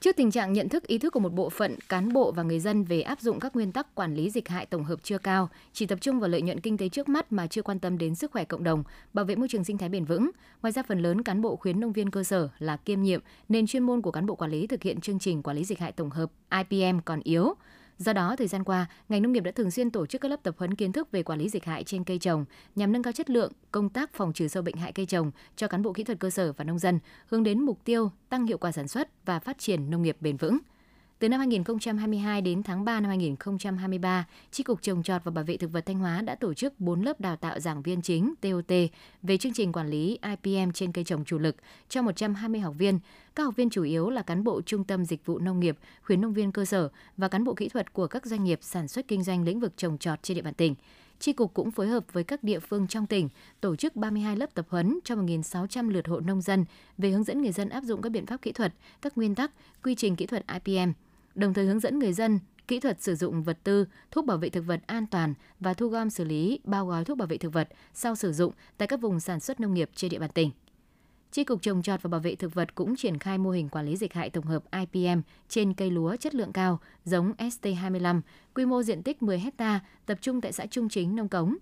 Trước 0.00 0.16
tình 0.16 0.30
trạng 0.30 0.52
nhận 0.52 0.68
thức 0.68 0.86
ý 0.86 0.98
thức 0.98 1.12
của 1.12 1.20
một 1.20 1.32
bộ 1.32 1.50
phận 1.50 1.76
cán 1.88 2.12
bộ 2.12 2.32
và 2.32 2.42
người 2.42 2.60
dân 2.60 2.84
về 2.84 3.02
áp 3.02 3.20
dụng 3.20 3.40
các 3.40 3.56
nguyên 3.56 3.72
tắc 3.72 3.94
quản 3.94 4.14
lý 4.14 4.30
dịch 4.30 4.48
hại 4.48 4.66
tổng 4.66 4.84
hợp 4.84 5.00
chưa 5.02 5.18
cao, 5.18 5.48
chỉ 5.72 5.86
tập 5.86 5.98
trung 6.00 6.20
vào 6.20 6.30
lợi 6.30 6.42
nhuận 6.42 6.60
kinh 6.60 6.76
tế 6.76 6.88
trước 6.88 7.08
mắt 7.08 7.32
mà 7.32 7.46
chưa 7.46 7.62
quan 7.62 7.78
tâm 7.78 7.98
đến 7.98 8.14
sức 8.14 8.30
khỏe 8.32 8.44
cộng 8.44 8.64
đồng, 8.64 8.84
bảo 9.12 9.24
vệ 9.24 9.36
môi 9.36 9.48
trường 9.48 9.64
sinh 9.64 9.78
thái 9.78 9.88
bền 9.88 10.04
vững. 10.04 10.30
Ngoài 10.62 10.72
ra 10.72 10.82
phần 10.82 11.02
lớn 11.02 11.22
cán 11.22 11.42
bộ 11.42 11.56
khuyến 11.56 11.80
nông 11.80 11.92
viên 11.92 12.10
cơ 12.10 12.24
sở 12.24 12.48
là 12.58 12.76
kiêm 12.76 13.02
nhiệm 13.02 13.20
nên 13.48 13.66
chuyên 13.66 13.82
môn 13.82 14.02
của 14.02 14.10
cán 14.10 14.26
bộ 14.26 14.34
quản 14.34 14.50
lý 14.50 14.66
thực 14.66 14.82
hiện 14.82 15.00
chương 15.00 15.18
trình 15.18 15.42
quản 15.42 15.56
lý 15.56 15.64
dịch 15.64 15.78
hại 15.78 15.92
tổng 15.92 16.10
hợp 16.10 16.30
IPM 16.50 16.98
còn 17.04 17.20
yếu. 17.24 17.54
Do 17.98 18.12
đó, 18.12 18.36
thời 18.38 18.48
gian 18.48 18.64
qua, 18.64 18.86
ngành 19.08 19.22
nông 19.22 19.32
nghiệp 19.32 19.40
đã 19.44 19.50
thường 19.50 19.70
xuyên 19.70 19.90
tổ 19.90 20.06
chức 20.06 20.20
các 20.20 20.28
lớp 20.28 20.42
tập 20.42 20.54
huấn 20.58 20.74
kiến 20.74 20.92
thức 20.92 21.10
về 21.12 21.22
quản 21.22 21.38
lý 21.38 21.48
dịch 21.48 21.64
hại 21.64 21.84
trên 21.84 22.04
cây 22.04 22.18
trồng 22.18 22.44
nhằm 22.74 22.92
nâng 22.92 23.02
cao 23.02 23.12
chất 23.12 23.30
lượng 23.30 23.52
công 23.72 23.88
tác 23.88 24.12
phòng 24.12 24.32
trừ 24.32 24.48
sâu 24.48 24.62
bệnh 24.62 24.76
hại 24.76 24.92
cây 24.92 25.06
trồng 25.06 25.30
cho 25.56 25.68
cán 25.68 25.82
bộ 25.82 25.92
kỹ 25.92 26.04
thuật 26.04 26.18
cơ 26.18 26.30
sở 26.30 26.52
và 26.52 26.64
nông 26.64 26.78
dân, 26.78 26.98
hướng 27.26 27.42
đến 27.42 27.60
mục 27.60 27.84
tiêu 27.84 28.10
tăng 28.28 28.46
hiệu 28.46 28.58
quả 28.58 28.72
sản 28.72 28.88
xuất 28.88 29.26
và 29.26 29.38
phát 29.38 29.58
triển 29.58 29.90
nông 29.90 30.02
nghiệp 30.02 30.16
bền 30.20 30.36
vững. 30.36 30.58
Từ 31.20 31.28
năm 31.28 31.40
2022 31.40 32.42
đến 32.42 32.62
tháng 32.62 32.84
3 32.84 33.00
năm 33.00 33.08
2023, 33.08 34.26
Tri 34.50 34.62
Cục 34.62 34.82
Trồng 34.82 35.02
trọt 35.02 35.24
và 35.24 35.30
Bảo 35.30 35.44
vệ 35.44 35.56
Thực 35.56 35.72
vật 35.72 35.86
Thanh 35.86 35.98
Hóa 35.98 36.22
đã 36.22 36.34
tổ 36.34 36.54
chức 36.54 36.80
4 36.80 37.02
lớp 37.02 37.20
đào 37.20 37.36
tạo 37.36 37.60
giảng 37.60 37.82
viên 37.82 38.02
chính 38.02 38.34
TOT 38.40 38.72
về 39.22 39.38
chương 39.38 39.52
trình 39.52 39.72
quản 39.72 39.88
lý 39.88 40.18
IPM 40.22 40.70
trên 40.74 40.92
cây 40.92 41.04
trồng 41.04 41.24
chủ 41.24 41.38
lực 41.38 41.56
cho 41.88 42.02
120 42.02 42.60
học 42.60 42.74
viên. 42.78 42.98
Các 43.34 43.44
học 43.44 43.56
viên 43.56 43.70
chủ 43.70 43.82
yếu 43.82 44.10
là 44.10 44.22
cán 44.22 44.44
bộ 44.44 44.62
Trung 44.62 44.84
tâm 44.84 45.04
Dịch 45.04 45.26
vụ 45.26 45.38
Nông 45.38 45.60
nghiệp, 45.60 45.78
khuyến 46.02 46.20
nông 46.20 46.32
viên 46.32 46.52
cơ 46.52 46.64
sở 46.64 46.88
và 47.16 47.28
cán 47.28 47.44
bộ 47.44 47.54
kỹ 47.54 47.68
thuật 47.68 47.92
của 47.92 48.06
các 48.06 48.26
doanh 48.26 48.44
nghiệp 48.44 48.58
sản 48.62 48.88
xuất 48.88 49.08
kinh 49.08 49.22
doanh 49.22 49.44
lĩnh 49.44 49.60
vực 49.60 49.72
trồng 49.76 49.98
trọt 49.98 50.22
trên 50.22 50.34
địa 50.34 50.42
bàn 50.42 50.54
tỉnh. 50.54 50.74
Tri 51.18 51.32
Cục 51.32 51.54
cũng 51.54 51.70
phối 51.70 51.86
hợp 51.86 52.04
với 52.12 52.24
các 52.24 52.42
địa 52.42 52.58
phương 52.58 52.86
trong 52.86 53.06
tỉnh 53.06 53.28
tổ 53.60 53.76
chức 53.76 53.96
32 53.96 54.36
lớp 54.36 54.54
tập 54.54 54.66
huấn 54.68 54.98
cho 55.04 55.14
1.600 55.14 55.90
lượt 55.90 56.08
hộ 56.08 56.20
nông 56.20 56.40
dân 56.40 56.64
về 56.98 57.10
hướng 57.10 57.24
dẫn 57.24 57.42
người 57.42 57.52
dân 57.52 57.68
áp 57.68 57.84
dụng 57.84 58.02
các 58.02 58.12
biện 58.12 58.26
pháp 58.26 58.42
kỹ 58.42 58.52
thuật, 58.52 58.74
các 59.02 59.18
nguyên 59.18 59.34
tắc, 59.34 59.50
quy 59.82 59.94
trình 59.94 60.16
kỹ 60.16 60.26
thuật 60.26 60.44
IPM– 60.64 60.92
đồng 61.38 61.54
thời 61.54 61.66
hướng 61.66 61.80
dẫn 61.80 61.98
người 61.98 62.12
dân 62.12 62.38
kỹ 62.68 62.80
thuật 62.80 63.02
sử 63.02 63.14
dụng 63.14 63.42
vật 63.42 63.58
tư, 63.64 63.86
thuốc 64.10 64.24
bảo 64.24 64.38
vệ 64.38 64.48
thực 64.48 64.66
vật 64.66 64.80
an 64.86 65.06
toàn 65.06 65.34
và 65.60 65.74
thu 65.74 65.88
gom 65.88 66.10
xử 66.10 66.24
lý 66.24 66.60
bao 66.64 66.86
gói 66.86 67.04
thuốc 67.04 67.18
bảo 67.18 67.28
vệ 67.28 67.38
thực 67.38 67.52
vật 67.52 67.68
sau 67.94 68.16
sử 68.16 68.32
dụng 68.32 68.52
tại 68.78 68.88
các 68.88 69.00
vùng 69.00 69.20
sản 69.20 69.40
xuất 69.40 69.60
nông 69.60 69.74
nghiệp 69.74 69.90
trên 69.94 70.10
địa 70.10 70.18
bàn 70.18 70.30
tỉnh. 70.34 70.50
Chi 71.32 71.44
cục 71.44 71.62
trồng 71.62 71.82
trọt 71.82 72.02
và 72.02 72.08
bảo 72.08 72.20
vệ 72.20 72.34
thực 72.34 72.54
vật 72.54 72.74
cũng 72.74 72.96
triển 72.96 73.18
khai 73.18 73.38
mô 73.38 73.50
hình 73.50 73.68
quản 73.68 73.86
lý 73.86 73.96
dịch 73.96 74.14
hại 74.14 74.30
tổng 74.30 74.44
hợp 74.44 74.64
IPM 74.70 75.20
trên 75.48 75.74
cây 75.74 75.90
lúa 75.90 76.16
chất 76.16 76.34
lượng 76.34 76.52
cao 76.52 76.80
giống 77.04 77.32
ST25, 77.38 78.20
quy 78.54 78.66
mô 78.66 78.82
diện 78.82 79.02
tích 79.02 79.22
10 79.22 79.38
hecta, 79.38 79.80
tập 80.06 80.18
trung 80.20 80.40
tại 80.40 80.52
xã 80.52 80.66
Trung 80.66 80.88
Chính, 80.88 81.16
Nông 81.16 81.28
Cống. 81.28 81.56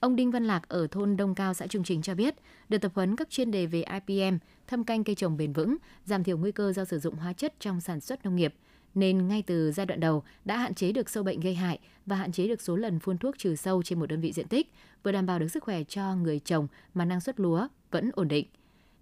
Ông 0.00 0.16
Đinh 0.16 0.30
Văn 0.30 0.44
Lạc 0.44 0.68
ở 0.68 0.86
thôn 0.86 1.16
Đông 1.16 1.34
Cao, 1.34 1.54
xã 1.54 1.66
Trung 1.66 1.84
Chính 1.84 2.02
cho 2.02 2.14
biết, 2.14 2.34
được 2.68 2.78
tập 2.78 2.92
huấn 2.94 3.16
các 3.16 3.30
chuyên 3.30 3.50
đề 3.50 3.66
về 3.66 3.84
IPM, 4.06 4.36
thâm 4.66 4.84
canh 4.84 5.04
cây 5.04 5.14
trồng 5.14 5.36
bền 5.36 5.52
vững, 5.52 5.76
giảm 6.04 6.24
thiểu 6.24 6.38
nguy 6.38 6.52
cơ 6.52 6.72
do 6.72 6.84
sử 6.84 6.98
dụng 6.98 7.14
hóa 7.14 7.32
chất 7.32 7.54
trong 7.60 7.80
sản 7.80 8.00
xuất 8.00 8.24
nông 8.24 8.36
nghiệp, 8.36 8.54
nên 8.94 9.28
ngay 9.28 9.42
từ 9.42 9.72
giai 9.72 9.86
đoạn 9.86 10.00
đầu 10.00 10.22
đã 10.44 10.56
hạn 10.56 10.74
chế 10.74 10.92
được 10.92 11.10
sâu 11.10 11.22
bệnh 11.24 11.40
gây 11.40 11.54
hại 11.54 11.78
và 12.06 12.16
hạn 12.16 12.32
chế 12.32 12.48
được 12.48 12.60
số 12.62 12.76
lần 12.76 12.98
phun 12.98 13.18
thuốc 13.18 13.38
trừ 13.38 13.56
sâu 13.56 13.82
trên 13.82 14.00
một 14.00 14.06
đơn 14.06 14.20
vị 14.20 14.32
diện 14.32 14.48
tích, 14.48 14.72
vừa 15.02 15.12
đảm 15.12 15.26
bảo 15.26 15.38
được 15.38 15.48
sức 15.48 15.62
khỏe 15.62 15.84
cho 15.84 16.14
người 16.14 16.38
trồng 16.38 16.66
mà 16.94 17.04
năng 17.04 17.20
suất 17.20 17.40
lúa 17.40 17.68
vẫn 17.90 18.10
ổn 18.14 18.28
định. 18.28 18.46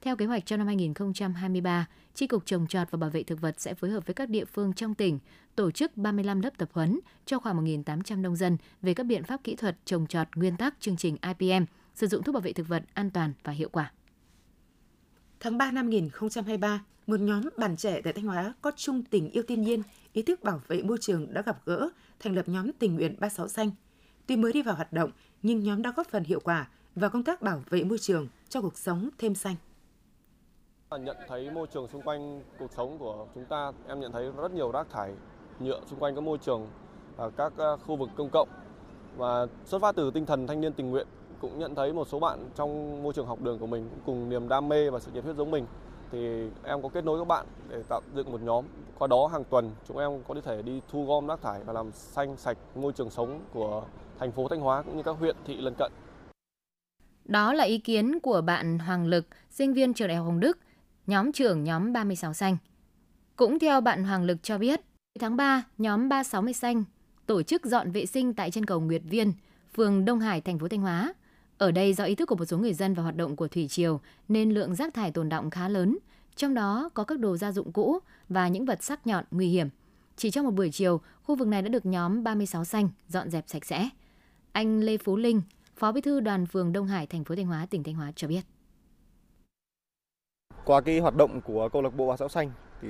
Theo 0.01 0.17
kế 0.17 0.27
hoạch 0.27 0.47
trong 0.47 0.59
năm 0.59 0.67
2023, 0.67 1.87
tri 2.15 2.27
cục 2.27 2.47
trồng 2.47 2.67
trọt 2.67 2.91
và 2.91 2.97
bảo 2.97 3.11
vệ 3.11 3.23
thực 3.23 3.41
vật 3.41 3.61
sẽ 3.61 3.75
phối 3.75 3.91
hợp 3.91 4.07
với 4.07 4.15
các 4.15 4.31
địa 4.31 4.45
phương 4.45 4.73
trong 4.73 4.95
tỉnh 4.95 5.19
tổ 5.57 5.71
chức 5.71 5.97
35 5.97 6.41
lớp 6.41 6.51
tập 6.59 6.69
huấn 6.73 7.01
cho 7.27 7.39
khoảng 7.39 7.65
1.800 7.65 8.21
nông 8.21 8.37
dân 8.37 8.57
về 8.83 8.95
các 8.95 9.05
biện 9.05 9.25
pháp 9.25 9.45
kỹ 9.45 9.57
thuật 9.57 9.77
trồng 9.85 10.07
trọt 10.07 10.29
nguyên 10.35 10.57
tắc 10.57 10.75
chương 10.81 10.97
trình 10.97 11.17
IPM, 11.23 11.65
sử 11.95 12.07
dụng 12.07 12.23
thuốc 12.23 12.35
bảo 12.35 12.41
vệ 12.41 12.53
thực 12.53 12.69
vật 12.69 12.83
an 12.95 13.11
toàn 13.11 13.33
và 13.45 13.53
hiệu 13.53 13.69
quả. 13.69 13.93
Tháng 15.47 15.59
3 15.59 15.71
năm 15.71 15.87
2023, 15.87 16.85
một 17.07 17.21
nhóm 17.21 17.43
bạn 17.57 17.77
trẻ 17.77 18.01
tại 18.05 18.13
Thanh 18.13 18.25
Hóa 18.25 18.55
có 18.61 18.73
chung 18.77 19.03
tình 19.03 19.31
yêu 19.31 19.43
thiên 19.49 19.63
nhiên, 19.63 19.83
ý 20.13 20.23
thức 20.23 20.43
bảo 20.43 20.61
vệ 20.69 20.83
môi 20.83 20.99
trường 21.01 21.35
đã 21.35 21.43
gặp 21.43 21.59
gỡ, 21.65 21.89
thành 22.21 22.35
lập 22.35 22.49
nhóm 22.49 22.73
tình 22.73 22.95
nguyện 22.95 23.17
36 23.21 23.49
xanh. 23.49 23.71
Tuy 24.27 24.37
mới 24.37 24.53
đi 24.53 24.63
vào 24.63 24.75
hoạt 24.75 24.93
động, 24.93 25.11
nhưng 25.43 25.61
nhóm 25.61 25.83
đã 25.83 25.93
góp 25.97 26.07
phần 26.07 26.25
hiệu 26.25 26.41
quả 26.41 26.69
vào 26.95 27.11
công 27.11 27.25
tác 27.25 27.43
bảo 27.43 27.63
vệ 27.71 27.85
môi 27.85 27.99
trường 27.99 28.29
cho 28.49 28.61
cuộc 28.61 28.79
sống 28.79 29.09
thêm 29.19 29.35
xanh. 29.35 29.57
Nhận 30.91 31.17
thấy 31.29 31.51
môi 31.51 31.67
trường 31.67 31.89
xung 31.89 32.03
quanh 32.03 32.43
cuộc 32.59 32.73
sống 32.77 32.99
của 32.99 33.27
chúng 33.35 33.45
ta, 33.45 33.73
em 33.89 34.01
nhận 34.01 34.13
thấy 34.13 34.33
rất 34.43 34.53
nhiều 34.53 34.73
rác 34.73 34.91
thải 34.91 35.13
nhựa 35.61 35.81
xung 35.87 35.99
quanh 35.99 36.15
các 36.15 36.21
môi 36.21 36.39
trường, 36.39 36.69
các 37.37 37.53
ờ, 37.57 37.77
khu 37.77 37.97
vực 37.97 38.11
công 38.17 38.31
cộng 38.33 38.49
và 39.17 39.47
xuất 39.65 39.83
phát 39.83 39.97
từ 39.97 40.11
tinh 40.11 40.27
thần 40.27 40.47
thanh 40.47 40.61
niên 40.61 40.73
tình 40.73 40.91
nguyện 40.91 41.07
cũng 41.41 41.59
nhận 41.59 41.75
thấy 41.75 41.93
một 41.93 42.09
số 42.09 42.19
bạn 42.19 42.51
trong 42.55 43.03
môi 43.03 43.13
trường 43.13 43.27
học 43.27 43.43
đường 43.43 43.59
của 43.59 43.67
mình 43.67 43.89
cũng 43.91 44.01
cùng 44.07 44.29
niềm 44.29 44.49
đam 44.49 44.69
mê 44.69 44.91
và 44.91 45.01
sự 45.01 45.11
nhiệt 45.13 45.25
huyết 45.25 45.37
giống 45.37 45.51
mình 45.51 45.67
thì 46.13 46.49
em 46.65 46.83
có 46.83 46.89
kết 46.89 47.05
nối 47.05 47.19
các 47.19 47.29
bạn 47.29 47.47
để 47.69 47.83
tạo 47.89 48.01
dựng 48.15 48.33
một 48.33 48.41
nhóm 48.43 48.65
qua 48.99 49.07
đó 49.07 49.27
hàng 49.27 49.45
tuần 49.45 49.71
chúng 49.89 49.99
em 49.99 50.11
có 50.29 50.35
thể 50.45 50.63
đi 50.63 50.81
thu 50.89 51.07
gom 51.07 51.27
rác 51.27 51.43
thải 51.43 51.65
và 51.65 51.73
làm 51.73 51.93
xanh 51.93 52.37
sạch 52.37 52.59
môi 52.75 52.93
trường 52.93 53.11
sống 53.11 53.41
của 53.53 53.83
thành 54.19 54.33
phố 54.33 54.49
Thanh 54.49 54.61
Hóa 54.61 54.83
cũng 54.83 54.97
như 54.97 55.03
các 55.03 55.17
huyện 55.19 55.37
thị 55.45 55.57
lân 55.57 55.75
cận. 55.79 55.93
Đó 57.25 57.53
là 57.53 57.65
ý 57.65 57.79
kiến 57.79 58.21
của 58.21 58.41
bạn 58.41 58.79
Hoàng 58.79 59.07
Lực, 59.07 59.27
sinh 59.51 59.75
viên 59.75 59.95
trường 59.95 60.09
Đại 60.09 60.17
học 60.17 60.27
Hồng 60.27 60.41
Đức, 60.41 60.59
nhóm 61.07 61.33
trưởng 61.33 61.65
nhóm 61.65 61.93
36 61.93 62.33
xanh. 62.33 62.57
Cũng 63.37 63.59
theo 63.59 63.81
bạn 63.81 64.05
Hoàng 64.05 64.25
Lực 64.25 64.43
cho 64.43 64.59
biết, 64.59 64.81
tháng 65.21 65.37
3, 65.37 65.65
nhóm 65.79 66.09
360 66.09 66.53
xanh 66.53 66.85
tổ 67.27 67.43
chức 67.43 67.65
dọn 67.65 67.91
vệ 67.91 68.07
sinh 68.07 68.35
tại 68.35 68.51
chân 68.51 68.67
cầu 68.67 68.81
Nguyệt 68.81 69.03
Viên, 69.05 69.33
phường 69.75 70.05
Đông 70.05 70.21
Hải, 70.21 70.41
thành 70.41 70.59
phố 70.59 70.69
Thanh 70.69 70.81
Hóa. 70.81 71.15
Ở 71.59 71.71
đây 71.71 71.95
do 71.95 72.05
ý 72.05 72.15
thức 72.15 72.29
của 72.29 72.37
một 72.37 72.45
số 72.45 72.59
người 72.59 72.75
dân 72.75 72.95
và 72.95 73.03
hoạt 73.03 73.17
động 73.17 73.37
của 73.37 73.49
thủy 73.49 73.69
triều 73.69 74.01
nên 74.29 74.51
lượng 74.51 74.75
rác 74.75 74.95
thải 74.95 75.11
tồn 75.11 75.29
động 75.29 75.51
khá 75.51 75.69
lớn, 75.69 75.99
trong 76.37 76.55
đó 76.55 76.91
có 76.95 77.05
các 77.05 77.19
đồ 77.19 77.37
gia 77.37 77.53
dụng 77.53 77.73
cũ 77.73 77.99
và 78.29 78.49
những 78.49 78.65
vật 78.65 78.83
sắc 78.83 79.07
nhọn 79.07 79.25
nguy 79.31 79.49
hiểm. 79.49 79.69
Chỉ 80.17 80.31
trong 80.31 80.45
một 80.45 80.51
buổi 80.51 80.71
chiều, 80.73 81.01
khu 81.23 81.37
vực 81.37 81.49
này 81.49 81.63
đã 81.63 81.69
được 81.69 81.87
nhóm 81.87 82.25
36 82.25 82.65
xanh 82.65 82.89
dọn 83.09 83.31
dẹp 83.31 83.45
sạch 83.47 83.65
sẽ. 83.65 83.89
Anh 84.53 84.81
Lê 84.81 84.97
Phú 84.97 85.17
Linh, 85.17 85.43
Phó 85.77 85.93
Bí 85.93 86.01
thư 86.01 86.21
Đoàn 86.21 86.47
phường 86.47 86.73
Đông 86.73 86.87
Hải, 86.87 87.07
thành 87.07 87.25
phố 87.25 87.35
Thanh 87.35 87.47
Hóa, 87.47 87.67
tỉnh 87.71 87.83
Thanh 87.83 87.95
Hóa 87.95 88.13
cho 88.17 88.29
biết. 88.29 88.41
Qua 90.65 90.81
cái 90.81 90.99
hoạt 90.99 91.17
động 91.17 91.41
của 91.41 91.69
câu 91.69 91.83
lạc 91.83 91.97
bộ 91.97 92.07
Hoa 92.07 92.17
Giáo 92.17 92.29
Xanh 92.29 92.51
thì 92.83 92.89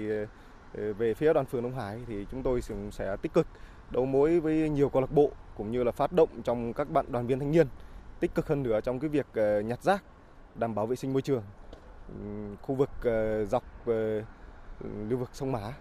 ờ, 0.74 0.92
về 0.92 1.14
phía 1.14 1.33
đoàn 1.33 1.46
phường 1.46 1.62
Đông 1.62 1.74
Hải 1.74 2.00
thì 2.07 2.26
chúng 2.31 2.42
tôi 2.42 2.61
sẽ 2.92 3.16
tích 3.22 3.33
cực 3.35 3.46
đấu 3.90 4.07
mối 4.07 4.40
với 4.40 4.68
nhiều 4.68 4.88
câu 4.88 5.02
lạc 5.02 5.12
bộ 5.12 5.31
cũng 5.57 5.70
như 5.70 5.85
là 5.85 5.92
phát 5.92 6.12
động 6.12 6.29
trong 6.44 6.72
các 6.72 6.90
bạn 6.90 7.07
đoàn 7.09 7.26
viên 7.26 7.38
thanh 7.38 7.50
niên 7.50 7.66
tích 8.20 8.35
cực 8.35 8.48
hơn 8.48 8.62
nữa 8.62 8.81
trong 8.81 9.00
cái 9.00 9.09
việc 9.11 9.26
ờ, 9.35 9.61
nhặt 9.61 9.83
rác 9.83 10.05
đảm 10.55 10.74
bảo 10.74 10.87
vệ 10.87 10.96
sinh 10.96 11.12
môi 11.12 11.22
trường 11.22 11.42
ừ, 12.09 12.14
khu 12.62 12.74
vực 12.74 12.90
ờ, 13.02 13.44
dọc 13.44 13.64
ờ, 13.87 14.22
lưu 15.09 15.18
vực 15.18 15.31
sông 15.33 15.52
Mã 15.52 15.72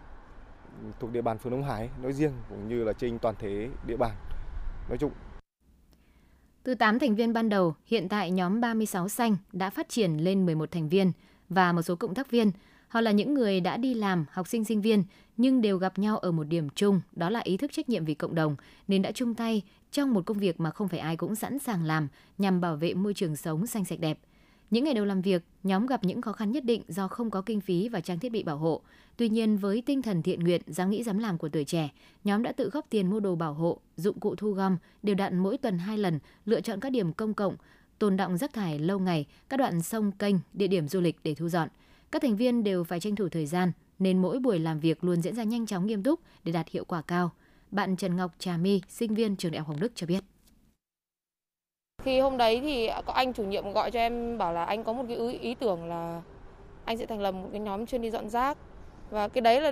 thuộc 0.99 1.11
địa 1.11 1.21
bàn 1.21 1.37
phường 1.37 1.51
Đông 1.51 1.63
Hải 1.63 1.89
nói 2.01 2.13
riêng 2.13 2.33
cũng 2.49 2.67
như 2.69 2.83
là 2.83 2.93
trên 2.93 3.19
toàn 3.19 3.35
thể 3.39 3.69
địa 3.87 3.97
bàn 3.97 4.11
nói 4.89 4.97
chung. 4.97 5.11
Từ 6.63 6.75
8 6.75 6.99
thành 6.99 7.15
viên 7.15 7.33
ban 7.33 7.49
đầu, 7.49 7.75
hiện 7.85 8.09
tại 8.09 8.31
nhóm 8.31 8.61
36 8.61 9.09
xanh 9.09 9.37
đã 9.51 9.69
phát 9.69 9.89
triển 9.89 10.17
lên 10.17 10.45
11 10.45 10.71
thành 10.71 10.89
viên 10.89 11.11
và 11.49 11.71
một 11.71 11.81
số 11.81 11.95
cộng 11.95 12.15
tác 12.15 12.31
viên. 12.31 12.51
Họ 12.87 13.01
là 13.01 13.11
những 13.11 13.33
người 13.33 13.59
đã 13.59 13.77
đi 13.77 13.93
làm, 13.93 14.25
học 14.31 14.47
sinh 14.47 14.65
sinh 14.65 14.81
viên 14.81 15.03
nhưng 15.37 15.61
đều 15.61 15.77
gặp 15.77 15.99
nhau 15.99 16.17
ở 16.17 16.31
một 16.31 16.43
điểm 16.43 16.69
chung, 16.69 17.01
đó 17.11 17.29
là 17.29 17.39
ý 17.39 17.57
thức 17.57 17.71
trách 17.73 17.89
nhiệm 17.89 18.05
vì 18.05 18.13
cộng 18.13 18.35
đồng 18.35 18.55
nên 18.87 19.01
đã 19.01 19.11
chung 19.11 19.35
tay 19.35 19.61
trong 19.91 20.13
một 20.13 20.25
công 20.25 20.39
việc 20.39 20.59
mà 20.59 20.71
không 20.71 20.87
phải 20.87 20.99
ai 20.99 21.17
cũng 21.17 21.35
sẵn 21.35 21.59
sàng 21.59 21.83
làm 21.83 22.07
nhằm 22.37 22.61
bảo 22.61 22.75
vệ 22.75 22.93
môi 22.93 23.13
trường 23.13 23.35
sống 23.35 23.67
xanh 23.67 23.85
sạch 23.85 23.99
đẹp. 23.99 24.19
Những 24.71 24.83
ngày 24.83 24.93
đầu 24.93 25.05
làm 25.05 25.21
việc, 25.21 25.43
nhóm 25.63 25.85
gặp 25.85 26.03
những 26.03 26.21
khó 26.21 26.31
khăn 26.31 26.51
nhất 26.51 26.65
định 26.65 26.81
do 26.87 27.07
không 27.07 27.29
có 27.29 27.41
kinh 27.41 27.61
phí 27.61 27.89
và 27.89 28.01
trang 28.01 28.19
thiết 28.19 28.31
bị 28.31 28.43
bảo 28.43 28.57
hộ. 28.57 28.81
Tuy 29.17 29.29
nhiên, 29.29 29.57
với 29.57 29.83
tinh 29.85 30.01
thần 30.01 30.21
thiện 30.21 30.39
nguyện, 30.39 30.61
dám 30.67 30.89
nghĩ 30.89 31.03
dám 31.03 31.17
làm 31.17 31.37
của 31.37 31.49
tuổi 31.49 31.63
trẻ, 31.63 31.89
nhóm 32.23 32.43
đã 32.43 32.51
tự 32.51 32.69
góp 32.69 32.85
tiền 32.89 33.09
mua 33.09 33.19
đồ 33.19 33.35
bảo 33.35 33.53
hộ, 33.53 33.79
dụng 33.97 34.19
cụ 34.19 34.35
thu 34.35 34.51
gom, 34.51 34.77
đều 35.03 35.15
đặn 35.15 35.37
mỗi 35.37 35.57
tuần 35.57 35.77
hai 35.77 35.97
lần, 35.97 36.19
lựa 36.45 36.61
chọn 36.61 36.79
các 36.79 36.89
điểm 36.89 37.13
công 37.13 37.33
cộng, 37.33 37.55
tồn 37.99 38.17
động 38.17 38.37
rác 38.37 38.53
thải 38.53 38.79
lâu 38.79 38.99
ngày, 38.99 39.25
các 39.49 39.57
đoạn 39.57 39.81
sông 39.81 40.11
kênh, 40.11 40.35
địa 40.53 40.67
điểm 40.67 40.87
du 40.87 41.01
lịch 41.01 41.15
để 41.23 41.35
thu 41.35 41.49
dọn. 41.49 41.69
Các 42.11 42.21
thành 42.21 42.35
viên 42.35 42.63
đều 42.63 42.83
phải 42.83 42.99
tranh 42.99 43.15
thủ 43.15 43.29
thời 43.29 43.45
gian, 43.45 43.71
nên 43.99 44.21
mỗi 44.21 44.39
buổi 44.39 44.59
làm 44.59 44.79
việc 44.79 45.03
luôn 45.03 45.21
diễn 45.21 45.35
ra 45.35 45.43
nhanh 45.43 45.65
chóng 45.65 45.85
nghiêm 45.85 46.03
túc 46.03 46.19
để 46.43 46.51
đạt 46.51 46.69
hiệu 46.69 46.85
quả 46.85 47.01
cao. 47.01 47.31
Bạn 47.71 47.95
Trần 47.95 48.15
Ngọc 48.15 48.31
Trà 48.39 48.57
My, 48.57 48.81
sinh 48.89 49.15
viên 49.15 49.35
trường 49.35 49.51
Đại 49.51 49.59
học 49.59 49.67
Hồng 49.67 49.79
Đức 49.79 49.91
cho 49.95 50.07
biết. 50.07 50.23
Khi 52.03 52.19
hôm 52.19 52.37
đấy 52.37 52.59
thì 52.61 52.89
có 53.05 53.13
anh 53.13 53.33
chủ 53.33 53.43
nhiệm 53.43 53.71
gọi 53.73 53.91
cho 53.91 53.99
em 53.99 54.37
bảo 54.37 54.53
là 54.53 54.65
anh 54.65 54.83
có 54.83 54.93
một 54.93 55.03
cái 55.07 55.17
ý, 55.17 55.37
ý 55.37 55.55
tưởng 55.55 55.85
là 55.85 56.21
anh 56.85 56.97
sẽ 56.97 57.05
thành 57.05 57.21
lập 57.21 57.31
một 57.31 57.49
cái 57.51 57.59
nhóm 57.59 57.85
chuyên 57.85 58.01
đi 58.01 58.11
dọn 58.11 58.29
rác 58.29 58.57
và 59.09 59.27
cái 59.27 59.41
đấy 59.41 59.61
là 59.61 59.71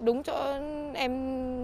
đúng 0.00 0.22
chỗ 0.22 0.34
em 0.94 1.12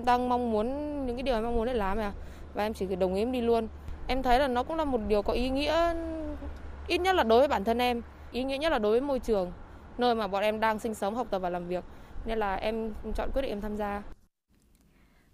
đang 0.04 0.28
mong 0.28 0.52
muốn 0.52 0.66
những 1.06 1.16
cái 1.16 1.22
điều 1.22 1.34
em 1.34 1.44
mong 1.44 1.54
muốn 1.56 1.66
để 1.66 1.74
làm 1.74 1.98
à 1.98 2.12
và 2.54 2.62
em 2.62 2.74
chỉ 2.74 2.96
đồng 2.96 3.14
ý 3.14 3.22
em 3.22 3.32
đi 3.32 3.40
luôn 3.40 3.68
em 4.06 4.22
thấy 4.22 4.38
là 4.38 4.48
nó 4.48 4.62
cũng 4.62 4.76
là 4.76 4.84
một 4.84 5.00
điều 5.08 5.22
có 5.22 5.32
ý 5.32 5.50
nghĩa 5.50 5.94
ít 6.88 6.98
nhất 6.98 7.16
là 7.16 7.22
đối 7.22 7.38
với 7.38 7.48
bản 7.48 7.64
thân 7.64 7.78
em 7.78 8.02
ý 8.32 8.44
nghĩa 8.44 8.58
nhất 8.58 8.72
là 8.72 8.78
đối 8.78 8.92
với 8.92 9.00
môi 9.00 9.18
trường 9.18 9.52
nơi 9.98 10.14
mà 10.14 10.26
bọn 10.28 10.42
em 10.42 10.60
đang 10.60 10.78
sinh 10.78 10.94
sống 10.94 11.14
học 11.14 11.26
tập 11.30 11.38
và 11.38 11.50
làm 11.50 11.68
việc 11.68 11.84
nên 12.24 12.38
là 12.38 12.54
em 12.54 12.92
chọn 13.14 13.30
quyết 13.34 13.42
định 13.42 13.50
em 13.50 13.60
tham 13.60 13.76
gia 13.76 14.02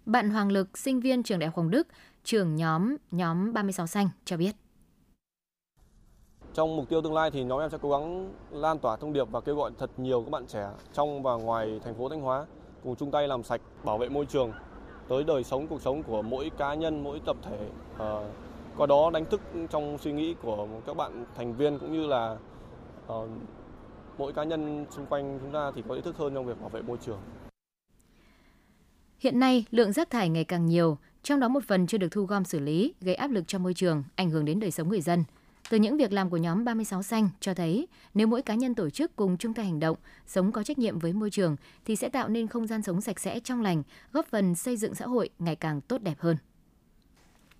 bạn 0.05 0.29
Hoàng 0.29 0.51
Lực, 0.51 0.77
sinh 0.77 0.99
viên 0.99 1.23
trường 1.23 1.39
Đại 1.39 1.47
học 1.47 1.57
Hồng 1.57 1.69
Đức, 1.69 1.87
trưởng 2.23 2.55
nhóm 2.55 2.95
nhóm 3.11 3.53
36 3.53 3.87
xanh 3.87 4.09
cho 4.25 4.37
biết. 4.37 4.55
Trong 6.53 6.75
mục 6.75 6.89
tiêu 6.89 7.01
tương 7.01 7.13
lai 7.13 7.31
thì 7.31 7.43
nhóm 7.43 7.59
em 7.59 7.69
sẽ 7.69 7.77
cố 7.81 7.91
gắng 7.91 8.33
lan 8.51 8.79
tỏa 8.79 8.95
thông 8.95 9.13
điệp 9.13 9.23
và 9.31 9.41
kêu 9.41 9.55
gọi 9.55 9.71
thật 9.79 9.89
nhiều 9.97 10.21
các 10.21 10.31
bạn 10.31 10.47
trẻ 10.47 10.67
trong 10.93 11.23
và 11.23 11.33
ngoài 11.33 11.79
thành 11.83 11.95
phố 11.95 12.09
Thanh 12.09 12.21
Hóa 12.21 12.45
cùng 12.83 12.95
chung 12.95 13.11
tay 13.11 13.27
làm 13.27 13.43
sạch, 13.43 13.61
bảo 13.83 13.97
vệ 13.97 14.09
môi 14.09 14.25
trường 14.25 14.51
tới 15.09 15.23
đời 15.23 15.43
sống 15.43 15.67
cuộc 15.67 15.81
sống 15.81 16.03
của 16.03 16.21
mỗi 16.21 16.51
cá 16.57 16.73
nhân, 16.73 17.03
mỗi 17.03 17.21
tập 17.25 17.37
thể. 17.41 17.69
À, 17.99 18.11
qua 18.77 18.87
đó 18.87 19.09
đánh 19.13 19.25
thức 19.25 19.41
trong 19.69 19.97
suy 19.97 20.11
nghĩ 20.11 20.35
của 20.41 20.67
các 20.85 20.97
bạn 20.97 21.25
thành 21.35 21.53
viên 21.53 21.79
cũng 21.79 21.93
như 21.93 22.07
là 22.07 22.37
uh, 23.07 23.29
mỗi 24.17 24.33
cá 24.33 24.43
nhân 24.43 24.85
xung 24.89 25.05
quanh 25.05 25.39
chúng 25.41 25.51
ta 25.51 25.71
thì 25.75 25.83
có 25.87 25.95
ý 25.95 26.01
thức 26.01 26.17
hơn 26.17 26.33
trong 26.33 26.45
việc 26.45 26.61
bảo 26.61 26.69
vệ 26.69 26.81
môi 26.81 26.97
trường. 27.05 27.19
Hiện 29.19 29.39
nay, 29.39 29.65
lượng 29.71 29.93
rác 29.93 30.09
thải 30.09 30.29
ngày 30.29 30.43
càng 30.43 30.65
nhiều, 30.65 30.97
trong 31.23 31.39
đó 31.39 31.47
một 31.47 31.63
phần 31.67 31.87
chưa 31.87 31.97
được 31.97 32.07
thu 32.11 32.25
gom 32.25 32.45
xử 32.45 32.59
lý, 32.59 32.93
gây 33.01 33.15
áp 33.15 33.31
lực 33.31 33.43
cho 33.47 33.59
môi 33.59 33.73
trường, 33.73 34.03
ảnh 34.15 34.29
hưởng 34.29 34.45
đến 34.45 34.59
đời 34.59 34.71
sống 34.71 34.89
người 34.89 35.01
dân. 35.01 35.23
Từ 35.69 35.77
những 35.77 35.97
việc 35.97 36.13
làm 36.13 36.29
của 36.29 36.37
nhóm 36.37 36.65
36 36.65 37.03
xanh 37.03 37.29
cho 37.39 37.53
thấy, 37.53 37.87
nếu 38.13 38.27
mỗi 38.27 38.41
cá 38.41 38.55
nhân 38.55 38.75
tổ 38.75 38.89
chức 38.89 39.15
cùng 39.15 39.37
chung 39.37 39.53
tay 39.53 39.65
hành 39.65 39.79
động, 39.79 39.97
sống 40.27 40.51
có 40.51 40.63
trách 40.63 40.79
nhiệm 40.79 40.99
với 40.99 41.13
môi 41.13 41.29
trường 41.29 41.55
thì 41.85 41.95
sẽ 41.95 42.09
tạo 42.09 42.29
nên 42.29 42.47
không 42.47 42.67
gian 42.67 42.81
sống 42.81 43.01
sạch 43.01 43.19
sẽ 43.19 43.39
trong 43.39 43.61
lành, 43.61 43.83
góp 44.11 44.25
phần 44.25 44.55
xây 44.55 44.77
dựng 44.77 44.95
xã 44.95 45.05
hội 45.05 45.29
ngày 45.39 45.55
càng 45.55 45.81
tốt 45.81 46.01
đẹp 46.01 46.15
hơn. 46.19 46.37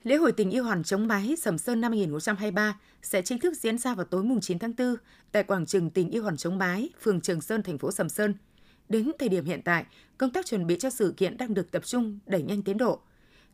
Lễ 0.04 0.16
hội 0.16 0.32
tình 0.32 0.50
yêu 0.50 0.64
hòn 0.64 0.84
chống 0.84 1.08
mái 1.08 1.36
Sầm 1.38 1.58
Sơn 1.58 1.82
năm 1.82 1.92
2023 1.92 2.80
sẽ 3.02 3.22
chính 3.22 3.40
thức 3.40 3.58
diễn 3.58 3.78
ra 3.78 3.96
vào 3.96 4.06
tối 4.06 4.24
mùng 4.24 4.42
9 4.42 4.60
tháng 4.60 4.74
4 4.78 4.96
tại 5.32 5.44
quảng 5.44 5.66
trường 5.66 5.90
tình 5.90 6.10
yêu 6.10 6.24
hòn 6.24 6.38
chống 6.38 6.58
mái, 6.58 6.90
phường 7.02 7.22
Trường 7.22 7.42
Sơn, 7.42 7.64
thành 7.64 7.78
phố 7.78 7.92
Sầm 7.92 8.10
Sơn. 8.10 8.34
Đến 8.90 9.12
thời 9.20 9.30
điểm 9.30 9.46
hiện 9.46 9.62
tại, 9.66 9.86
công 10.18 10.30
tác 10.30 10.46
chuẩn 10.46 10.68
bị 10.68 10.78
cho 10.80 10.90
sự 10.90 11.14
kiện 11.18 11.38
đang 11.38 11.54
được 11.54 11.72
tập 11.72 11.86
trung 11.86 12.20
đẩy 12.26 12.42
nhanh 12.42 12.62
tiến 12.62 12.78
độ. 12.78 13.00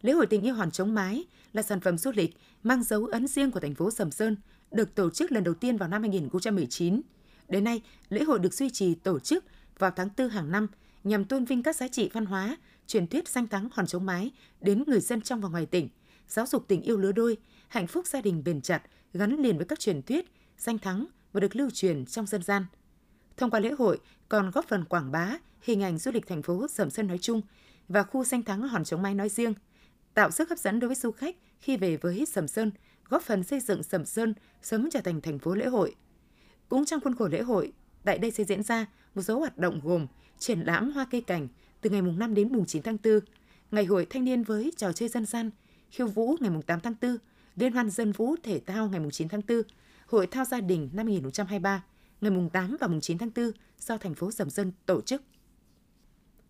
Lễ 0.01 0.13
hội 0.13 0.25
tình 0.25 0.41
yêu 0.41 0.53
hòn 0.53 0.71
chống 0.71 0.95
mái 0.95 1.25
là 1.53 1.61
sản 1.61 1.79
phẩm 1.79 1.97
du 1.97 2.11
lịch 2.15 2.37
mang 2.63 2.83
dấu 2.83 3.05
ấn 3.05 3.27
riêng 3.27 3.51
của 3.51 3.59
thành 3.59 3.75
phố 3.75 3.91
Sầm 3.91 4.11
Sơn, 4.11 4.35
được 4.71 4.95
tổ 4.95 5.09
chức 5.09 5.31
lần 5.31 5.43
đầu 5.43 5.53
tiên 5.53 5.77
vào 5.77 5.89
năm 5.89 6.01
2019. 6.01 7.01
Đến 7.47 7.63
nay, 7.63 7.81
lễ 8.09 8.23
hội 8.23 8.39
được 8.39 8.53
duy 8.53 8.69
trì 8.69 8.95
tổ 8.95 9.19
chức 9.19 9.45
vào 9.79 9.91
tháng 9.95 10.09
4 10.17 10.29
hàng 10.29 10.51
năm 10.51 10.67
nhằm 11.03 11.25
tôn 11.25 11.45
vinh 11.45 11.63
các 11.63 11.75
giá 11.75 11.87
trị 11.87 12.09
văn 12.13 12.25
hóa, 12.25 12.57
truyền 12.87 13.07
thuyết 13.07 13.27
danh 13.27 13.47
thắng 13.47 13.69
hòn 13.71 13.87
chống 13.87 14.05
mái 14.05 14.31
đến 14.61 14.83
người 14.87 14.99
dân 14.99 15.21
trong 15.21 15.41
và 15.41 15.49
ngoài 15.49 15.65
tỉnh, 15.65 15.89
giáo 16.29 16.45
dục 16.45 16.65
tình 16.67 16.81
yêu 16.81 16.97
lứa 16.97 17.11
đôi, 17.11 17.37
hạnh 17.67 17.87
phúc 17.87 18.07
gia 18.07 18.21
đình 18.21 18.43
bền 18.43 18.61
chặt 18.61 18.83
gắn 19.13 19.35
liền 19.41 19.57
với 19.57 19.65
các 19.65 19.79
truyền 19.79 20.01
thuyết, 20.01 20.25
danh 20.57 20.77
thắng 20.77 21.05
và 21.33 21.39
được 21.39 21.55
lưu 21.55 21.69
truyền 21.69 22.05
trong 22.05 22.27
dân 22.27 22.43
gian. 22.43 22.65
Thông 23.37 23.49
qua 23.49 23.59
lễ 23.59 23.71
hội 23.71 23.99
còn 24.29 24.51
góp 24.51 24.65
phần 24.67 24.85
quảng 24.85 25.11
bá 25.11 25.37
hình 25.61 25.83
ảnh 25.83 25.97
du 25.97 26.11
lịch 26.11 26.27
thành 26.27 26.41
phố 26.41 26.67
Sầm 26.67 26.89
Sơn 26.89 27.07
nói 27.07 27.17
chung 27.17 27.41
và 27.87 28.03
khu 28.03 28.23
danh 28.23 28.43
thắng 28.43 28.61
Hòn 28.61 28.83
Chống 28.83 29.01
Mai 29.01 29.13
nói 29.13 29.29
riêng, 29.29 29.53
tạo 30.13 30.31
sức 30.31 30.49
hấp 30.49 30.57
dẫn 30.57 30.79
đối 30.79 30.87
với 30.87 30.95
du 30.95 31.11
khách 31.11 31.35
khi 31.59 31.77
về 31.77 31.97
với 31.97 32.25
Sầm 32.25 32.47
Sơn, 32.47 32.71
góp 33.09 33.23
phần 33.23 33.43
xây 33.43 33.59
dựng 33.59 33.83
Sầm 33.83 34.05
Sơn 34.05 34.33
sớm 34.61 34.89
trở 34.91 35.01
thành 35.01 35.21
thành 35.21 35.39
phố 35.39 35.55
lễ 35.55 35.65
hội. 35.65 35.95
Cũng 36.69 36.85
trong 36.85 37.01
khuôn 37.01 37.15
khổ 37.15 37.27
lễ 37.27 37.41
hội, 37.41 37.73
tại 38.03 38.17
đây 38.17 38.31
sẽ 38.31 38.43
diễn 38.43 38.63
ra 38.63 38.85
một 39.15 39.21
số 39.21 39.39
hoạt 39.39 39.57
động 39.57 39.79
gồm 39.83 40.07
triển 40.39 40.59
lãm 40.59 40.91
hoa 40.91 41.07
cây 41.11 41.21
cảnh 41.21 41.47
từ 41.81 41.89
ngày 41.89 42.01
mùng 42.01 42.19
5 42.19 42.33
đến 42.33 42.53
mùng 42.53 42.65
9 42.65 42.83
tháng 42.83 42.97
4, 43.03 43.19
ngày 43.71 43.85
hội 43.85 44.07
thanh 44.09 44.23
niên 44.23 44.43
với 44.43 44.71
trò 44.77 44.91
chơi 44.91 45.09
dân 45.09 45.25
gian, 45.25 45.51
khiêu 45.91 46.07
vũ 46.07 46.35
ngày 46.39 46.51
8 46.67 46.79
tháng 46.79 46.93
4, 47.01 47.17
liên 47.55 47.73
hoan 47.73 47.89
dân 47.89 48.11
vũ 48.11 48.35
thể 48.43 48.61
thao 48.65 48.89
ngày 48.89 49.01
9 49.11 49.27
tháng 49.27 49.41
4, 49.47 49.61
hội 50.07 50.27
thao 50.27 50.45
gia 50.45 50.61
đình 50.61 50.89
năm 50.93 51.05
2023, 51.05 51.83
ngày 52.21 52.49
8 52.53 52.77
và 52.79 52.87
9 53.01 53.17
tháng 53.17 53.29
4 53.35 53.51
do 53.79 53.97
thành 53.97 54.13
phố 54.13 54.31
Sầm 54.31 54.49
Sơn 54.49 54.71
tổ 54.85 55.01
chức. 55.01 55.21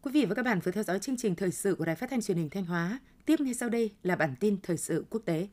Quý 0.02 0.12
vị 0.12 0.26
và 0.26 0.36
các 0.36 0.46
bạn 0.46 0.60
vừa 0.60 0.72
theo 0.72 0.84
dõi 0.84 1.00
chương 1.00 1.18
trình 1.18 1.36
thời 1.36 1.52
sự 1.52 1.76
của 1.76 1.86
Đài 1.86 1.96
Phát 1.96 2.10
thanh 2.10 2.22
Truyền 2.22 2.38
hình 2.38 2.50
Thanh 2.50 2.66
Hóa. 2.66 3.00
Tiếp 3.26 3.40
ngay 3.40 3.54
sau 3.54 3.70
đây 3.70 3.92
là 4.04 4.16
bản 4.16 4.36
tin 4.40 4.58
thời 4.64 4.78
sự 4.78 5.06
quốc 5.10 5.22
tế. 5.26 5.48